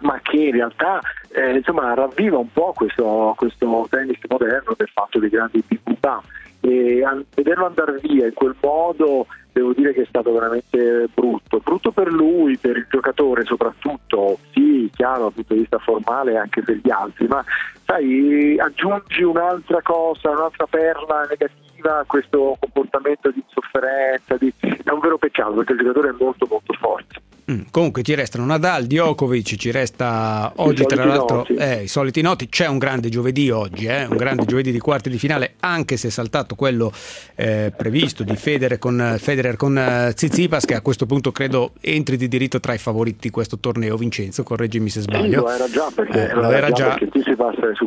ma 0.01 0.19
che 0.21 0.37
in 0.37 0.51
realtà 0.53 0.99
eh, 1.29 1.57
insomma, 1.57 1.93
ravviva 1.93 2.37
un 2.37 2.51
po' 2.51 2.73
questo, 2.75 3.33
questo 3.37 3.87
tennis 3.89 4.17
moderno 4.27 4.73
del 4.77 4.89
fatto 4.93 5.19
dei 5.19 5.29
grandi 5.29 5.63
difficoltà 5.65 6.21
e 6.61 7.03
vederlo 7.33 7.65
andare 7.65 7.97
via 8.01 8.27
in 8.27 8.33
quel 8.33 8.55
modo 8.61 9.25
devo 9.51 9.73
dire 9.73 9.93
che 9.93 10.03
è 10.03 10.05
stato 10.05 10.31
veramente 10.31 11.09
brutto, 11.13 11.59
brutto 11.59 11.91
per 11.91 12.11
lui, 12.11 12.57
per 12.57 12.77
il 12.77 12.87
giocatore 12.89 13.43
soprattutto, 13.43 14.37
sì, 14.53 14.89
chiaro 14.93 15.23
dal 15.23 15.33
punto 15.33 15.53
di 15.53 15.59
vista 15.59 15.77
formale 15.79 16.37
anche 16.37 16.61
per 16.61 16.79
gli 16.81 16.89
altri, 16.89 17.27
ma 17.27 17.43
sai, 17.85 18.57
aggiungi 18.59 19.23
un'altra 19.23 19.81
cosa, 19.81 20.29
un'altra 20.29 20.67
perla 20.67 21.27
negativa 21.27 21.99
a 21.99 22.05
questo 22.05 22.55
comportamento 22.59 23.29
di 23.31 23.43
insofferenza, 23.45 24.37
di... 24.37 24.53
è 24.59 24.89
un 24.91 24.99
vero 24.99 25.17
peccato 25.17 25.53
perché 25.53 25.73
il 25.73 25.79
giocatore 25.79 26.09
è 26.09 26.15
molto 26.17 26.47
molto 26.49 26.73
forte. 26.73 27.21
Mm, 27.49 27.61
comunque 27.71 28.03
ci 28.03 28.13
restano 28.13 28.45
Nadal, 28.45 28.85
Djokovic, 28.85 29.55
ci 29.55 29.71
resta 29.71 30.53
oggi 30.57 30.83
tra 30.85 31.03
l'altro 31.03 31.45
eh, 31.47 31.83
i 31.83 31.87
soliti 31.87 32.21
noti, 32.21 32.47
c'è 32.47 32.67
un 32.67 32.77
grande 32.77 33.09
giovedì 33.09 33.49
oggi, 33.49 33.85
eh, 33.85 34.05
un 34.05 34.15
grande 34.15 34.45
giovedì 34.45 34.71
di 34.71 34.79
quarti 34.79 35.09
di 35.09 35.17
finale, 35.17 35.55
anche 35.61 35.97
se 35.97 36.09
è 36.09 36.11
saltato 36.11 36.53
quello 36.55 36.91
eh, 37.35 37.73
previsto 37.75 38.23
di 38.23 38.35
Federer 38.35 38.77
con, 38.77 39.15
Federer 39.17 39.55
con 39.55 39.75
uh, 39.75 40.13
Tsitsipas 40.13 40.65
che 40.65 40.75
a 40.75 40.81
questo 40.81 41.05
punto 41.07 41.31
credo 41.31 41.71
entri 41.81 42.15
di 42.15 42.27
diritto 42.27 42.59
tra 42.59 42.73
i 42.73 42.77
favoriti 42.77 43.17
di 43.21 43.29
questo 43.31 43.57
torneo, 43.59 43.97
Vincenzo, 43.97 44.43
correggimi 44.43 44.89
se 44.89 45.01
sbaglio. 45.01 45.39
Sì, 45.39 45.45
lo 45.45 45.49
era 45.49 45.69
già 45.69 45.91
perché, 45.93 46.29
eh, 46.29 46.33
lo 46.33 46.49
era 46.51 46.71
già, 46.71 46.97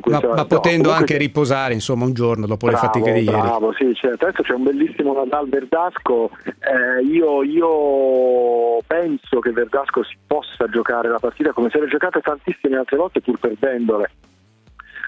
ma, 0.06 0.20
ma, 0.34 0.44
potendo 0.44 0.90
no, 0.90 0.94
anche 0.94 1.16
riposare 1.16 1.74
insomma 1.74 2.04
un 2.04 2.12
giorno 2.12 2.46
dopo 2.46 2.66
bravo, 2.66 2.82
le 2.82 2.86
fatiche 2.86 3.12
di 3.12 3.24
ieri. 3.24 3.40
Bravo, 3.40 3.72
sì, 3.72 3.94
cioè, 3.94 4.12
adesso 4.18 4.42
c'è 4.42 4.52
un 4.52 4.64
bellissimo 4.64 5.14
Nadal 5.14 5.48
Verdasco, 5.48 6.30
eh, 6.44 7.04
io, 7.04 7.42
io 7.42 8.82
penso 8.86 9.40
che 9.40 9.52
Verdasco 9.54 10.04
si 10.04 10.16
possa 10.26 10.66
giocare 10.68 11.08
la 11.08 11.18
partita 11.18 11.52
come 11.52 11.70
se 11.70 11.80
l'è 11.80 11.86
giocata 11.86 12.20
tantissime 12.20 12.76
altre 12.76 12.96
volte 12.96 13.20
pur 13.20 13.38
perdendole. 13.38 14.10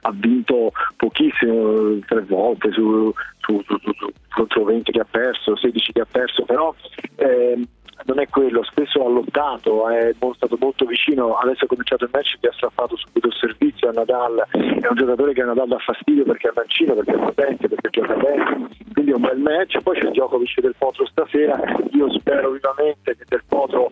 Ha 0.02 0.12
vinto 0.12 0.72
pochissimo, 0.96 1.98
tre 2.06 2.22
volte 2.22 2.70
su, 2.70 3.12
su, 3.38 3.62
su, 3.66 3.76
su, 3.78 4.12
contro 4.30 4.64
20 4.64 4.92
che 4.92 5.00
ha 5.00 5.06
perso, 5.08 5.56
16 5.56 5.92
che 5.92 6.00
ha 6.00 6.06
perso, 6.08 6.44
però 6.44 6.74
eh, 7.16 7.66
non 8.06 8.20
è 8.20 8.28
quello, 8.28 8.62
spesso 8.62 9.04
ha 9.04 9.08
lottato, 9.08 9.88
è 9.88 10.14
stato 10.34 10.56
molto 10.58 10.84
vicino, 10.84 11.34
adesso 11.34 11.64
è 11.64 11.68
cominciato 11.68 12.04
il 12.04 12.10
match 12.12 12.38
che 12.40 12.48
ha 12.48 12.52
strappato 12.52 12.96
subito 12.96 13.26
il 13.26 13.34
servizio 13.34 13.88
a 13.88 13.92
Nadal, 13.92 14.46
è 14.50 14.86
un 14.88 14.94
giocatore 14.94 15.32
che 15.32 15.42
a 15.42 15.46
Nadal 15.46 15.68
dà 15.68 15.78
fastidio 15.78 16.24
perché 16.24 16.48
è 16.48 16.52
mancino, 16.54 16.94
perché 16.94 17.12
è 17.12 17.18
potente, 17.18 17.68
perché 17.68 17.90
gioca 17.90 18.14
bene, 18.14 18.68
quindi 18.92 19.10
è 19.10 19.14
un 19.14 19.22
bel 19.22 19.38
match, 19.38 19.80
poi 19.82 19.98
c'è 19.98 20.06
il 20.06 20.12
Djokovic 20.12 20.60
del 20.60 20.74
Potro 20.78 21.06
stasera, 21.06 21.60
io 21.92 22.10
spero 22.12 22.50
vivamente 22.50 23.16
che 23.16 23.24
del 23.28 23.42
Potro 23.46 23.88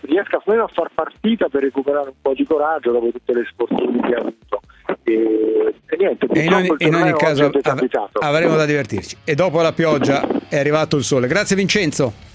riesca 0.00 0.40
almeno 0.44 0.64
a 0.64 0.68
far 0.68 0.90
partita 0.94 1.48
per 1.48 1.62
recuperare 1.62 2.08
un 2.08 2.20
po' 2.20 2.34
di 2.34 2.44
coraggio 2.44 2.92
dopo 2.92 3.10
tutte 3.10 3.34
le 3.34 3.44
sfortune 3.50 4.00
che 4.00 4.14
ha 4.14 4.20
avuto. 4.20 4.60
E, 5.04 5.74
e 5.86 5.96
niente, 5.98 6.26
e 6.32 6.44
in 6.44 6.52
ogni, 6.52 6.74
in 6.78 6.94
ogni 6.94 7.12
caso 7.12 7.50
av- 7.62 8.08
avremo 8.20 8.56
da 8.56 8.64
divertirci. 8.64 9.18
E 9.24 9.34
dopo 9.34 9.60
la 9.60 9.72
pioggia 9.72 10.26
è 10.48 10.58
arrivato 10.58 10.96
il 10.96 11.04
sole. 11.04 11.26
Grazie 11.26 11.56
Vincenzo. 11.56 12.32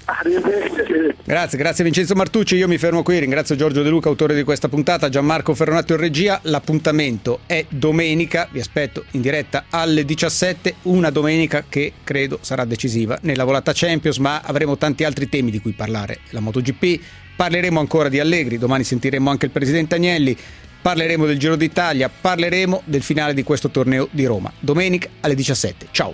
Grazie, 1.24 1.60
grazie 1.60 1.84
Vincenzo 1.84 2.16
Martucci, 2.16 2.56
io 2.56 2.68
mi 2.68 2.80
fermo 2.80 3.04
qui, 3.04 3.20
ringrazio 3.20 3.56
Giorgio 3.56 3.84
De 3.84 3.90
Luca, 3.90 4.10
autore 4.10 4.34
di 4.34 4.42
questa 4.42 4.68
puntata, 4.68 5.10
Gianmarco 5.10 5.54
Ferronato 5.54 5.94
in 5.94 6.00
regia, 6.00 6.40
l'appuntamento 6.44 7.42
è 7.46 7.64
domenica, 7.70 8.48
vi 8.52 8.60
aspetto 8.60 9.06
in 9.12 9.22
diretta 9.22 9.66
alle 9.70 10.06
17, 10.06 10.76
una 10.84 11.12
domenica 11.12 11.66
che 11.70 11.94
credo 12.04 12.40
sarà 12.42 12.66
decisiva 12.66 13.20
nella 13.22 13.44
volata 13.44 13.72
Champions, 13.76 14.18
ma 14.18 14.42
avremo 14.44 14.78
tanti 14.78 15.04
altri 15.04 15.30
temi 15.30 15.52
di 15.52 15.60
cui 15.60 15.74
parlare, 15.74 16.22
la 16.32 16.40
MotoGP, 16.40 17.00
parleremo 17.36 17.80
ancora 17.80 18.10
di 18.10 18.20
Allegri, 18.20 18.58
domani 18.58 18.84
sentiremo 18.84 19.30
anche 19.30 19.46
il 19.46 19.52
presidente 19.52 19.96
Agnelli, 19.96 20.36
parleremo 20.82 21.26
del 21.26 21.38
Giro 21.38 21.56
d'Italia, 21.56 22.10
parleremo 22.10 22.82
del 22.86 23.04
finale 23.04 23.34
di 23.34 23.44
questo 23.44 23.70
torneo 23.70 24.08
di 24.12 24.26
Roma, 24.26 24.52
domenica 24.60 25.10
alle 25.22 25.36
17, 25.36 25.88
ciao! 25.92 26.14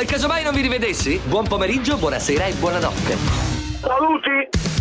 e 0.00 0.06
casomai 0.06 0.42
non 0.42 0.54
vi 0.54 0.60
rivedessi? 0.60 1.20
Buon 1.24 1.46
pomeriggio, 1.46 1.96
buonasera 1.96 2.46
e 2.46 2.52
buonanotte. 2.54 3.16
Saluti! 3.80 4.73